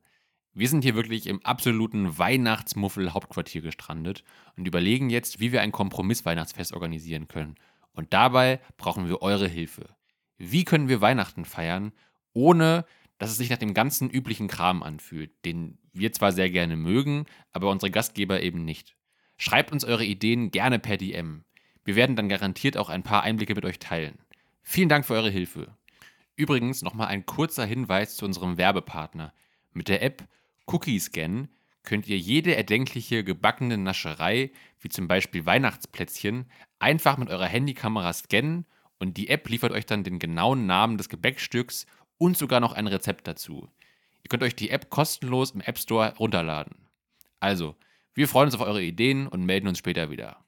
wir 0.55 0.67
sind 0.67 0.83
hier 0.83 0.95
wirklich 0.95 1.27
im 1.27 1.45
absoluten 1.45 2.17
Weihnachtsmuffel-Hauptquartier 2.17 3.61
gestrandet 3.61 4.23
und 4.57 4.67
überlegen 4.67 5.11
jetzt, 5.11 5.39
wie 5.39 5.51
wir 5.51 5.61
ein 5.61 5.71
Kompromiss-Weihnachtsfest 5.71 6.73
organisieren 6.73 7.27
können. 7.27 7.53
Und 7.91 8.13
dabei 8.13 8.61
brauchen 8.77 9.07
wir 9.07 9.21
eure 9.21 9.47
Hilfe. 9.47 9.95
Wie 10.39 10.63
können 10.63 10.89
wir 10.89 11.01
Weihnachten 11.01 11.45
feiern, 11.45 11.91
ohne 12.33 12.87
dass 13.19 13.29
es 13.29 13.37
sich 13.37 13.51
nach 13.51 13.57
dem 13.57 13.75
ganzen 13.75 14.09
üblichen 14.09 14.47
Kram 14.47 14.81
anfühlt, 14.81 15.45
den 15.45 15.77
wir 15.93 16.11
zwar 16.11 16.31
sehr 16.31 16.49
gerne 16.49 16.75
mögen, 16.75 17.25
aber 17.51 17.69
unsere 17.69 17.91
Gastgeber 17.91 18.41
eben 18.41 18.65
nicht. 18.65 18.95
Schreibt 19.37 19.71
uns 19.71 19.85
eure 19.85 20.05
Ideen 20.05 20.51
gerne 20.51 20.79
per 20.79 20.97
DM. 20.97 21.43
Wir 21.85 21.95
werden 21.95 22.15
dann 22.15 22.29
garantiert 22.29 22.77
auch 22.77 22.89
ein 22.89 23.03
paar 23.03 23.23
Einblicke 23.23 23.55
mit 23.55 23.65
euch 23.65 23.79
teilen. 23.79 24.17
Vielen 24.61 24.89
Dank 24.89 25.05
für 25.05 25.13
eure 25.13 25.29
Hilfe. 25.29 25.75
Übrigens 26.35 26.81
nochmal 26.81 27.07
ein 27.07 27.25
kurzer 27.25 27.65
Hinweis 27.65 28.15
zu 28.15 28.25
unserem 28.25 28.57
Werbepartner. 28.57 29.33
Mit 29.71 29.87
der 29.87 30.01
App 30.01 30.23
Cookie 30.65 30.99
Scan 30.99 31.49
könnt 31.83 32.07
ihr 32.07 32.17
jede 32.17 32.55
erdenkliche 32.55 33.23
gebackene 33.23 33.77
Nascherei, 33.77 34.51
wie 34.79 34.89
zum 34.89 35.07
Beispiel 35.07 35.45
Weihnachtsplätzchen, 35.45 36.49
einfach 36.79 37.17
mit 37.17 37.29
eurer 37.29 37.45
Handykamera 37.45 38.13
scannen 38.13 38.65
und 38.99 39.17
die 39.17 39.29
App 39.29 39.49
liefert 39.49 39.73
euch 39.73 39.85
dann 39.85 40.03
den 40.03 40.19
genauen 40.19 40.65
Namen 40.65 40.97
des 40.97 41.09
Gebäckstücks 41.09 41.85
und 42.17 42.37
sogar 42.37 42.61
noch 42.61 42.71
ein 42.71 42.87
Rezept 42.87 43.27
dazu. 43.27 43.69
Ihr 44.23 44.29
könnt 44.29 44.43
euch 44.43 44.55
die 44.55 44.69
App 44.69 44.89
kostenlos 44.89 45.51
im 45.51 45.61
App 45.61 45.77
Store 45.77 46.15
runterladen. 46.17 46.87
Also, 47.39 47.75
wir 48.13 48.27
freuen 48.27 48.45
uns 48.45 48.55
auf 48.55 48.61
eure 48.61 48.81
Ideen 48.81 49.27
und 49.27 49.45
melden 49.45 49.67
uns 49.67 49.79
später 49.79 50.09
wieder. 50.09 50.45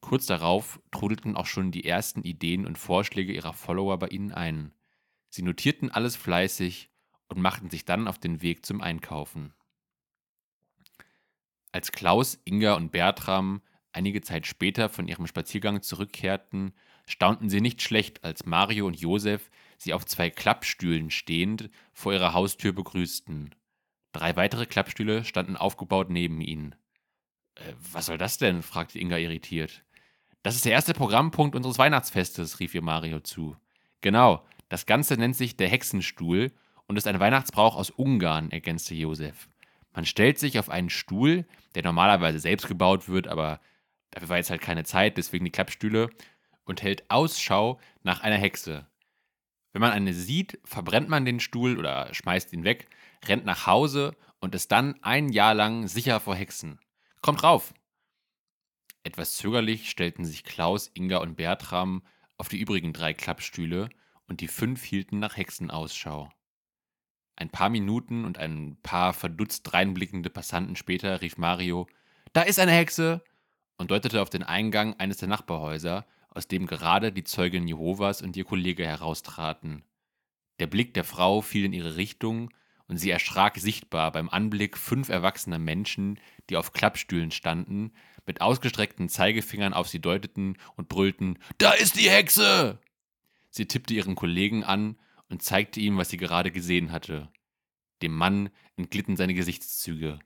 Kurz 0.00 0.26
darauf 0.26 0.80
trudelten 0.90 1.36
auch 1.36 1.46
schon 1.46 1.70
die 1.70 1.84
ersten 1.84 2.22
Ideen 2.22 2.66
und 2.66 2.76
Vorschläge 2.76 3.32
ihrer 3.32 3.52
Follower 3.52 3.98
bei 3.98 4.08
ihnen 4.08 4.32
ein. 4.32 4.72
Sie 5.28 5.42
notierten 5.42 5.90
alles 5.90 6.16
fleißig 6.16 6.90
und 7.28 7.40
machten 7.40 7.70
sich 7.70 7.84
dann 7.84 8.08
auf 8.08 8.18
den 8.18 8.42
Weg 8.42 8.66
zum 8.66 8.80
Einkaufen. 8.80 9.54
Als 11.70 11.92
Klaus, 11.92 12.38
Inga 12.44 12.74
und 12.74 12.90
Bertram 12.90 13.62
einige 13.92 14.20
Zeit 14.22 14.46
später 14.46 14.88
von 14.88 15.08
ihrem 15.08 15.26
Spaziergang 15.26 15.82
zurückkehrten, 15.82 16.72
staunten 17.06 17.48
sie 17.48 17.60
nicht 17.60 17.80
schlecht, 17.80 18.24
als 18.24 18.44
Mario 18.44 18.86
und 18.86 18.98
Josef 19.00 19.50
sie 19.82 19.94
auf 19.94 20.06
zwei 20.06 20.30
Klappstühlen 20.30 21.10
stehend 21.10 21.70
vor 21.92 22.12
ihrer 22.12 22.32
Haustür 22.32 22.72
begrüßten. 22.72 23.54
Drei 24.12 24.36
weitere 24.36 24.66
Klappstühle 24.66 25.24
standen 25.24 25.56
aufgebaut 25.56 26.10
neben 26.10 26.40
ihnen. 26.40 26.74
Äh, 27.54 27.72
was 27.92 28.06
soll 28.06 28.18
das 28.18 28.38
denn? 28.38 28.62
fragte 28.62 28.98
Inga 28.98 29.16
irritiert. 29.18 29.84
Das 30.42 30.56
ist 30.56 30.64
der 30.64 30.72
erste 30.72 30.92
Programmpunkt 30.92 31.54
unseres 31.54 31.78
Weihnachtsfestes, 31.78 32.60
rief 32.60 32.74
ihr 32.74 32.82
Mario 32.82 33.20
zu. 33.20 33.56
Genau, 34.00 34.44
das 34.68 34.86
Ganze 34.86 35.16
nennt 35.16 35.36
sich 35.36 35.56
der 35.56 35.68
Hexenstuhl 35.68 36.52
und 36.86 36.96
ist 36.96 37.06
ein 37.06 37.20
Weihnachtsbrauch 37.20 37.76
aus 37.76 37.90
Ungarn, 37.90 38.50
ergänzte 38.50 38.94
Josef. 38.94 39.48
Man 39.94 40.04
stellt 40.04 40.38
sich 40.38 40.58
auf 40.58 40.70
einen 40.70 40.90
Stuhl, 40.90 41.46
der 41.74 41.84
normalerweise 41.84 42.38
selbst 42.40 42.66
gebaut 42.66 43.08
wird, 43.08 43.28
aber 43.28 43.60
dafür 44.10 44.30
war 44.30 44.36
jetzt 44.38 44.50
halt 44.50 44.62
keine 44.62 44.84
Zeit, 44.84 45.16
deswegen 45.16 45.44
die 45.44 45.50
Klappstühle, 45.50 46.10
und 46.64 46.82
hält 46.82 47.10
Ausschau 47.10 47.78
nach 48.02 48.20
einer 48.20 48.36
Hexe. 48.36 48.86
Wenn 49.72 49.80
man 49.80 49.92
eine 49.92 50.12
sieht, 50.12 50.60
verbrennt 50.64 51.08
man 51.08 51.24
den 51.24 51.40
Stuhl 51.40 51.78
oder 51.78 52.12
schmeißt 52.12 52.52
ihn 52.52 52.64
weg, 52.64 52.88
rennt 53.24 53.44
nach 53.44 53.66
Hause 53.66 54.14
und 54.40 54.54
ist 54.54 54.72
dann 54.72 55.02
ein 55.02 55.30
Jahr 55.30 55.54
lang 55.54 55.88
sicher 55.88 56.20
vor 56.20 56.34
Hexen. 56.34 56.78
Kommt 57.22 57.42
rauf! 57.42 57.72
Etwas 59.04 59.36
zögerlich 59.36 59.90
stellten 59.90 60.24
sich 60.24 60.44
Klaus, 60.44 60.90
Inga 60.94 61.18
und 61.18 61.36
Bertram 61.36 62.02
auf 62.36 62.48
die 62.48 62.60
übrigen 62.60 62.92
drei 62.92 63.14
Klappstühle 63.14 63.88
und 64.28 64.40
die 64.40 64.48
fünf 64.48 64.82
hielten 64.82 65.18
nach 65.18 65.36
Hexen 65.36 65.70
Ausschau. 65.70 66.30
Ein 67.36 67.50
paar 67.50 67.70
Minuten 67.70 68.24
und 68.24 68.38
ein 68.38 68.76
paar 68.82 69.12
verdutzt 69.12 69.72
reinblickende 69.72 70.30
Passanten 70.30 70.76
später 70.76 71.20
rief 71.20 71.38
Mario: 71.38 71.88
Da 72.32 72.42
ist 72.42 72.58
eine 72.58 72.72
Hexe! 72.72 73.24
und 73.78 73.90
deutete 73.90 74.22
auf 74.22 74.30
den 74.30 74.44
Eingang 74.44 74.94
eines 75.00 75.16
der 75.16 75.28
Nachbarhäuser, 75.28 76.06
aus 76.34 76.48
dem 76.48 76.66
gerade 76.66 77.12
die 77.12 77.24
Zeugin 77.24 77.68
Jehovas 77.68 78.22
und 78.22 78.36
ihr 78.36 78.44
Kollege 78.44 78.86
heraustraten. 78.86 79.84
Der 80.58 80.66
Blick 80.66 80.94
der 80.94 81.04
Frau 81.04 81.40
fiel 81.40 81.64
in 81.64 81.72
ihre 81.72 81.96
Richtung 81.96 82.50
und 82.88 82.98
sie 82.98 83.10
erschrak 83.10 83.58
sichtbar 83.58 84.12
beim 84.12 84.28
Anblick 84.28 84.76
fünf 84.76 85.08
erwachsener 85.08 85.58
Menschen, 85.58 86.20
die 86.50 86.56
auf 86.56 86.72
Klappstühlen 86.72 87.30
standen, 87.30 87.92
mit 88.26 88.40
ausgestreckten 88.40 89.08
Zeigefingern 89.08 89.74
auf 89.74 89.88
sie 89.88 90.00
deuteten 90.00 90.56
und 90.76 90.88
brüllten: 90.88 91.38
Da 91.58 91.72
ist 91.72 91.96
die 91.98 92.10
Hexe! 92.10 92.78
Sie 93.50 93.66
tippte 93.66 93.94
ihren 93.94 94.14
Kollegen 94.14 94.64
an 94.64 94.98
und 95.28 95.42
zeigte 95.42 95.80
ihm, 95.80 95.96
was 95.96 96.10
sie 96.10 96.16
gerade 96.16 96.50
gesehen 96.50 96.92
hatte. 96.92 97.30
Dem 98.00 98.14
Mann 98.14 98.50
entglitten 98.76 99.16
seine 99.16 99.34
Gesichtszüge. 99.34 100.18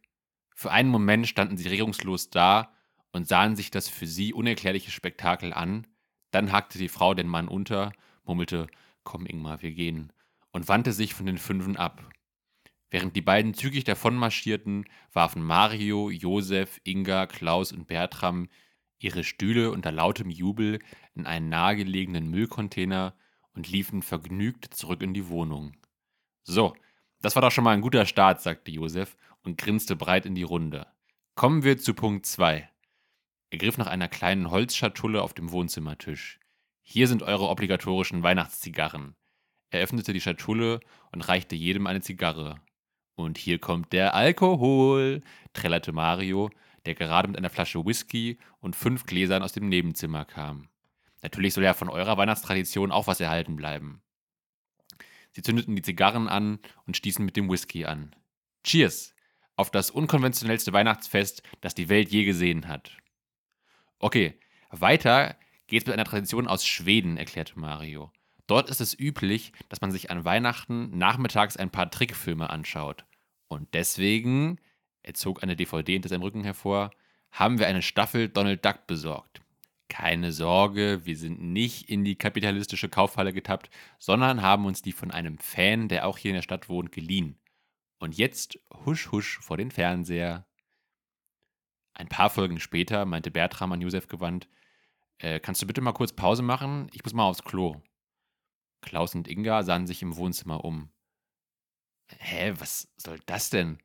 Für 0.55 0.71
einen 0.71 0.89
Moment 0.89 1.29
standen 1.29 1.57
sie 1.57 1.69
regungslos 1.69 2.31
da 2.31 2.73
und 3.13 3.29
sahen 3.29 3.57
sich 3.57 3.71
das 3.71 3.89
für 3.89 4.07
sie 4.07 4.33
unerklärliche 4.33 4.91
Spektakel 4.91 5.53
an, 5.53 5.87
dann 6.37 6.53
hakte 6.53 6.76
die 6.76 6.89
Frau 6.89 7.14
den 7.14 7.28
Mann 7.28 7.49
unter, 7.49 7.93
murmelte 8.24 8.66
Komm, 9.05 9.24
Ingmar, 9.24 9.62
wir 9.62 9.70
gehen, 9.70 10.12
und 10.53 10.68
wandte 10.68 10.93
sich 10.93 11.14
von 11.14 11.24
den 11.24 11.39
Fünfen 11.39 11.78
ab. 11.78 12.07
Während 12.91 13.16
die 13.16 13.22
beiden 13.22 13.55
zügig 13.55 13.84
davonmarschierten, 13.84 14.84
warfen 15.14 15.43
Mario, 15.43 16.11
Josef, 16.11 16.78
Inga, 16.84 17.26
Klaus 17.26 17.72
und 17.72 17.87
Bertram 17.87 18.49
ihre 18.99 19.24
Stühle 19.24 19.70
unter 19.70 19.91
lautem 19.91 20.28
Jubel 20.28 20.78
in 21.14 21.24
einen 21.24 21.49
nahegelegenen 21.49 22.28
Müllcontainer 22.28 23.14
und 23.55 23.70
liefen 23.70 24.03
vergnügt 24.03 24.74
zurück 24.74 25.01
in 25.01 25.14
die 25.14 25.28
Wohnung. 25.28 25.72
So, 26.43 26.76
das 27.22 27.34
war 27.34 27.41
doch 27.41 27.51
schon 27.51 27.64
mal 27.64 27.72
ein 27.72 27.80
guter 27.80 28.05
Start, 28.05 28.43
sagte 28.43 28.70
Josef 28.70 29.16
und 29.43 29.57
grinste 29.57 29.97
breit 29.97 30.26
in 30.26 30.34
die 30.34 30.43
Runde. 30.43 30.87
Kommen 31.34 31.62
wir 31.64 31.78
zu 31.78 31.95
Punkt 31.95 32.26
2. 32.26 32.68
Er 33.57 33.61
griff 33.61 33.79
nach 33.79 33.87
einer 33.87 34.09
kleinen 34.09 34.51
Holzschatulle 34.51 35.23
auf 35.23 35.33
dem 35.33 35.51
Wohnzimmertisch. 35.51 36.39
Hier 36.83 37.09
sind 37.09 37.23
eure 37.23 37.49
obligatorischen 37.49 38.23
Weihnachtszigarren. 38.23 39.17
Er 39.71 39.81
öffnete 39.81 40.13
die 40.13 40.21
Schatulle 40.21 40.81
und 41.11 41.27
reichte 41.27 41.57
jedem 41.57 41.87
eine 41.87 42.03
Zigarre. 42.03 42.61
Und 43.15 43.39
hier 43.39 43.59
kommt 43.59 43.95
der 43.95 44.13
Alkohol, 44.13 45.23
trällerte 45.55 45.93
Mario, 45.93 46.51
der 46.85 46.97
gerade 46.97 47.29
mit 47.29 47.39
einer 47.39 47.49
Flasche 47.49 47.87
Whisky 47.87 48.37
und 48.61 48.77
fünf 48.77 49.07
Gläsern 49.07 49.43
aus 49.43 49.55
dem 49.55 49.71
Nebenzimmer 49.71 50.27
kam. 50.27 50.69
Natürlich 51.23 51.55
soll 51.55 51.65
ja 51.65 51.73
von 51.73 51.89
eurer 51.89 52.19
Weihnachtstradition 52.19 52.93
auch 52.93 53.07
was 53.07 53.21
erhalten 53.21 53.57
bleiben. 53.57 54.03
Sie 55.33 55.41
zündeten 55.41 55.75
die 55.75 55.81
Zigarren 55.81 56.29
an 56.29 56.59
und 56.87 56.99
stießen 56.99 57.25
mit 57.25 57.39
dem 57.39 57.49
Whisky 57.49 57.87
an. 57.87 58.15
Cheers! 58.65 59.15
Auf 59.57 59.71
das 59.71 59.91
unkonventionellste 59.91 60.75
Weihnachtsfest, 60.75 61.43
das 61.63 61.75
die 61.75 61.89
Welt 61.89 62.11
je 62.11 62.27
gesehen 62.27 62.69
hat. 62.69 62.99
Okay, 63.99 64.39
weiter 64.71 65.37
geht's 65.67 65.87
mit 65.87 65.95
einer 65.95 66.05
Tradition 66.05 66.47
aus 66.47 66.67
Schweden, 66.67 67.17
erklärte 67.17 67.59
Mario. 67.59 68.13
Dort 68.47 68.71
ist 68.71 68.81
es 68.81 68.99
üblich, 68.99 69.53
dass 69.69 69.81
man 69.81 69.91
sich 69.91 70.11
an 70.11 70.25
Weihnachten 70.25 70.97
nachmittags 70.97 71.57
ein 71.57 71.71
paar 71.71 71.91
Trickfilme 71.91 72.51
anschaut. 72.51 73.05
Und 73.49 73.75
deswegen, 73.75 74.61
er 75.03 75.15
zog 75.15 75.43
eine 75.43 75.57
DVD 75.57 75.95
hinter 75.95 76.09
seinem 76.09 76.23
Rücken 76.23 76.45
hervor, 76.45 76.91
haben 77.33 77.59
wir 77.59 77.67
eine 77.67 77.83
Staffel 77.83 78.29
Donald 78.29 78.65
Duck 78.65 78.87
besorgt. 78.87 79.41
Keine 79.89 80.33
Sorge, 80.33 81.03
wir 81.05 81.17
sind 81.17 81.41
nicht 81.41 81.89
in 81.89 82.05
die 82.05 82.17
kapitalistische 82.17 82.89
Kaufhalle 82.89 83.33
getappt, 83.33 83.71
sondern 83.99 84.43
haben 84.43 84.65
uns 84.65 84.83
die 84.83 84.93
von 84.93 85.11
einem 85.11 85.39
Fan, 85.39 85.89
der 85.89 86.07
auch 86.07 86.19
hier 86.19 86.31
in 86.31 86.37
der 86.37 86.43
Stadt 86.43 86.69
wohnt, 86.69 86.93
geliehen. 86.93 87.39
Und 87.99 88.17
jetzt 88.17 88.59
husch 88.85 89.11
husch 89.11 89.39
vor 89.39 89.57
den 89.57 89.71
Fernseher. 89.71 90.46
Ein 91.99 92.09
paar 92.09 92.29
Folgen 92.29 92.61
später 92.61 93.07
meinte 93.07 93.31
Bertram 93.31 93.73
an 93.73 93.81
Josef 93.81 94.07
gewandt, 94.07 94.49
äh, 95.17 95.41
kannst 95.41 95.63
du 95.63 95.67
bitte 95.67 95.81
mal 95.81 95.93
kurz 95.95 96.13
Pause 96.13 96.43
machen? 96.43 96.91
Ich 96.93 97.03
muss 97.03 97.15
mal 97.15 97.25
aufs 97.25 97.43
Klo. 97.43 97.81
Klaus 98.83 99.15
und 99.15 99.27
Inga 99.29 99.63
sahen 99.63 99.87
sich 99.87 100.03
im 100.03 100.15
Wohnzimmer 100.15 100.63
um. 100.63 100.91
Hä, 102.19 102.53
was 102.59 102.93
soll 102.99 103.19
das 103.25 103.49
denn? 103.49 103.79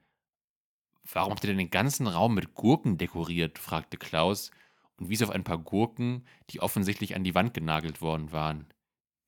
Warum 1.10 1.32
habt 1.32 1.46
ihr 1.46 1.48
denn 1.48 1.58
den 1.58 1.70
ganzen 1.70 2.06
Raum 2.06 2.36
mit 2.36 2.54
Gurken 2.54 2.98
dekoriert? 2.98 3.58
fragte 3.58 3.96
Klaus 3.96 4.52
und 4.98 5.08
wies 5.08 5.24
auf 5.24 5.30
ein 5.30 5.46
paar 5.46 5.58
Gurken, 5.58 6.28
die 6.50 6.60
offensichtlich 6.60 7.16
an 7.16 7.24
die 7.24 7.34
Wand 7.34 7.54
genagelt 7.54 8.02
worden 8.02 8.34
waren. 8.34 8.68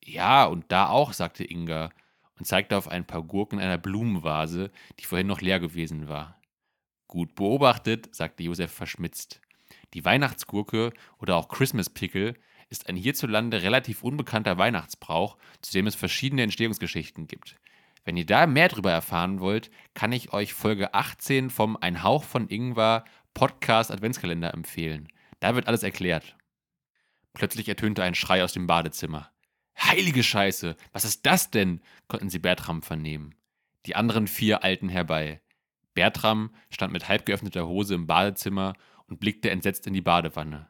Ja, 0.04 0.44
und 0.44 0.74
da 0.74 0.90
auch, 0.90 1.14
sagte 1.14 1.50
Inga 1.50 1.90
und 2.38 2.46
zeigte 2.46 2.76
auf 2.76 2.90
ein 2.90 3.08
paar 3.08 3.24
Gurken 3.24 3.60
in 3.60 3.66
einer 3.66 3.78
Blumenvase, 3.78 4.72
die 5.00 5.06
vorhin 5.06 5.28
noch 5.28 5.40
leer 5.40 5.62
gewesen 5.62 6.10
war. 6.10 6.38
Gut 7.14 7.36
beobachtet, 7.36 8.16
sagte 8.16 8.42
Josef 8.42 8.72
verschmitzt. 8.72 9.40
Die 9.94 10.04
Weihnachtsgurke 10.04 10.92
oder 11.20 11.36
auch 11.36 11.48
Christmas 11.48 11.88
Pickle 11.88 12.34
ist 12.72 12.90
ein 12.90 12.96
hierzulande 12.96 13.62
relativ 13.62 14.02
unbekannter 14.02 14.58
Weihnachtsbrauch, 14.58 15.38
zu 15.62 15.72
dem 15.74 15.86
es 15.86 15.94
verschiedene 15.94 16.42
Entstehungsgeschichten 16.42 17.28
gibt. 17.28 17.60
Wenn 18.04 18.18
ihr 18.18 18.26
da 18.26 18.48
mehr 18.48 18.68
darüber 18.68 18.92
erfahren 18.92 19.42
wollt, 19.42 19.70
kann 19.94 20.12
ich 20.12 20.34
euch 20.34 20.54
Folge 20.56 20.96
18 20.96 21.52
vom 21.52 21.78
Ein 21.80 22.02
Hauch 22.02 22.24
von 22.24 22.48
Ingwer 22.48 23.06
Podcast 23.36 23.92
Adventskalender 23.92 24.52
empfehlen. 24.52 25.08
Da 25.40 25.54
wird 25.54 25.68
alles 25.68 25.84
erklärt. 25.84 26.36
Plötzlich 27.34 27.70
ertönte 27.70 28.02
ein 28.02 28.16
Schrei 28.16 28.44
aus 28.44 28.54
dem 28.54 28.66
Badezimmer. 28.66 29.30
Heilige 29.80 30.24
Scheiße, 30.24 30.76
was 30.94 31.06
ist 31.06 31.28
das 31.28 31.52
denn? 31.52 31.80
konnten 32.08 32.32
sie 32.32 32.40
Bertram 32.40 32.82
vernehmen. 32.82 33.36
Die 33.86 33.96
anderen 33.96 34.26
vier 34.26 34.64
eilten 34.64 34.90
herbei. 34.90 35.44
Bertram 35.94 36.52
stand 36.70 36.94
mit 36.94 37.08
halb 37.08 37.26
geöffneter 37.26 37.68
Hose 37.68 37.96
im 37.96 38.08
Badezimmer 38.08 38.74
und 39.08 39.20
blickte 39.20 39.50
entsetzt 39.50 39.88
in 39.88 39.94
die 39.94 40.02
Badewanne. 40.02 40.68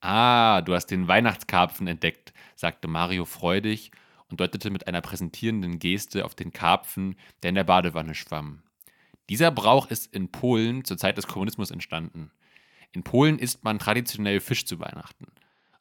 Ah, 0.00 0.60
du 0.60 0.74
hast 0.74 0.86
den 0.86 1.08
Weihnachtskarpfen 1.08 1.86
entdeckt, 1.86 2.34
sagte 2.56 2.88
Mario 2.88 3.24
freudig 3.24 3.90
und 4.28 4.40
deutete 4.40 4.70
mit 4.70 4.86
einer 4.86 5.00
präsentierenden 5.00 5.78
Geste 5.78 6.24
auf 6.24 6.34
den 6.34 6.52
Karpfen, 6.52 7.16
der 7.42 7.50
in 7.50 7.54
der 7.54 7.64
Badewanne 7.64 8.14
schwamm. 8.14 8.62
Dieser 9.30 9.50
Brauch 9.50 9.86
ist 9.86 10.12
in 10.14 10.30
Polen 10.30 10.84
zur 10.84 10.98
Zeit 10.98 11.16
des 11.16 11.26
Kommunismus 11.26 11.70
entstanden. 11.70 12.30
In 12.92 13.02
Polen 13.02 13.38
isst 13.38 13.64
man 13.64 13.78
traditionell 13.78 14.40
Fisch 14.40 14.66
zu 14.66 14.78
Weihnachten. 14.80 15.26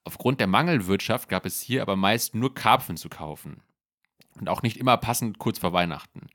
Aufgrund 0.06 0.40
der 0.40 0.48
Mangelwirtschaft 0.48 1.30
gab 1.30 1.46
es 1.46 1.62
hier 1.62 1.82
aber 1.82 1.96
meist 1.96 2.36
nur 2.36 2.54
Karpfen 2.54 2.98
zu 2.98 3.10
kaufen. 3.10 3.62
Und 4.40 4.50
auch 4.50 4.62
nicht 4.62 4.78
immer 4.78 4.98
passend 4.98 5.38
kurz 5.38 5.60
vor 5.60 5.74
Weihnachten. 5.74 6.28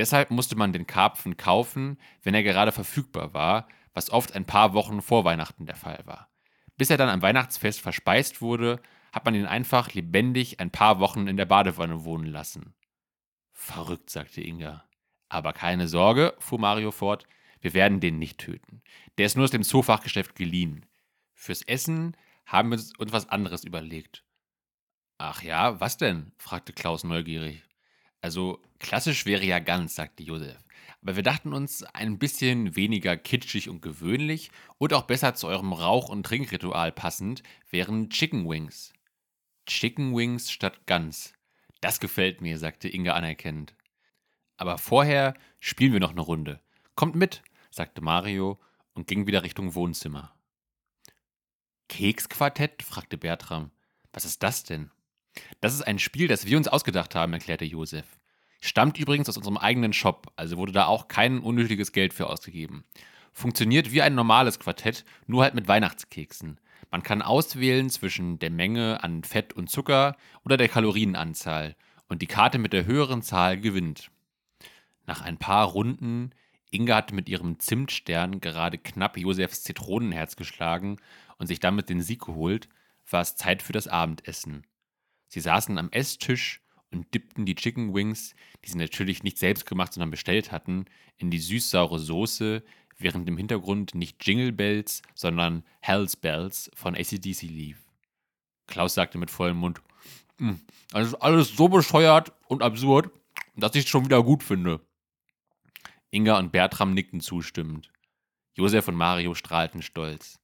Deshalb 0.00 0.30
musste 0.30 0.56
man 0.56 0.72
den 0.72 0.86
Karpfen 0.86 1.36
kaufen, 1.36 1.98
wenn 2.22 2.34
er 2.34 2.42
gerade 2.42 2.72
verfügbar 2.72 3.34
war, 3.34 3.68
was 3.92 4.08
oft 4.08 4.34
ein 4.34 4.46
paar 4.46 4.72
Wochen 4.72 5.02
vor 5.02 5.26
Weihnachten 5.26 5.66
der 5.66 5.76
Fall 5.76 6.00
war. 6.06 6.30
Bis 6.78 6.88
er 6.88 6.96
dann 6.96 7.10
am 7.10 7.20
Weihnachtsfest 7.20 7.82
verspeist 7.82 8.40
wurde, 8.40 8.80
hat 9.12 9.26
man 9.26 9.34
ihn 9.34 9.44
einfach 9.44 9.92
lebendig 9.92 10.58
ein 10.58 10.70
paar 10.70 11.00
Wochen 11.00 11.26
in 11.26 11.36
der 11.36 11.44
Badewanne 11.44 12.02
wohnen 12.02 12.24
lassen. 12.24 12.72
Verrückt, 13.52 14.08
sagte 14.08 14.40
Inga. 14.40 14.88
Aber 15.28 15.52
keine 15.52 15.86
Sorge, 15.86 16.34
fuhr 16.38 16.58
Mario 16.58 16.92
fort, 16.92 17.26
wir 17.60 17.74
werden 17.74 18.00
den 18.00 18.18
nicht 18.18 18.38
töten. 18.38 18.80
Der 19.18 19.26
ist 19.26 19.36
nur 19.36 19.44
aus 19.44 19.50
dem 19.50 19.64
Zoofachgeschäft 19.64 20.34
geliehen. 20.34 20.86
Fürs 21.34 21.60
Essen 21.60 22.16
haben 22.46 22.70
wir 22.70 22.78
uns 22.96 23.12
was 23.12 23.28
anderes 23.28 23.64
überlegt. 23.64 24.24
Ach 25.18 25.42
ja, 25.42 25.78
was 25.78 25.98
denn? 25.98 26.32
fragte 26.38 26.72
Klaus 26.72 27.04
neugierig. 27.04 27.62
Also, 28.22 28.62
klassisch 28.80 29.26
wäre 29.26 29.44
ja 29.44 29.60
ganz, 29.60 29.94
sagte 29.94 30.22
Josef. 30.22 30.58
Aber 31.02 31.16
wir 31.16 31.22
dachten 31.22 31.52
uns, 31.52 31.82
ein 31.82 32.18
bisschen 32.18 32.76
weniger 32.76 33.16
kitschig 33.16 33.68
und 33.68 33.80
gewöhnlich 33.80 34.50
und 34.76 34.92
auch 34.92 35.04
besser 35.04 35.34
zu 35.34 35.46
eurem 35.46 35.72
Rauch- 35.72 36.08
und 36.08 36.24
Trinkritual 36.24 36.92
passend 36.92 37.42
wären 37.70 38.10
Chicken 38.10 38.48
Wings. 38.48 38.92
Chicken 39.66 40.14
Wings 40.14 40.50
statt 40.50 40.86
Gans. 40.86 41.32
Das 41.80 42.00
gefällt 42.00 42.40
mir, 42.40 42.58
sagte 42.58 42.88
Inga 42.88 43.14
anerkennend. 43.14 43.74
Aber 44.56 44.76
vorher 44.76 45.34
spielen 45.58 45.92
wir 45.94 46.00
noch 46.00 46.10
eine 46.10 46.20
Runde. 46.20 46.60
Kommt 46.94 47.14
mit, 47.14 47.42
sagte 47.70 48.02
Mario 48.02 48.60
und 48.92 49.06
ging 49.06 49.26
wieder 49.26 49.42
Richtung 49.42 49.74
Wohnzimmer. 49.74 50.34
Keksquartett? 51.88 52.82
fragte 52.82 53.16
Bertram. 53.16 53.70
Was 54.12 54.26
ist 54.26 54.42
das 54.42 54.64
denn? 54.64 54.90
Das 55.60 55.72
ist 55.72 55.82
ein 55.82 55.98
Spiel, 55.98 56.28
das 56.28 56.44
wir 56.44 56.58
uns 56.58 56.68
ausgedacht 56.68 57.14
haben, 57.14 57.32
erklärte 57.32 57.64
Josef. 57.64 58.19
Stammt 58.60 58.98
übrigens 58.98 59.28
aus 59.28 59.36
unserem 59.36 59.56
eigenen 59.56 59.92
Shop, 59.92 60.32
also 60.36 60.58
wurde 60.58 60.72
da 60.72 60.86
auch 60.86 61.08
kein 61.08 61.40
unnötiges 61.40 61.92
Geld 61.92 62.12
für 62.12 62.28
ausgegeben. 62.28 62.84
Funktioniert 63.32 63.92
wie 63.92 64.02
ein 64.02 64.14
normales 64.14 64.58
Quartett, 64.58 65.04
nur 65.26 65.42
halt 65.42 65.54
mit 65.54 65.66
Weihnachtskeksen. 65.66 66.60
Man 66.90 67.02
kann 67.02 67.22
auswählen 67.22 67.88
zwischen 67.88 68.38
der 68.38 68.50
Menge 68.50 69.02
an 69.02 69.24
Fett 69.24 69.52
und 69.52 69.70
Zucker 69.70 70.16
oder 70.44 70.56
der 70.56 70.68
Kalorienanzahl 70.68 71.76
und 72.08 72.20
die 72.20 72.26
Karte 72.26 72.58
mit 72.58 72.72
der 72.72 72.84
höheren 72.84 73.22
Zahl 73.22 73.58
gewinnt. 73.58 74.10
Nach 75.06 75.22
ein 75.22 75.38
paar 75.38 75.66
Runden, 75.68 76.32
Inga 76.70 76.96
hatte 76.96 77.14
mit 77.14 77.28
ihrem 77.28 77.58
Zimtstern 77.58 78.40
gerade 78.40 78.78
knapp 78.78 79.16
Josefs 79.16 79.62
Zitronenherz 79.62 80.36
geschlagen 80.36 80.98
und 81.38 81.46
sich 81.46 81.60
damit 81.60 81.88
den 81.88 82.02
Sieg 82.02 82.20
geholt, 82.20 82.68
war 83.08 83.22
es 83.22 83.36
Zeit 83.36 83.62
für 83.62 83.72
das 83.72 83.88
Abendessen. 83.88 84.66
Sie 85.28 85.40
saßen 85.40 85.78
am 85.78 85.90
Esstisch 85.90 86.60
und 86.92 87.12
dippten 87.14 87.46
die 87.46 87.54
Chicken 87.54 87.94
Wings, 87.94 88.34
die 88.64 88.70
sie 88.70 88.78
natürlich 88.78 89.22
nicht 89.22 89.38
selbst 89.38 89.66
gemacht, 89.66 89.92
sondern 89.92 90.10
bestellt 90.10 90.52
hatten, 90.52 90.86
in 91.16 91.30
die 91.30 91.38
süß-saure 91.38 91.98
Soße, 91.98 92.62
während 92.98 93.28
im 93.28 93.36
Hintergrund 93.36 93.94
nicht 93.94 94.24
Jingle 94.26 94.52
Bells, 94.52 95.02
sondern 95.14 95.64
Hell's 95.80 96.16
Bells 96.16 96.70
von 96.74 96.94
ACDC 96.94 97.42
lief. 97.42 97.78
Klaus 98.66 98.94
sagte 98.94 99.18
mit 99.18 99.30
vollem 99.30 99.56
Mund, 99.56 99.80
hm, 100.38 100.60
das 100.90 101.08
ist 101.08 101.14
alles 101.16 101.56
so 101.56 101.68
bescheuert 101.68 102.32
und 102.48 102.62
absurd, 102.62 103.10
dass 103.56 103.74
ich 103.74 103.84
es 103.84 103.90
schon 103.90 104.04
wieder 104.04 104.22
gut 104.22 104.42
finde. 104.42 104.80
Inga 106.10 106.38
und 106.38 106.52
Bertram 106.52 106.94
nickten 106.94 107.20
zustimmend. 107.20 107.90
Josef 108.54 108.88
und 108.88 108.96
Mario 108.96 109.34
strahlten 109.34 109.82
stolz. 109.82 110.40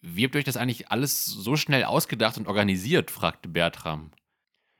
Wie 0.00 0.24
habt 0.24 0.34
ihr 0.34 0.38
euch 0.38 0.44
das 0.44 0.56
eigentlich 0.56 0.90
alles 0.90 1.24
so 1.24 1.56
schnell 1.56 1.84
ausgedacht 1.84 2.36
und 2.36 2.46
organisiert? 2.46 3.10
fragte 3.10 3.48
Bertram. 3.48 4.10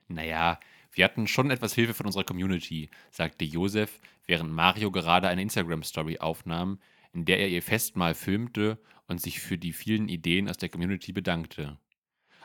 Naja, 0.09 0.61
wir 0.93 1.05
hatten 1.05 1.27
schon 1.27 1.51
etwas 1.51 1.75
Hilfe 1.75 1.95
von 1.95 2.07
unserer 2.07 2.25
Community, 2.25 2.91
sagte 3.11 3.45
Josef, 3.45 4.01
während 4.27 4.53
Mario 4.53 4.91
gerade 4.91 5.29
eine 5.29 5.43
Instagram-Story 5.43 6.19
aufnahm, 6.19 6.79
in 7.13 7.25
der 7.25 7.41
er 7.41 7.49
ihr 7.49 7.63
Festmahl 7.63 8.15
filmte 8.15 8.79
und 9.07 9.21
sich 9.21 9.41
für 9.41 9.59
die 9.59 9.73
vielen 9.73 10.09
Ideen 10.09 10.49
aus 10.49 10.57
der 10.57 10.69
Community 10.69 11.13
bedankte. 11.13 11.79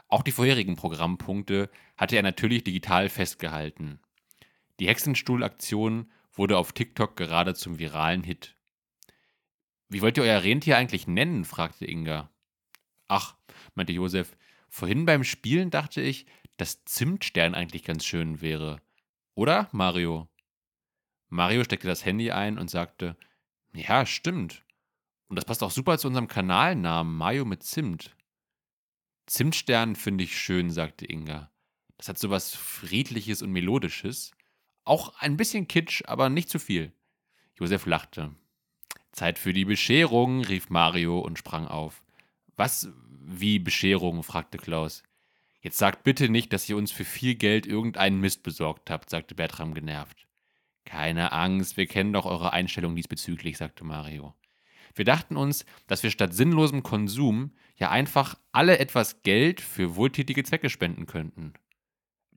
Auch 0.07 0.24
die 0.24 0.32
vorherigen 0.32 0.76
Programmpunkte 0.76 1.70
hatte 1.95 2.16
er 2.16 2.24
natürlich 2.24 2.64
digital 2.64 3.10
festgehalten. 3.10 3.99
Die 4.80 4.88
Hexenstuhlaktion 4.88 6.12
wurde 6.34 6.57
auf 6.57 6.74
TikTok 6.74 7.16
gerade 7.16 7.53
zum 7.53 7.78
viralen 7.78 8.24
Hit. 8.24 8.55
Wie 9.88 10.01
wollt 10.01 10.18
ihr 10.18 10.24
euer 10.24 10.43
Rentier 10.43 10.78
eigentlich 10.78 11.07
nennen? 11.07 11.45
fragte 11.45 11.86
Inga. 11.86 12.32
Ach, 13.07 13.36
meinte 13.76 13.93
Josef, 13.93 14.36
vorhin 14.70 15.05
beim 15.05 15.24
Spielen 15.24 15.70
dachte 15.70 16.01
ich, 16.01 16.26
dass 16.60 16.84
Zimtstern 16.86 17.55
eigentlich 17.55 17.84
ganz 17.84 18.05
schön 18.05 18.41
wäre. 18.41 18.82
Oder, 19.34 19.70
Mario? 19.72 20.28
Mario 21.30 21.64
steckte 21.64 21.88
das 21.88 22.05
Handy 22.05 22.32
ein 22.32 22.57
und 22.57 22.70
sagte, 22.70 23.16
ja, 23.74 24.05
stimmt. 24.05 24.64
Und 25.28 25.36
das 25.36 25.45
passt 25.45 25.64
auch 25.64 25.72
super 25.72 25.97
zu 25.97 26.07
unserem 26.07 26.28
Kanalnamen, 26.28 27.16
Mayo 27.16 27.45
mit 27.45 27.64
Zimt. 27.64 28.16
Zimtstern 29.28 29.95
finde 29.95 30.24
ich 30.24 30.38
schön, 30.38 30.72
sagte 30.72 31.05
Inga. 31.05 31.51
Das 31.97 32.10
hat 32.10 32.18
sowas 32.18 32.55
Friedliches 32.55 33.41
und 33.41 33.51
Melodisches. 33.51 34.32
Auch 34.84 35.14
ein 35.20 35.38
bisschen 35.38 35.68
Kitsch, 35.68 36.01
aber 36.05 36.30
nicht 36.30 36.49
zu 36.49 36.57
viel. 36.57 36.91
Josef 37.55 37.86
lachte. 37.86 38.34
Zeit 39.12 39.38
für 39.38 39.53
die 39.53 39.66
Bescherung, 39.66 40.43
rief 40.43 40.70
Mario 40.70 41.20
und 41.20 41.38
sprang 41.38 41.68
auf. 41.68 42.03
Was 42.55 42.89
wie 43.22 43.60
Bescherung? 43.60 44.24
fragte 44.24 44.57
Klaus. 44.57 45.03
Jetzt 45.62 45.78
sagt 45.78 46.03
bitte 46.03 46.30
nicht, 46.30 46.53
dass 46.53 46.70
ihr 46.70 46.78
uns 46.78 46.91
für 46.91 47.05
viel 47.05 47.36
Geld 47.36 47.66
irgendeinen 47.68 48.20
Mist 48.20 48.43
besorgt 48.43 48.89
habt, 48.89 49.10
sagte 49.10 49.36
Bertram 49.36 49.74
genervt. 49.74 50.28
Keine 50.86 51.34
Angst, 51.34 51.78
wir 51.78 51.86
kennen 51.86 52.14
doch 52.14 52.26
eure 52.26 52.53
Einstellung 52.53 52.95
diesbezüglich, 52.95 53.57
sagte 53.57 53.84
Mario. 53.84 54.34
Wir 54.95 55.05
dachten 55.05 55.38
uns, 55.38 55.66
dass 55.88 56.01
wir 56.01 56.12
statt 56.12 56.34
sinnlosem 56.34 56.82
Konsum 56.82 57.51
ja 57.76 57.89
einfach 57.91 58.38
alle 58.51 58.80
etwas 58.80 59.22
Geld 59.22 59.62
für 59.62 59.95
wohltätige 59.95 60.43
Zwecke 60.43 60.70
spenden 60.70 61.05
könnten. 61.05 61.53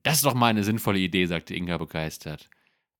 Das 0.03 0.15
ist 0.15 0.25
doch 0.25 0.33
mal 0.33 0.47
eine 0.47 0.63
sinnvolle 0.63 0.99
Idee, 0.99 1.25
sagte 1.25 1.55
Inga 1.55 1.77
begeistert. 1.77 2.49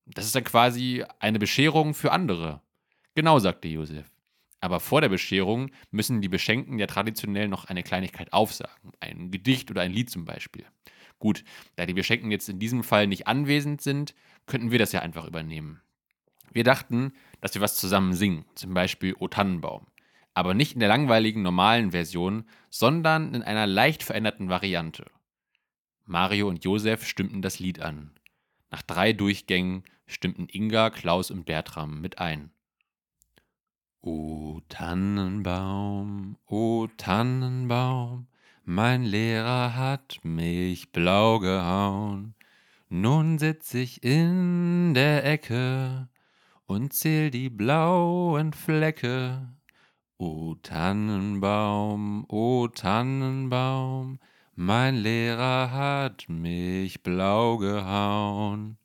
Das 0.05 0.25
ist 0.25 0.35
dann 0.35 0.43
quasi 0.43 1.03
eine 1.19 1.39
Bescherung 1.39 1.93
für 1.93 2.11
andere. 2.11 2.61
Genau, 3.13 3.39
sagte 3.39 3.67
Josef. 3.67 4.12
Aber 4.63 4.79
vor 4.79 5.01
der 5.01 5.09
Bescherung 5.09 5.71
müssen 5.91 6.21
die 6.21 6.29
Beschenkten 6.29 6.79
ja 6.79 6.87
traditionell 6.87 7.49
noch 7.49 7.65
eine 7.65 7.83
Kleinigkeit 7.83 8.31
aufsagen. 8.31 8.93
Ein 9.01 9.29
Gedicht 9.29 9.69
oder 9.69 9.81
ein 9.81 9.91
Lied 9.91 10.09
zum 10.09 10.23
Beispiel. 10.23 10.63
Gut, 11.19 11.43
da 11.75 11.85
die 11.85 11.93
Beschenkten 11.93 12.31
jetzt 12.31 12.47
in 12.47 12.59
diesem 12.59 12.81
Fall 12.81 13.07
nicht 13.07 13.27
anwesend 13.27 13.81
sind, 13.81 14.15
könnten 14.45 14.71
wir 14.71 14.79
das 14.79 14.93
ja 14.93 15.01
einfach 15.01 15.27
übernehmen. 15.27 15.81
Wir 16.53 16.63
dachten, 16.63 17.11
dass 17.41 17.53
wir 17.55 17.61
was 17.61 17.75
zusammen 17.75 18.13
singen, 18.13 18.45
zum 18.55 18.73
Beispiel 18.73 19.13
O 19.19 19.27
Tannenbaum. 19.27 19.85
Aber 20.33 20.53
nicht 20.53 20.75
in 20.75 20.79
der 20.79 20.87
langweiligen 20.87 21.41
normalen 21.41 21.91
Version, 21.91 22.45
sondern 22.69 23.33
in 23.33 23.43
einer 23.43 23.67
leicht 23.67 24.01
veränderten 24.01 24.47
Variante. 24.47 25.05
Mario 26.05 26.47
und 26.47 26.63
Josef 26.63 27.05
stimmten 27.05 27.41
das 27.41 27.59
Lied 27.59 27.81
an. 27.81 28.11
Nach 28.71 28.81
drei 28.81 29.11
Durchgängen 29.11 29.83
stimmten 30.07 30.47
Inga, 30.49 30.89
Klaus 30.89 31.31
und 31.31 31.43
Bertram 31.43 31.99
mit 31.99 32.19
ein. 32.19 32.53
O 34.05 34.59
Tannenbaum, 34.67 36.35
o 36.47 36.87
Tannenbaum, 36.97 38.27
mein 38.65 39.03
Lehrer 39.03 39.77
hat 39.77 40.19
mich 40.23 40.91
blau 40.91 41.39
gehauen. 41.39 42.35
Nun 42.89 43.39
sitz 43.39 43.73
ich 43.73 44.03
in 44.03 44.93
der 44.93 45.23
Ecke 45.25 46.09
und 46.65 46.91
zähl 46.91 47.31
die 47.31 47.49
blauen 47.49 48.51
Flecke. 48.51 49.47
O 50.17 50.55
Tannenbaum, 50.61 52.25
o 52.27 52.67
Tannenbaum, 52.67 54.19
mein 54.53 54.95
Lehrer 54.95 55.71
hat 55.71 56.27
mich 56.27 57.03
blau 57.03 57.55
gehauen. 57.55 58.77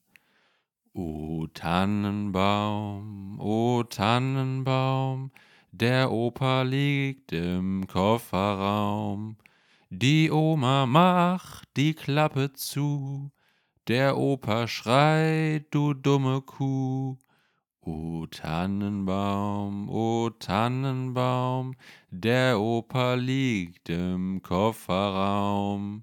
O 1.01 1.47
Tannenbaum, 1.55 3.39
o 3.39 3.85
Tannenbaum, 3.85 5.31
der 5.71 6.11
Opa 6.11 6.63
liegt 6.63 7.31
im 7.31 7.87
Kofferraum. 7.87 9.37
Die 9.91 10.29
Oma 10.29 10.87
macht 10.87 11.69
die 11.77 11.95
Klappe 11.95 12.53
zu, 12.53 13.31
der 13.87 14.19
Opa 14.19 14.67
schreit, 14.67 15.73
du 15.73 15.95
dumme 15.95 16.41
Kuh. 16.41 17.17
O 17.81 18.27
Tannenbaum, 18.27 19.89
o 19.89 20.31
Tannenbaum, 20.31 21.77
der 22.11 22.59
Opa 22.59 23.15
liegt 23.15 23.89
im 23.89 24.43
Kofferraum. 24.43 26.03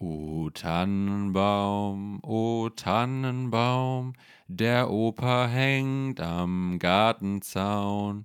O 0.00 0.48
Tannenbaum, 0.50 2.20
o 2.22 2.68
Tannenbaum, 2.68 4.12
der 4.46 4.90
Opa 4.90 5.48
hängt 5.48 6.20
am 6.20 6.78
Gartenzaun. 6.78 8.24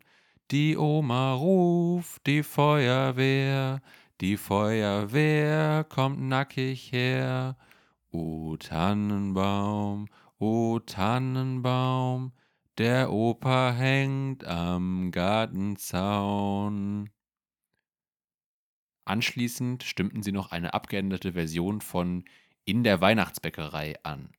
Die 0.51 0.77
Oma 0.77 1.33
ruft 1.33 2.27
die 2.27 2.43
Feuerwehr, 2.43 3.81
die 4.21 4.37
Feuerwehr 4.37 5.83
kommt 5.83 6.21
nackig 6.21 6.91
her. 6.91 7.57
O 8.11 8.55
Tannenbaum, 8.57 10.09
o 10.37 10.77
Tannenbaum, 10.77 12.33
der 12.77 13.11
Opa 13.11 13.71
hängt 13.71 14.45
am 14.45 15.09
Gartenzaun. 15.09 17.09
Anschließend 19.05 19.83
stimmten 19.83 20.23
sie 20.23 20.31
noch 20.31 20.51
eine 20.51 20.73
abgeänderte 20.73 21.33
Version 21.33 21.81
von 21.81 22.25
In 22.65 22.83
der 22.83 23.01
Weihnachtsbäckerei 23.01 23.95
an. 24.03 24.29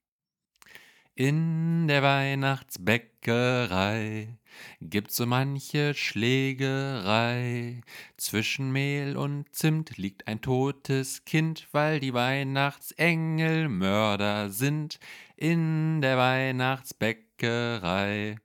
In 1.16 1.86
der 1.86 2.02
Weihnachtsbäckerei 2.02 4.36
gibt's 4.80 5.14
so 5.14 5.26
manche 5.26 5.94
Schlägerei. 5.94 7.82
Zwischen 8.16 8.72
Mehl 8.72 9.16
und 9.16 9.54
Zimt 9.54 9.96
liegt 9.96 10.26
ein 10.26 10.40
totes 10.40 11.24
Kind, 11.24 11.68
weil 11.70 12.00
die 12.00 12.14
Weihnachtsengel 12.14 13.68
Mörder 13.68 14.50
sind. 14.50 14.98
In 15.36 16.00
der 16.00 16.18
Weihnachtsbäckerei. 16.18 18.38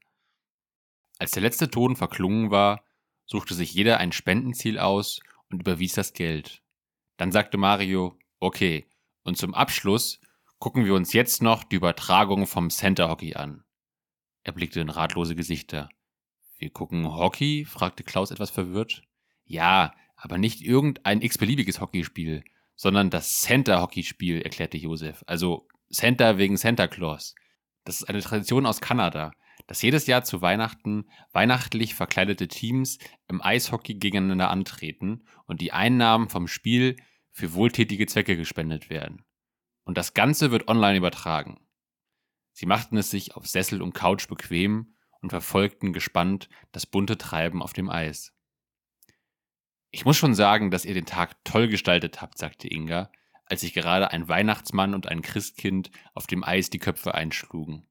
Als 1.18 1.32
der 1.32 1.42
letzte 1.42 1.72
Ton 1.72 1.96
verklungen 1.96 2.52
war, 2.52 2.84
suchte 3.26 3.56
sich 3.56 3.74
jeder 3.74 3.98
ein 3.98 4.12
Spendenziel 4.12 4.78
aus 4.78 5.22
und 5.50 5.62
überwies 5.62 5.94
das 5.94 6.14
Geld. 6.14 6.62
Dann 7.18 7.32
sagte 7.32 7.58
Mario, 7.58 8.18
okay, 8.40 8.88
und 9.24 9.38
zum 9.38 9.54
Abschluss 9.54 10.20
gucken 10.60 10.86
wir 10.86 10.94
uns 10.94 11.14
jetzt 11.14 11.42
noch 11.42 11.64
die 11.64 11.76
Übertragung 11.76 12.48
vom 12.48 12.70
Center 12.70 13.10
Hockey 13.10 13.36
an. 13.36 13.64
Er 14.44 14.54
blickte 14.54 14.80
in 14.80 14.90
ratlose 14.90 15.36
Gesichter. 15.36 15.90
Wir 16.58 16.70
gucken 16.70 17.08
Hockey? 17.08 17.66
fragte 17.66 18.04
Klaus 18.04 18.32
etwas 18.32 18.50
verwirrt. 18.50 19.04
Ja, 19.46 19.94
aber 20.16 20.38
nicht 20.38 20.62
irgendein 20.62 21.22
x-beliebiges 21.22 21.80
Hockeyspiel, 21.80 22.44
sondern 22.76 23.10
das 23.10 23.42
Center-Hockeyspiel, 23.42 24.42
erklärte 24.42 24.78
Josef. 24.78 25.24
Also 25.28 25.68
Center 25.92 26.38
wegen 26.38 26.58
Santa 26.58 26.88
Claus. 26.88 27.36
Das 27.84 28.02
ist 28.02 28.10
eine 28.10 28.22
Tradition 28.22 28.66
aus 28.66 28.82
Kanada, 28.82 29.32
dass 29.70 29.84
jedes 29.84 30.08
Jahr 30.08 30.24
zu 30.24 30.42
Weihnachten 30.42 31.06
weihnachtlich 31.32 31.94
verkleidete 31.94 32.48
Teams 32.48 32.98
im 33.28 33.40
Eishockey 33.40 33.94
gegeneinander 33.94 34.50
antreten 34.50 35.24
und 35.46 35.62
die 35.62 35.72
Einnahmen 35.74 36.28
vom 36.28 36.48
Spiel 36.48 36.96
für 37.30 37.54
wohltätige 37.54 38.08
Zwecke 38.08 38.36
gespendet 38.36 38.90
werden. 38.90 39.24
Und 39.84 40.00
das 40.00 40.16
Ganze 40.16 40.50
wird 40.50 40.70
online 40.70 40.98
übertragen. 40.98 41.60
Sie 42.52 42.66
machten 42.66 42.98
es 42.98 43.12
sich 43.12 43.36
auf 43.36 43.46
Sessel 43.46 43.84
und 43.84 43.94
Couch 43.94 44.28
bequem 44.28 44.96
und 45.22 45.30
verfolgten 45.30 45.94
gespannt 45.94 46.50
das 46.72 46.88
bunte 46.88 47.20
Treiben 47.20 47.62
auf 47.62 47.74
dem 47.74 47.92
Eis. 47.92 48.34
Ich 49.92 50.04
muss 50.04 50.18
schon 50.18 50.34
sagen, 50.34 50.72
dass 50.72 50.84
ihr 50.84 50.96
den 50.96 51.06
Tag 51.06 51.44
toll 51.44 51.68
gestaltet 51.68 52.24
habt, 52.24 52.40
sagte 52.40 52.68
Inga, 52.68 53.12
als 53.46 53.62
sich 53.62 53.76
gerade 53.76 54.10
ein 54.10 54.28
Weihnachtsmann 54.28 54.96
und 54.96 55.08
ein 55.08 55.22
Christkind 55.22 55.92
auf 56.16 56.26
dem 56.26 56.44
Eis 56.44 56.72
die 56.72 56.80
Köpfe 56.80 57.14
einschlugen. 57.14 57.89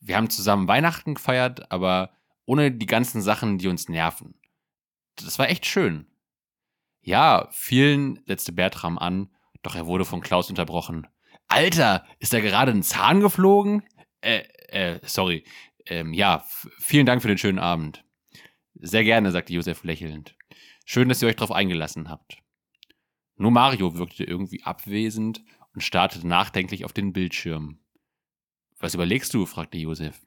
Wir 0.00 0.16
haben 0.16 0.30
zusammen 0.30 0.68
Weihnachten 0.68 1.14
gefeiert, 1.14 1.70
aber 1.72 2.10
ohne 2.44 2.70
die 2.70 2.86
ganzen 2.86 3.22
Sachen, 3.22 3.58
die 3.58 3.68
uns 3.68 3.88
nerven. 3.88 4.40
Das 5.16 5.38
war 5.38 5.48
echt 5.48 5.66
schön. 5.66 6.06
Ja, 7.00 7.48
vielen, 7.52 8.22
setzte 8.26 8.52
Bertram 8.52 8.98
an, 8.98 9.30
doch 9.62 9.74
er 9.74 9.86
wurde 9.86 10.04
von 10.04 10.20
Klaus 10.20 10.50
unterbrochen. 10.50 11.06
Alter, 11.48 12.04
ist 12.18 12.32
da 12.32 12.40
gerade 12.40 12.72
ein 12.72 12.82
Zahn 12.82 13.20
geflogen? 13.20 13.82
Äh, 14.20 14.42
äh, 14.68 15.00
sorry. 15.04 15.44
Ähm, 15.86 16.12
ja, 16.12 16.44
vielen 16.78 17.06
Dank 17.06 17.22
für 17.22 17.28
den 17.28 17.38
schönen 17.38 17.58
Abend. 17.58 18.04
Sehr 18.74 19.04
gerne, 19.04 19.30
sagte 19.30 19.52
Josef 19.52 19.84
lächelnd. 19.84 20.36
Schön, 20.84 21.08
dass 21.08 21.22
ihr 21.22 21.28
euch 21.28 21.36
darauf 21.36 21.52
eingelassen 21.52 22.08
habt. 22.10 22.38
Nur 23.36 23.50
Mario 23.50 23.94
wirkte 23.96 24.24
irgendwie 24.24 24.62
abwesend 24.62 25.42
und 25.74 25.82
starrte 25.82 26.26
nachdenklich 26.26 26.84
auf 26.84 26.92
den 26.92 27.12
Bildschirm. 27.12 27.78
Was 28.86 28.94
überlegst 28.94 29.34
du? 29.34 29.46
fragte 29.46 29.78
Josef. 29.78 30.22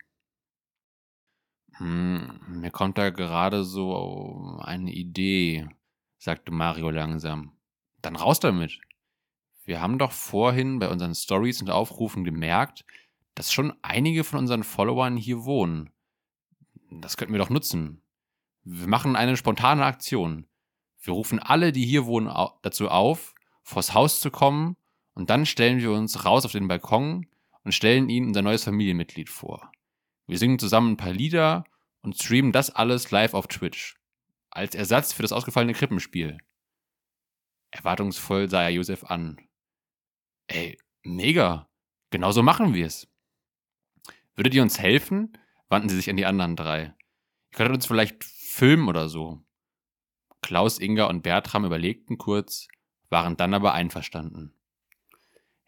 Hm, 1.78 2.42
mir 2.46 2.72
kommt 2.72 2.98
da 2.98 3.10
gerade 3.10 3.64
so 3.64 4.60
eine 4.62 4.92
Idee, 4.92 5.70
sagte 6.18 6.52
Mario 6.52 6.90
langsam. 6.90 7.54
Dann 8.02 8.18
raus 8.18 8.42
damit. 8.42 8.82
Wir 9.64 9.80
haben 9.80 9.98
doch 9.98 10.12
vorhin 10.12 10.78
bei 10.80 10.90
unseren 10.90 11.16
Stories 11.16 11.62
und 11.62 11.70
Aufrufen 11.70 12.26
gemerkt, 12.26 12.84
dass 13.34 13.54
schon 13.54 13.74
einige 13.82 14.26
von 14.26 14.40
unseren 14.40 14.66
Followern 14.66 15.16
hier 15.16 15.46
wohnen. 15.46 15.92
Das 16.92 17.16
könnten 17.16 17.34
wir 17.34 17.40
doch 17.40 17.50
nutzen. 17.50 18.02
Wir 18.66 18.88
machen 18.88 19.16
eine 19.16 19.38
spontane 19.38 19.86
Aktion. 19.86 20.50
Wir 21.00 21.14
rufen 21.14 21.40
alle, 21.40 21.72
die 21.72 21.86
hier 21.86 22.06
wohnen, 22.06 22.30
dazu 22.62 22.90
auf, 22.90 23.36
vors 23.64 23.94
Haus 23.94 24.20
zu 24.20 24.30
kommen 24.32 24.76
und 25.14 25.30
dann 25.30 25.46
stellen 25.46 25.80
wir 25.80 25.94
uns 25.94 26.26
raus 26.26 26.44
auf 26.44 26.52
den 26.52 26.68
Balkon 26.68 27.26
und 27.64 27.74
stellen 27.74 28.10
ihnen 28.10 28.28
unser 28.28 28.42
neues 28.42 28.64
Familienmitglied 28.64 29.30
vor. 29.30 29.72
Wir 30.28 30.38
singen 30.38 30.60
zusammen 30.60 30.94
ein 30.94 30.98
paar 30.98 31.14
Lieder 31.14 31.64
und 32.02 32.18
streamen 32.18 32.52
das 32.52 32.70
alles 32.70 33.12
live 33.12 33.34
auf 33.34 33.48
Twitch. 33.48 33.96
Als 34.52 34.76
Ersatz 34.76 35.14
für 35.14 35.22
das 35.22 35.32
ausgefallene 35.32 35.74
Krippenspiel. 35.74 36.38
Erwartungsvoll 37.72 38.50
sah 38.50 38.64
er 38.64 38.70
Josef 38.70 39.04
an. 39.04 39.40
Ey, 40.48 40.78
mega. 41.04 41.70
Genauso 42.10 42.42
machen 42.42 42.74
wir 42.74 42.86
es. 42.86 43.08
Würdet 44.36 44.54
ihr 44.54 44.62
uns 44.62 44.80
helfen? 44.80 45.38
wandten 45.70 45.90
sie 45.90 45.96
sich 45.96 46.10
an 46.10 46.18
die 46.18 46.26
anderen 46.26 46.56
drei. 46.56 46.96
Ihr 47.52 47.58
könntet 47.58 47.76
uns 47.76 47.86
vielleicht 47.86 48.24
filmen 48.24 48.88
oder 48.88 49.08
so. 49.08 49.44
Klaus, 50.42 50.80
Inga 50.80 51.06
und 51.06 51.22
Bertram 51.22 51.66
überlegten 51.66 52.18
kurz, 52.18 52.68
waren 53.10 53.38
dann 53.38 53.54
aber 53.54 53.74
einverstanden. 53.74 54.54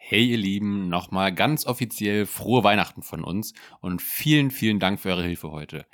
Hey 0.03 0.25
ihr 0.25 0.37
Lieben, 0.37 0.89
nochmal 0.89 1.31
ganz 1.31 1.65
offiziell 1.65 2.25
frohe 2.25 2.63
Weihnachten 2.63 3.03
von 3.03 3.23
uns 3.23 3.53
und 3.81 4.01
vielen, 4.01 4.49
vielen 4.49 4.79
Dank 4.79 4.99
für 4.99 5.09
eure 5.09 5.23
Hilfe 5.23 5.51
heute. 5.51 5.85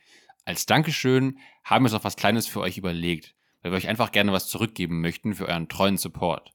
Als 0.45 0.65
Dankeschön 0.65 1.37
haben 1.65 1.83
wir 1.83 1.87
uns 1.87 1.93
noch 1.93 2.05
was 2.05 2.15
Kleines 2.15 2.47
für 2.47 2.61
euch 2.61 2.77
überlegt, 2.77 3.35
weil 3.61 3.71
wir 3.73 3.75
euch 3.75 3.89
einfach 3.89 4.11
gerne 4.13 4.31
was 4.31 4.47
zurückgeben 4.47 5.01
möchten 5.01 5.35
für 5.35 5.47
euren 5.47 5.67
treuen 5.67 5.97
Support. 5.97 6.53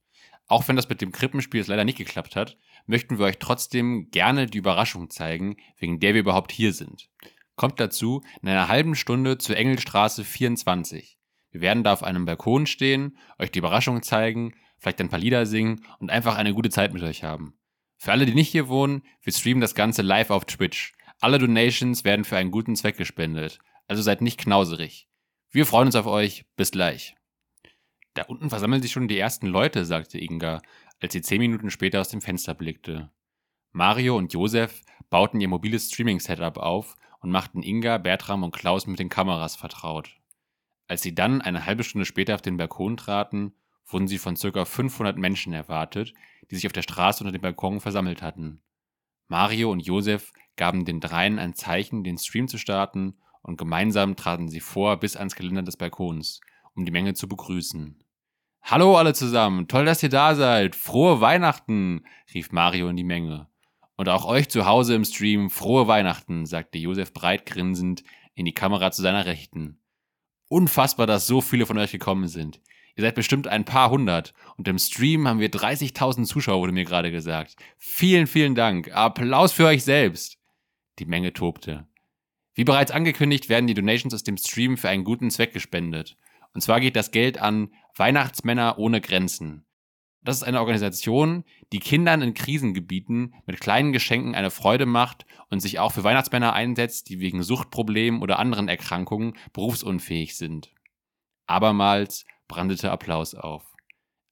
Auch 0.49 0.67
wenn 0.67 0.77
das 0.77 0.89
mit 0.89 1.03
dem 1.03 1.13
Krippenspiel 1.13 1.61
jetzt 1.61 1.69
leider 1.69 1.85
nicht 1.85 1.99
geklappt 1.99 2.37
hat, 2.37 2.57
möchten 2.87 3.19
wir 3.19 3.27
euch 3.27 3.39
trotzdem 3.39 4.11
gerne 4.11 4.47
die 4.47 4.59
Überraschung 4.59 5.11
zeigen, 5.11 5.57
wegen 5.77 6.01
der 6.01 6.15
wir 6.15 6.23
überhaupt 6.23 6.53
hier 6.53 6.73
sind. 6.73 7.11
Kommt 7.55 7.79
dazu 7.79 8.23
in 8.41 8.49
einer 8.49 8.69
halben 8.69 8.97
Stunde 8.97 9.37
zur 9.37 9.59
Engelstraße 9.59 10.25
24. 10.25 11.19
Wir 11.51 11.61
werden 11.61 11.85
da 11.85 11.93
auf 11.93 12.03
einem 12.03 12.25
Balkon 12.25 12.65
stehen, 12.65 13.19
euch 13.39 13.53
die 13.53 13.59
Überraschung 13.59 14.03
zeigen, 14.03 14.55
vielleicht 14.83 15.01
ein 15.01 15.09
paar 15.09 15.21
Lieder 15.21 15.47
singen 15.47 15.85
und 16.01 16.11
einfach 16.11 16.37
eine 16.37 16.55
gute 16.55 16.71
Zeit 16.71 16.93
mit 16.93 17.03
euch 17.05 17.23
haben. 17.23 17.55
Für 17.97 18.11
alle, 18.11 18.27
die 18.27 18.35
nicht 18.35 18.51
hier 18.51 18.69
wohnen, 18.69 19.03
wir 19.23 19.33
streamen 19.33 19.61
das 19.61 19.77
Ganze 19.77 20.03
live 20.03 20.31
auf 20.31 20.45
Twitch. 20.45 20.93
Alle 21.21 21.39
Donations 21.39 22.03
werden 22.05 22.25
für 22.25 22.37
einen 22.37 22.51
guten 22.51 22.75
Zweck 22.75 22.97
gespendet, 22.97 23.61
also 23.87 24.03
seid 24.03 24.23
nicht 24.23 24.41
knauserig. 24.41 25.07
Wir 25.51 25.67
freuen 25.67 25.87
uns 25.87 25.95
auf 25.95 26.07
euch, 26.07 26.47
bis 26.57 26.73
gleich. 26.73 27.15
Da 28.15 28.23
unten 28.23 28.51
versammeln 28.51 28.83
sich 28.83 28.91
schon 28.91 29.07
die 29.07 29.19
ersten 29.19 29.47
Leute, 29.47 29.85
sagte 29.85 30.19
Inga, 30.19 30.61
als 31.01 31.13
sie 31.13 31.23
zehn 31.23 31.39
Minuten 31.39 31.71
später 31.71 32.01
aus 32.01 32.09
dem 32.09 32.21
Fenster 32.21 32.55
blickte. 32.55 33.13
Mario 33.71 34.17
und 34.17 34.33
Josef 34.33 34.83
bauten 35.09 35.41
ihr 35.41 35.49
mobiles 35.49 35.93
Streaming-Setup 35.93 36.59
auf 36.59 36.97
und 37.21 37.31
machten 37.31 37.63
Inga, 37.63 37.99
Bertram 37.99 38.43
und 38.43 38.53
Klaus 38.53 38.89
mit 38.89 38.99
den 38.99 39.09
Kameras 39.09 39.55
vertraut. 39.55 40.17
Als 40.89 41.03
sie 41.03 41.15
dann 41.15 41.41
eine 41.41 41.67
halbe 41.67 41.85
Stunde 41.85 42.05
später 42.05 42.35
auf 42.35 42.43
den 42.43 42.57
Balkon 42.57 42.97
traten, 42.97 43.55
wurden 43.87 44.09
sie 44.09 44.19
von 44.19 44.37
ca. 44.37 44.65
500 44.65 45.17
Menschen 45.19 45.53
erwartet, 45.53 46.15
die 46.51 46.57
sich 46.57 46.67
auf 46.67 46.73
der 46.73 46.83
Straße 46.83 47.23
unter 47.23 47.33
dem 47.33 47.43
Balkon 47.43 47.81
versammelt 47.81 48.23
hatten. 48.23 48.63
Mario 49.29 49.71
und 49.71 49.81
Josef 49.81 50.33
gaben 50.57 50.85
den 50.85 51.01
dreien 51.01 51.39
ein 51.39 51.55
Zeichen, 51.55 52.05
den 52.05 52.19
Stream 52.19 52.49
zu 52.49 52.59
starten, 52.59 53.15
und 53.43 53.57
gemeinsam 53.57 54.15
traten 54.15 54.49
sie 54.49 54.61
vor 54.61 54.99
bis 54.99 55.17
ans 55.17 55.35
Geländer 55.35 55.63
des 55.63 55.77
Balkons, 55.77 56.41
um 56.75 56.85
die 56.85 56.93
Menge 56.93 57.15
zu 57.15 57.29
begrüßen. 57.29 57.99
Hallo 58.63 58.97
alle 58.97 59.13
zusammen, 59.13 59.67
toll, 59.67 59.85
dass 59.85 60.03
ihr 60.03 60.09
da 60.09 60.37
seid. 60.37 60.77
Frohe 60.77 61.21
Weihnachten, 61.21 62.05
rief 62.33 62.53
Mario 62.53 62.89
in 62.89 62.97
die 62.97 63.05
Menge. 63.05 63.49
Und 63.97 64.09
auch 64.09 64.25
euch 64.25 64.49
zu 64.49 64.67
Hause 64.67 64.95
im 64.95 65.05
Stream 65.05 65.51
frohe 65.51 65.89
Weihnachten, 65.89 66.47
sagte 66.47 66.79
Josef 66.79 67.13
breit 67.13 67.45
grinsend 67.45 68.05
in 68.35 68.45
die 68.45 68.55
Kamera 68.55 68.93
zu 68.93 69.03
seiner 69.03 69.27
Rechten. 69.27 69.81
Unfassbar, 70.49 71.07
dass 71.07 71.27
so 71.27 71.41
viele 71.41 71.67
von 71.67 71.79
euch 71.79 71.93
gekommen 71.93 72.29
sind. 72.29 72.61
Ihr 72.97 73.03
seid 73.03 73.15
bestimmt 73.15 73.49
ein 73.49 73.65
paar 73.65 73.91
hundert. 73.91 74.35
Und 74.57 74.69
im 74.69 74.79
Stream 74.79 75.27
haben 75.27 75.41
wir 75.41 75.51
30.000 75.51 76.25
Zuschauer, 76.25 76.61
wurde 76.61 76.73
mir 76.73 76.85
gerade 76.85 77.11
gesagt. 77.11 77.57
Vielen, 77.79 78.27
vielen 78.27 78.55
Dank. 78.55 78.95
Applaus 78.95 79.53
für 79.53 79.67
euch 79.67 79.85
selbst. 79.85 80.39
Die 80.99 81.07
Menge 81.07 81.33
tobte. 81.33 81.87
Wie 82.55 82.65
bereits 82.65 82.91
angekündigt, 82.91 83.49
werden 83.49 83.67
die 83.67 83.75
Donations 83.75 84.13
aus 84.13 84.25
dem 84.25 84.37
Stream 84.37 84.77
für 84.77 84.91
einen 84.91 85.05
guten 85.05 85.31
Zweck 85.31 85.53
gespendet. 85.53 86.17
Und 86.53 86.61
zwar 86.61 86.81
geht 86.81 86.97
das 86.97 87.11
Geld 87.11 87.39
an 87.39 87.73
Weihnachtsmänner 87.97 88.79
ohne 88.79 89.01
Grenzen. 89.01 89.65
Das 90.25 90.37
ist 90.37 90.43
eine 90.45 90.61
Organisation, 90.61 91.45
die 91.73 91.81
Kindern 91.81 92.23
in 92.23 92.35
Krisengebieten 92.35 93.35
mit 93.47 93.61
kleinen 93.61 93.93
Geschenken 93.93 94.37
eine 94.37 94.51
Freude 94.51 94.87
macht 94.87 95.27
und 95.51 95.61
sich 95.61 95.81
auch 95.81 95.93
für 95.93 96.05
Weihnachtsmänner 96.05 96.53
einsetzt, 96.53 97.09
die 97.09 97.19
wegen 97.19 97.43
Suchtproblemen 97.43 98.23
oder 98.23 98.39
anderen 98.39 98.69
Erkrankungen 98.69 99.37
berufsunfähig 99.53 100.37
sind. 100.37 100.73
Abermals 101.47 102.25
brandete 102.49 102.91
Applaus 102.91 103.35
auf. 103.35 103.65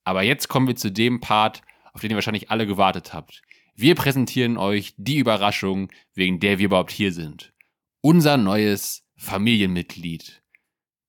Aber 0.05 0.23
jetzt 0.23 0.49
kommen 0.49 0.67
wir 0.67 0.77
zu 0.77 0.91
dem 0.91 1.21
Part, 1.21 1.63
auf 1.93 2.01
den 2.01 2.11
ihr 2.11 2.17
wahrscheinlich 2.17 2.51
alle 2.51 2.67
gewartet 2.67 3.13
habt. 3.13 3.43
Wir 3.75 3.95
präsentieren 3.95 4.59
euch 4.59 4.95
die 4.97 5.19
Überraschung, 5.19 5.91
wegen 6.15 6.41
der 6.41 6.59
wir 6.59 6.67
überhaupt 6.67 6.91
hier 6.91 7.13
sind. 7.13 7.53
Unser 8.01 8.37
neues 8.37 9.07
Familienmitglied. 9.17 10.43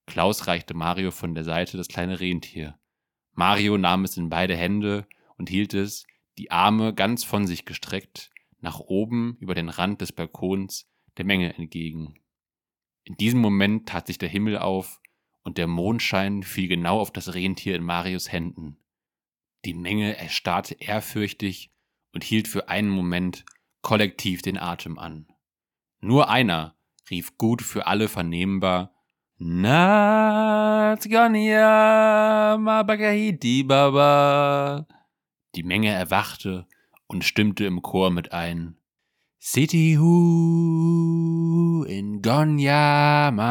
Klaus 0.05 0.47
reichte 0.47 0.73
Mario 0.73 1.11
von 1.11 1.33
der 1.33 1.43
Seite 1.43 1.77
das 1.77 1.87
kleine 1.87 2.19
Rentier. 2.19 2.77
Mario 3.33 3.77
nahm 3.77 4.03
es 4.03 4.17
in 4.17 4.29
beide 4.29 4.55
Hände 4.55 5.07
und 5.37 5.49
hielt 5.49 5.73
es, 5.73 6.05
die 6.37 6.51
Arme 6.51 6.93
ganz 6.93 7.23
von 7.23 7.47
sich 7.47 7.65
gestreckt, 7.65 8.31
nach 8.59 8.79
oben 8.79 9.37
über 9.39 9.55
den 9.55 9.69
Rand 9.69 10.01
des 10.01 10.11
Balkons 10.11 10.87
der 11.17 11.25
Menge 11.25 11.53
entgegen. 11.55 12.15
In 13.03 13.15
diesem 13.17 13.39
Moment 13.39 13.89
tat 13.89 14.07
sich 14.07 14.17
der 14.17 14.29
Himmel 14.29 14.57
auf 14.57 15.00
und 15.43 15.57
der 15.57 15.67
Mondschein 15.67 16.43
fiel 16.43 16.67
genau 16.67 16.99
auf 16.99 17.11
das 17.11 17.33
Rentier 17.33 17.75
in 17.75 17.83
Marios 17.83 18.31
Händen. 18.31 18.77
Die 19.65 19.73
Menge 19.73 20.17
erstarrte 20.17 20.75
ehrfürchtig 20.79 21.71
und 22.13 22.23
hielt 22.23 22.47
für 22.47 22.69
einen 22.69 22.89
Moment 22.89 23.45
kollektiv 23.81 24.41
den 24.41 24.57
Atem 24.57 24.97
an. 24.97 25.27
Nur 25.99 26.29
einer 26.29 26.75
rief 27.09 27.37
gut 27.37 27.61
für 27.61 27.87
alle 27.87 28.07
vernehmbar 28.07 28.93
Natsgania 29.37 31.07
Mabagahiti 32.59 33.63
Baba. 33.63 34.87
Die 35.55 35.63
Menge 35.63 35.89
erwachte 35.89 36.67
und 37.07 37.23
stimmte 37.23 37.65
im 37.65 37.81
Chor 37.81 38.11
mit 38.11 38.31
ein. 38.33 38.77
City 39.39 39.95
Hu 39.99 41.83
in 41.87 42.21
Gonyama. 42.21 43.41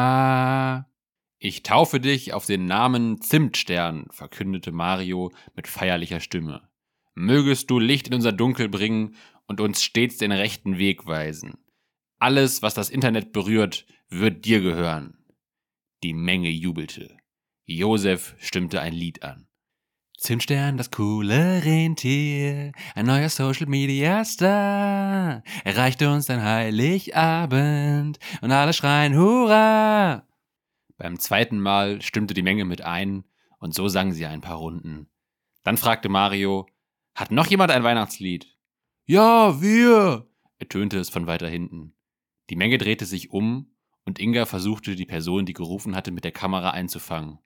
Ich 1.43 1.63
taufe 1.63 1.99
dich 1.99 2.33
auf 2.33 2.45
den 2.45 2.67
Namen 2.67 3.19
Zimtstern, 3.19 4.05
verkündete 4.11 4.71
Mario 4.71 5.31
mit 5.55 5.67
feierlicher 5.67 6.19
Stimme. 6.19 6.69
Mögest 7.15 7.71
du 7.71 7.79
Licht 7.79 8.09
in 8.09 8.13
unser 8.13 8.31
Dunkel 8.31 8.69
bringen 8.69 9.15
und 9.47 9.59
uns 9.59 9.81
stets 9.81 10.17
den 10.17 10.31
rechten 10.31 10.77
Weg 10.77 11.07
weisen. 11.07 11.55
Alles, 12.19 12.61
was 12.61 12.75
das 12.75 12.91
Internet 12.91 13.33
berührt, 13.33 13.87
wird 14.07 14.45
dir 14.45 14.61
gehören. 14.61 15.17
Die 16.03 16.13
Menge 16.13 16.49
jubelte. 16.49 17.17
Josef 17.65 18.35
stimmte 18.37 18.79
ein 18.79 18.93
Lied 18.93 19.23
an. 19.23 19.47
Zimtstern, 20.19 20.77
das 20.77 20.91
coole 20.91 21.65
Rentier, 21.65 22.71
ein 22.93 23.07
neuer 23.07 23.29
Social 23.29 23.65
Media 23.65 24.23
Star, 24.25 25.41
erreichte 25.63 26.11
uns 26.11 26.29
ein 26.29 26.43
Heiligabend 26.43 28.19
und 28.41 28.51
alle 28.51 28.73
schreien 28.73 29.17
Hurra! 29.17 30.27
Beim 31.01 31.17
zweiten 31.17 31.59
Mal 31.59 31.99
stimmte 32.03 32.35
die 32.35 32.43
Menge 32.43 32.63
mit 32.63 32.83
ein 32.83 33.23
und 33.57 33.73
so 33.73 33.87
sangen 33.87 34.13
sie 34.13 34.27
ein 34.27 34.41
paar 34.41 34.57
Runden. 34.57 35.09
Dann 35.63 35.77
fragte 35.77 36.09
Mario, 36.09 36.67
hat 37.15 37.31
noch 37.31 37.47
jemand 37.47 37.71
ein 37.71 37.83
Weihnachtslied? 37.83 38.55
Ja, 39.07 39.59
wir, 39.59 40.29
ertönte 40.59 40.99
es 40.99 41.09
von 41.09 41.25
weiter 41.25 41.49
hinten. 41.49 41.95
Die 42.51 42.55
Menge 42.55 42.77
drehte 42.77 43.07
sich 43.07 43.31
um 43.31 43.73
und 44.05 44.19
Inga 44.19 44.45
versuchte, 44.45 44.95
die 44.95 45.07
Person, 45.07 45.47
die 45.47 45.53
gerufen 45.53 45.95
hatte, 45.95 46.11
mit 46.11 46.23
der 46.23 46.33
Kamera 46.33 46.69
einzufangen. 46.69 47.39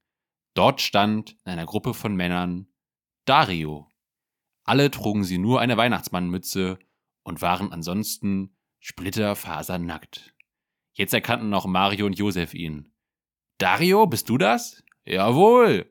Dort 0.53 0.81
stand 0.81 1.37
in 1.45 1.53
einer 1.53 1.65
Gruppe 1.65 1.93
von 1.93 2.13
Männern 2.13 2.67
Dario. 3.23 3.89
Alle 4.65 4.91
trugen 4.91 5.23
sie 5.23 5.37
nur 5.37 5.61
eine 5.61 5.77
Weihnachtsmannmütze 5.77 6.77
und 7.23 7.41
waren 7.41 7.71
ansonsten 7.71 8.57
splitterfasernackt. 8.81 10.35
Jetzt 10.91 11.13
erkannten 11.13 11.47
noch 11.47 11.65
Mario 11.65 12.05
und 12.05 12.17
Josef 12.17 12.53
ihn. 12.53 12.91
Dario, 13.57 14.05
bist 14.05 14.27
du 14.29 14.37
das? 14.37 14.83
Jawohl. 15.05 15.89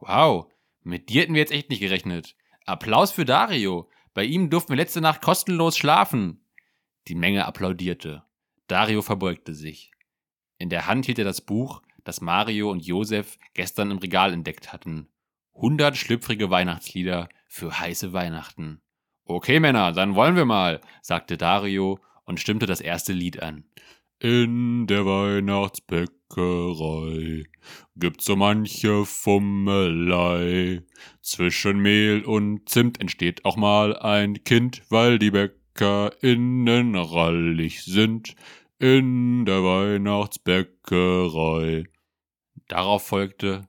Wow, 0.00 0.46
mit 0.82 1.08
dir 1.08 1.22
hätten 1.22 1.34
wir 1.34 1.40
jetzt 1.40 1.52
echt 1.52 1.70
nicht 1.70 1.80
gerechnet. 1.80 2.36
Applaus 2.66 3.10
für 3.10 3.24
Dario. 3.24 3.88
Bei 4.12 4.24
ihm 4.24 4.50
durften 4.50 4.70
wir 4.70 4.76
letzte 4.76 5.00
Nacht 5.00 5.22
kostenlos 5.22 5.78
schlafen. 5.78 6.44
Die 7.08 7.14
Menge 7.14 7.46
applaudierte. 7.46 8.24
Dario 8.66 9.02
verbeugte 9.02 9.54
sich. 9.54 9.92
In 10.58 10.68
der 10.68 10.86
Hand 10.86 11.06
hielt 11.06 11.18
er 11.18 11.24
das 11.24 11.40
Buch, 11.40 11.80
das 12.04 12.20
Mario 12.20 12.70
und 12.70 12.84
Josef 12.84 13.38
gestern 13.54 13.90
im 13.90 13.98
Regal 13.98 14.32
entdeckt 14.32 14.72
hatten. 14.72 15.08
Hundert 15.54 15.96
schlüpfrige 15.96 16.50
Weihnachtslieder 16.50 17.28
für 17.46 17.78
heiße 17.78 18.12
Weihnachten. 18.12 18.82
Okay, 19.24 19.58
Männer, 19.58 19.92
dann 19.92 20.14
wollen 20.14 20.36
wir 20.36 20.44
mal, 20.44 20.80
sagte 21.02 21.36
Dario 21.36 21.98
und 22.24 22.40
stimmte 22.40 22.66
das 22.66 22.80
erste 22.80 23.12
Lied 23.12 23.42
an. 23.42 23.64
In 24.18 24.86
der 24.86 25.06
Weihnachtsbäckerei 25.06 26.19
gibt's 27.96 28.24
so 28.24 28.36
manche 28.36 29.04
Fummelei. 29.04 30.82
Zwischen 31.20 31.80
Mehl 31.80 32.24
und 32.24 32.68
Zimt 32.68 33.00
entsteht 33.00 33.44
auch 33.44 33.56
mal 33.56 33.96
ein 33.96 34.44
Kind, 34.44 34.82
weil 34.90 35.18
die 35.18 35.30
BäckerInnen 35.30 36.94
rallig 36.94 37.84
sind 37.84 38.34
in 38.78 39.44
der 39.44 39.62
Weihnachtsbäckerei. 39.62 41.84
Darauf 42.68 43.06
folgte 43.06 43.68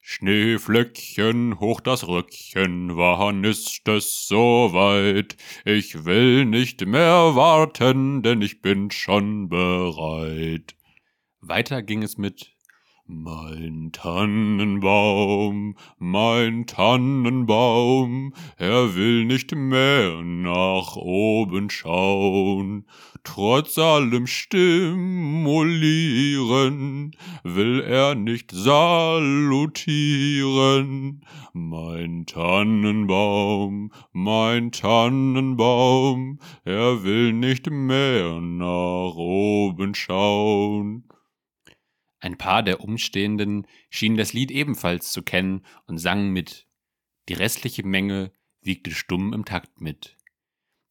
Schneeflöckchen, 0.00 1.60
hoch 1.60 1.80
das 1.80 2.08
Röckchen, 2.08 2.96
wann 2.96 3.44
ist 3.44 3.88
es 3.88 4.26
soweit? 4.26 5.36
Ich 5.64 6.04
will 6.04 6.44
nicht 6.44 6.84
mehr 6.84 7.36
warten, 7.36 8.22
denn 8.22 8.42
ich 8.42 8.60
bin 8.60 8.90
schon 8.90 9.48
bereit. 9.48 10.74
Weiter 11.42 11.82
ging 11.82 12.02
es 12.02 12.18
mit 12.18 12.54
mein 13.06 13.92
Tannenbaum, 13.92 15.74
mein 15.98 16.66
Tannenbaum, 16.66 18.34
er 18.56 18.94
will 18.94 19.24
nicht 19.24 19.54
mehr 19.54 20.20
nach 20.22 20.96
oben 20.96 21.70
schauen. 21.70 22.84
Trotz 23.24 23.78
allem 23.78 24.26
Stimulieren 24.26 27.12
will 27.42 27.80
er 27.80 28.14
nicht 28.14 28.50
salutieren. 28.52 31.24
Mein 31.52 32.26
Tannenbaum, 32.26 33.90
mein 34.12 34.70
Tannenbaum, 34.72 36.38
er 36.64 37.02
will 37.02 37.32
nicht 37.32 37.68
mehr 37.70 38.40
nach 38.40 39.14
oben 39.16 39.94
schauen. 39.96 41.04
Ein 42.20 42.36
paar 42.36 42.62
der 42.62 42.80
Umstehenden 42.80 43.66
schienen 43.88 44.16
das 44.16 44.32
Lied 44.32 44.50
ebenfalls 44.50 45.10
zu 45.10 45.22
kennen 45.22 45.64
und 45.86 45.98
sangen 45.98 46.30
mit. 46.30 46.66
Die 47.28 47.34
restliche 47.34 47.86
Menge 47.86 48.32
wiegte 48.60 48.90
stumm 48.90 49.32
im 49.32 49.44
Takt 49.44 49.80
mit. 49.80 50.16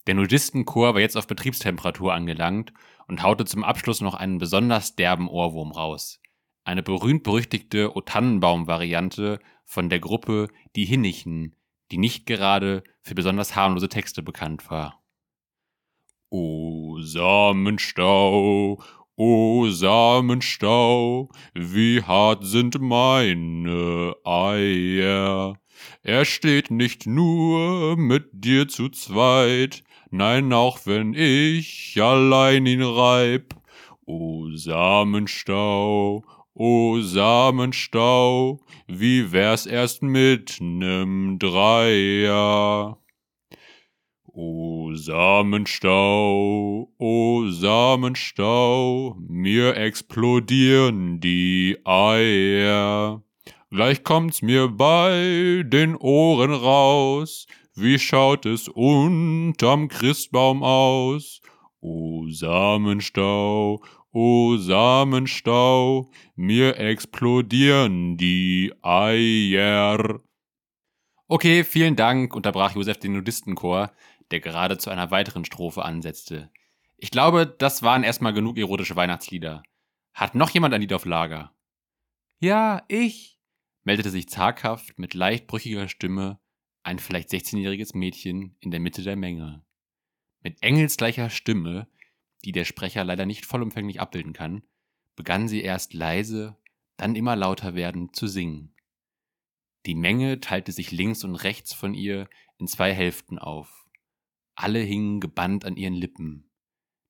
Der 0.07 0.15
Nudistenchor 0.15 0.95
war 0.95 1.01
jetzt 1.01 1.17
auf 1.17 1.27
Betriebstemperatur 1.27 2.13
angelangt 2.13 2.73
und 3.07 3.21
haute 3.21 3.45
zum 3.45 3.63
Abschluss 3.63 4.01
noch 4.01 4.15
einen 4.15 4.39
besonders 4.39 4.95
derben 4.95 5.27
Ohrwurm 5.27 5.71
raus. 5.71 6.19
Eine 6.63 6.82
berühmt-berüchtigte 6.82 7.95
O 7.95 8.01
Tannenbaum-Variante 8.01 9.39
von 9.65 9.89
der 9.89 9.99
Gruppe 9.99 10.47
Die 10.75 10.86
Hinnichen, 10.86 11.55
die 11.91 11.97
nicht 11.97 12.25
gerade 12.25 12.84
für 13.01 13.13
besonders 13.15 13.55
harmlose 13.55 13.89
Texte 13.89 14.23
bekannt 14.23 14.69
war. 14.71 15.03
O 16.30 16.99
Samenstau, 17.01 18.84
O 19.22 19.67
Samenstau, 19.70 21.28
wie 21.53 22.01
hart 22.01 22.45
sind 22.45 22.80
meine 22.80 24.15
Eier. 24.24 25.57
Er 26.03 26.24
steht 26.24 26.72
nicht 26.72 27.05
nur 27.05 27.97
mit 27.97 28.30
dir 28.32 28.70
zu 28.70 28.88
zweit, 28.88 29.84
nein, 30.09 30.53
auch 30.53 30.80
wenn 30.86 31.13
ich 31.13 32.01
allein 32.01 32.65
ihn 32.65 32.82
reib. 32.82 33.55
O 34.05 34.51
Samenstau, 34.53 36.24
o 36.53 37.01
Samenstau, 37.01 38.61
wie 38.88 39.34
wär's 39.34 39.65
erst 39.65 40.01
mit 40.01 40.59
nem 40.61 41.38
Dreier? 41.39 42.97
O 44.41 44.95
Samenstau, 44.95 46.87
o 46.97 47.45
Samenstau, 47.49 49.17
mir 49.27 49.75
explodieren 49.75 51.19
die 51.19 51.77
Eier. 51.83 53.21
gleich 53.69 54.05
kommt's 54.05 54.41
mir 54.41 54.69
bei 54.69 55.63
den 55.65 55.97
Ohren 55.97 56.53
raus. 56.53 57.47
Wie 57.75 57.99
schaut 57.99 58.45
es 58.45 58.69
unterm 58.69 59.89
Christbaum 59.89 60.63
aus? 60.63 61.41
O 61.81 62.29
Samenstau, 62.29 63.83
o 64.13 64.55
Samenstau, 64.55 66.09
mir 66.37 66.77
explodieren 66.77 68.15
die 68.15 68.71
Eier. 68.83 70.21
Okay, 71.31 71.63
vielen 71.63 71.95
Dank, 71.95 72.35
unterbrach 72.35 72.73
Josef 72.73 72.97
den 72.97 73.13
Nudistenchor, 73.13 73.91
der 74.32 74.39
gerade 74.39 74.77
zu 74.77 74.89
einer 74.89 75.11
weiteren 75.11 75.45
Strophe 75.45 75.84
ansetzte. 75.84 76.51
Ich 76.97 77.11
glaube, 77.11 77.47
das 77.47 77.82
waren 77.82 78.03
erstmal 78.03 78.34
genug 78.34 78.57
erotische 78.57 78.95
Weihnachtslieder. 78.95 79.63
Hat 80.13 80.36
noch 80.36 80.49
jemand 80.49 80.73
ein 80.73 80.82
Lied 80.82 80.93
auf 80.93 81.05
Lager? 81.05 81.53
Ja, 82.39 82.84
ich, 82.88 83.39
meldete 83.84 84.09
sich 84.09 84.30
zaghaft 84.30 84.99
mit 84.99 85.13
leicht 85.13 85.47
brüchiger 85.47 85.88
Stimme 85.88 86.39
ein 86.84 86.99
vielleicht 86.99 87.30
16-jähriges 87.30 87.95
Mädchen 87.95 88.55
in 88.59 88.71
der 88.71 88.80
Mitte 88.80 89.03
der 89.03 89.15
Menge. 89.15 89.63
Mit 90.41 90.61
engelsgleicher 90.63 91.30
Stimme, 91.30 91.88
die 92.45 92.51
der 92.51 92.65
Sprecher 92.65 93.03
leider 93.03 93.25
nicht 93.25 93.45
vollumfänglich 93.45 93.99
abbilden 93.99 94.34
kann, 94.34 94.63
begann 95.15 95.47
sie 95.47 95.61
erst 95.61 95.93
leise, 95.93 96.57
dann 96.97 97.15
immer 97.15 97.36
lauter 97.36 97.75
werdend 97.75 98.15
zu 98.15 98.27
singen. 98.27 98.73
Die 99.86 99.95
Menge 99.95 100.39
teilte 100.39 100.71
sich 100.71 100.91
links 100.91 101.23
und 101.23 101.36
rechts 101.36 101.73
von 101.73 101.93
ihr 101.93 102.30
in 102.57 102.67
zwei 102.67 102.93
Hälften 102.93 103.39
auf. 103.39 103.78
Alle 104.62 104.80
hingen 104.80 105.22
gebannt 105.22 105.64
an 105.64 105.78
ihren 105.78 105.93
Lippen. 105.93 106.49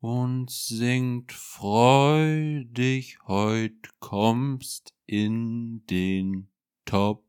und 0.00 0.50
singt 0.50 1.32
freudig, 1.32 3.18
heut 3.28 3.90
kommst 4.00 4.94
in 5.04 5.84
den 5.84 6.48
Topf. 6.86 7.25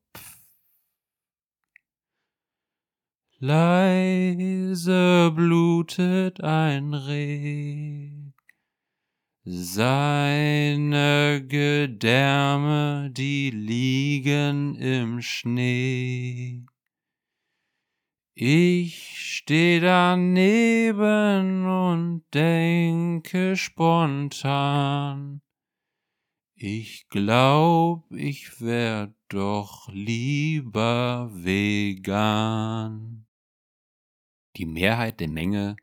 Leise 3.39 5.31
blutet 5.31 6.43
ein 6.43 6.95
Reh, 6.95 8.09
seine 9.43 11.45
Gedärme, 11.47 13.11
die 13.11 13.51
liegen 13.51 14.73
im 14.77 15.21
Schnee. 15.21 16.65
Ich 18.33 19.19
steh 19.19 19.81
daneben 19.81 21.67
und 21.67 22.23
denke 22.33 23.55
spontan, 23.55 25.43
ich 26.55 27.07
glaub, 27.09 28.11
ich 28.11 28.59
wär 28.59 29.13
doch 29.29 29.87
lieber 29.93 31.29
vegan. 31.31 33.26
Die 34.57 34.65
Mehrheit 34.65 35.19
der 35.19 35.27
Menge 35.27 35.75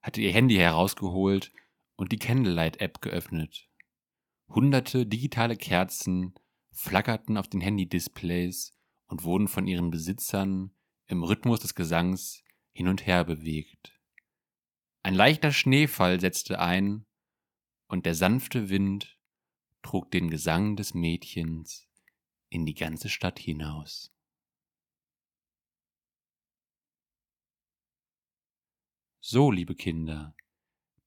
hatte 0.00 0.22
ihr 0.22 0.32
Handy 0.32 0.54
herausgeholt 0.54 1.52
und 1.96 2.12
die 2.12 2.18
Candlelight-App 2.18 3.02
geöffnet. 3.02 3.68
Hunderte 4.48 5.04
digitale 5.06 5.54
Kerzen 5.54 6.34
flackerten 6.70 7.36
auf 7.36 7.48
den 7.48 7.60
Handy-Displays 7.60 8.72
und 9.06 9.24
wurden 9.24 9.48
von 9.48 9.66
ihren 9.66 9.90
Besitzern 9.90 10.70
im 11.08 11.22
Rhythmus 11.22 11.60
des 11.60 11.74
Gesangs 11.74 12.42
hin 12.72 12.88
und 12.88 13.06
her 13.06 13.24
bewegt. 13.24 14.00
Ein 15.02 15.14
leichter 15.14 15.52
Schneefall 15.52 16.18
setzte 16.18 16.58
ein 16.58 17.04
und 17.88 18.06
der 18.06 18.14
sanfte 18.14 18.70
Wind 18.70 19.18
trug 19.82 20.10
den 20.10 20.30
Gesang 20.30 20.76
des 20.76 20.94
Mädchens 20.94 21.86
in 22.48 22.64
die 22.64 22.74
ganze 22.74 23.10
Stadt 23.10 23.38
hinaus. 23.38 24.11
So, 29.24 29.52
liebe 29.52 29.76
Kinder, 29.76 30.34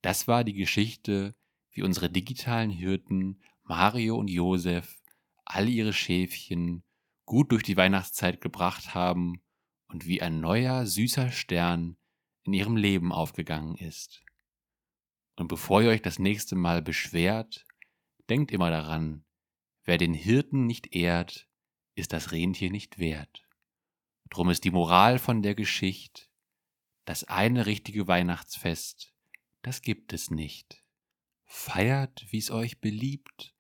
das 0.02 0.26
war 0.26 0.46
die 0.46 0.54
Geschichte, 0.54 1.36
wie 1.72 1.82
unsere 1.82 2.10
digitalen 2.10 2.70
Hirten 2.70 3.42
Mario 3.64 4.16
und 4.16 4.30
Josef 4.30 5.02
all 5.44 5.68
ihre 5.68 5.92
Schäfchen 5.92 6.86
gut 7.26 7.52
durch 7.52 7.62
die 7.62 7.76
Weihnachtszeit 7.76 8.40
gebracht 8.40 8.96
haben 8.96 9.44
und 9.90 10.06
wie 10.06 10.22
ein 10.22 10.40
neuer, 10.40 10.86
süßer 10.86 11.30
Stern 11.30 11.98
in 12.44 12.54
ihrem 12.54 12.78
Leben 12.78 13.12
aufgegangen 13.12 13.76
ist. 13.76 14.24
Und 15.36 15.50
bevor 15.50 15.82
ihr 15.82 15.90
euch 15.90 16.02
das 16.02 16.18
nächste 16.18 16.56
Mal 16.56 16.82
beschwert, 16.82 17.66
denkt 18.30 18.54
immer 18.54 18.70
daran, 18.70 19.26
wer 19.84 19.98
den 19.98 20.14
Hirten 20.14 20.66
nicht 20.66 20.96
ehrt, 20.96 21.50
ist 21.96 22.14
das 22.14 22.32
Rentier 22.32 22.72
nicht 22.72 22.98
wert. 22.98 23.46
Drum 24.30 24.50
ist 24.52 24.64
die 24.64 24.72
Moral 24.72 25.20
von 25.20 25.42
der 25.42 25.54
Geschichte, 25.54 26.28
das 27.06 27.24
eine 27.24 27.66
richtige 27.66 28.08
Weihnachtsfest, 28.08 29.14
das 29.62 29.82
gibt 29.82 30.14
es 30.14 30.30
nicht. 30.30 30.84
Feiert, 31.46 32.26
wie's 32.32 32.52
euch 32.52 32.82
beliebt, 32.82 33.56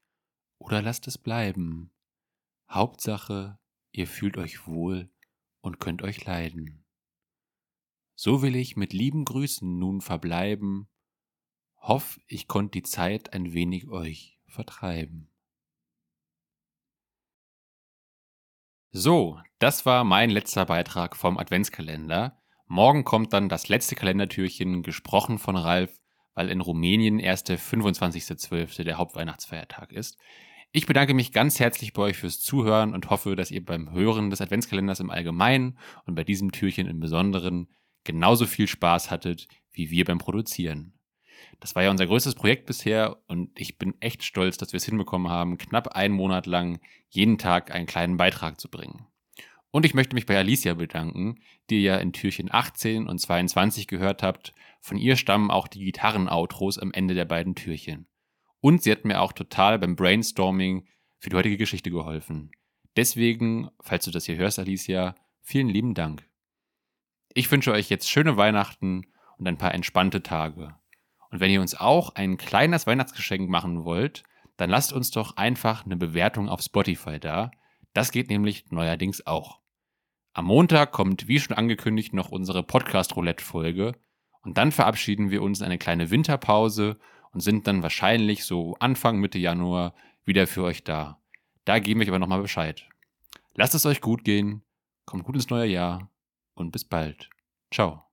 oder 0.58 0.82
lasst 0.82 1.08
es 1.08 1.18
bleiben. 1.18 1.91
Hauptsache, 2.70 3.60
ihr 3.91 4.08
fühlt 4.08 4.38
euch 4.38 4.68
wohl 4.68 5.10
und 5.62 5.80
könnt 5.80 6.02
euch 6.02 6.26
leiden. 6.26 6.84
So 8.16 8.41
will 8.41 8.56
ich 8.56 8.76
mit 8.76 8.93
lieben 8.93 9.26
Grüßen 9.26 9.78
nun 9.78 10.02
verbleiben, 10.02 10.88
hoff, 11.78 12.20
ich 12.28 12.48
konnt 12.48 12.74
die 12.74 12.84
Zeit 12.84 13.34
ein 13.34 13.54
wenig 13.54 13.88
euch 13.88 14.39
vertreiben. 14.48 15.30
So, 18.91 19.41
das 19.60 19.86
war 19.86 20.04
mein 20.04 20.30
letzter 20.30 20.66
Beitrag 20.66 21.18
vom 21.18 21.38
Adventskalender. 21.38 22.41
Morgen 22.68 23.03
kommt 23.03 23.34
dann 23.34 23.49
das 23.49 23.68
letzte 23.68 23.95
Kalendertürchen, 23.95 24.82
gesprochen 24.82 25.38
von 25.38 25.55
Ralf, 25.55 25.99
weil 26.34 26.49
in 26.49 26.61
Rumänien 26.61 27.20
erst 27.20 27.49
der 27.49 27.59
25.12. 27.59 28.84
der 28.84 28.97
Hauptweihnachtsfeiertag 28.97 29.91
ist. 29.91 30.18
Ich 30.72 30.88
bedanke 30.88 31.13
mich 31.13 31.32
ganz 31.32 31.59
herzlich 31.59 31.93
bei 31.93 32.01
euch 32.01 32.18
fürs 32.18 32.41
Zuhören 32.41 32.93
und 32.93 33.09
hoffe, 33.09 33.36
dass 33.36 33.51
ihr 33.51 33.63
beim 33.63 33.91
Hören 33.91 34.30
des 34.30 34.41
Adventskalenders 34.41 34.99
im 34.99 35.09
Allgemeinen 35.09 35.78
und 36.05 36.16
bei 36.16 36.24
diesem 36.24 36.51
Türchen 36.51 36.88
im 36.88 36.99
Besonderen 36.99 37.70
genauso 38.03 38.45
viel 38.45 38.68
Spaß 38.68 39.09
hattet 39.11 39.47
wie 39.76 39.91
wir 39.91 40.05
beim 40.05 40.18
Produzieren. 40.18 40.93
Das 41.59 41.76
war 41.76 41.84
ja 41.84 41.91
unser 41.91 42.07
größtes 42.07 42.36
Projekt 42.36 42.66
bisher 42.66 43.18
und 43.28 43.59
ich 43.59 43.78
bin 43.78 43.93
echt 43.99 44.24
stolz, 44.24 44.57
dass 44.57 44.74
wir 44.74 44.78
es 44.78 44.86
hinbekommen 44.86 45.30
haben, 45.30 45.57
knapp 45.57 45.89
einen 45.89 46.13
Monat 46.13 46.45
lang 46.45 46.80
jeden 47.09 47.38
Tag 47.38 47.72
einen 47.72 47.86
kleinen 47.86 48.18
Beitrag 48.18 48.59
zu 48.59 48.70
bringen. 48.70 49.05
Und 49.76 49.86
ich 49.86 49.94
möchte 49.94 50.16
mich 50.16 50.26
bei 50.26 50.38
Alicia 50.38 50.74
bedanken, 50.74 51.36
die 51.70 51.80
ihr 51.80 51.82
ja 51.82 51.98
in 51.98 52.14
Türchen 52.14 52.48
18 52.50 53.08
und 53.08 53.20
22 53.20 53.88
gehört 53.88 54.24
habt. 54.24 54.54
Von 54.80 54.96
ihr 54.98 55.18
stammen 55.18 55.52
auch 55.52 55.68
die 55.68 55.84
Gitarren-Outros 55.84 56.80
am 56.80 56.94
Ende 56.94 57.14
der 57.14 57.26
beiden 57.26 57.56
Türchen. 57.56 58.08
Und 58.62 58.84
sie 58.84 58.92
hat 58.94 59.04
mir 59.04 59.20
auch 59.20 59.34
total 59.34 59.78
beim 59.78 59.98
Brainstorming 59.98 60.88
für 61.18 61.30
die 61.30 61.36
heutige 61.36 61.58
Geschichte 61.58 61.92
geholfen. 61.92 62.52
Deswegen, 62.96 63.70
falls 63.82 64.06
du 64.06 64.12
das 64.12 64.24
hier 64.24 64.38
hörst, 64.38 64.60
Alicia, 64.60 65.14
vielen 65.42 65.68
lieben 65.68 65.94
Dank. 65.94 66.26
Ich 67.34 67.52
wünsche 67.52 67.74
euch 67.74 67.90
jetzt 67.90 68.10
schöne 68.10 68.38
Weihnachten 68.38 69.08
und 69.38 69.46
ein 69.46 69.58
paar 69.58 69.74
entspannte 69.74 70.24
Tage. 70.24 70.74
Und 71.32 71.42
wenn 71.42 71.52
ihr 71.52 71.60
uns 71.60 71.76
auch 71.76 72.16
ein 72.16 72.38
kleines 72.38 72.88
Weihnachtsgeschenk 72.88 73.50
machen 73.50 73.84
wollt, 73.84 74.24
dann 74.56 74.70
lasst 74.70 74.94
uns 74.94 75.12
doch 75.12 75.36
einfach 75.36 75.84
eine 75.84 75.98
Bewertung 75.98 76.48
auf 76.48 76.62
Spotify 76.62 77.20
da. 77.20 77.52
Das 77.92 78.14
geht 78.14 78.30
nämlich 78.30 78.72
neuerdings 78.72 79.28
auch. 79.28 79.64
Am 80.36 80.48
Montag 80.48 80.92
kommt, 80.92 81.30
wie 81.30 81.40
schon 81.40 81.56
angekündigt, 81.56 82.14
noch 82.14 82.30
unsere 82.30 82.62
Podcast-Roulette-Folge. 82.62 83.94
Und 84.42 84.58
dann 84.58 84.74
verabschieden 84.74 85.32
wir 85.32 85.42
uns 85.42 85.62
in 85.62 85.66
eine 85.66 85.78
kleine 85.78 86.12
Winterpause 86.12 86.98
und 87.32 87.40
sind 87.40 87.68
dann 87.68 87.84
wahrscheinlich 87.84 88.44
so 88.44 88.76
Anfang, 88.82 89.22
Mitte 89.22 89.40
Januar 89.40 89.94
wieder 90.26 90.46
für 90.46 90.64
euch 90.64 90.84
da. 90.84 91.22
Da 91.64 91.80
geben 91.80 92.02
wir 92.02 92.06
euch 92.06 92.10
aber 92.10 92.20
nochmal 92.20 92.42
Bescheid. 92.42 92.86
Lasst 93.54 93.76
es 93.76 93.86
euch 93.86 94.02
gut 94.02 94.26
gehen, 94.26 94.62
kommt 95.06 95.24
gut 95.24 95.36
ins 95.36 95.50
neue 95.50 95.70
Jahr 95.70 96.12
und 96.54 96.72
bis 96.72 96.84
bald. 96.84 97.30
Ciao. 97.74 98.05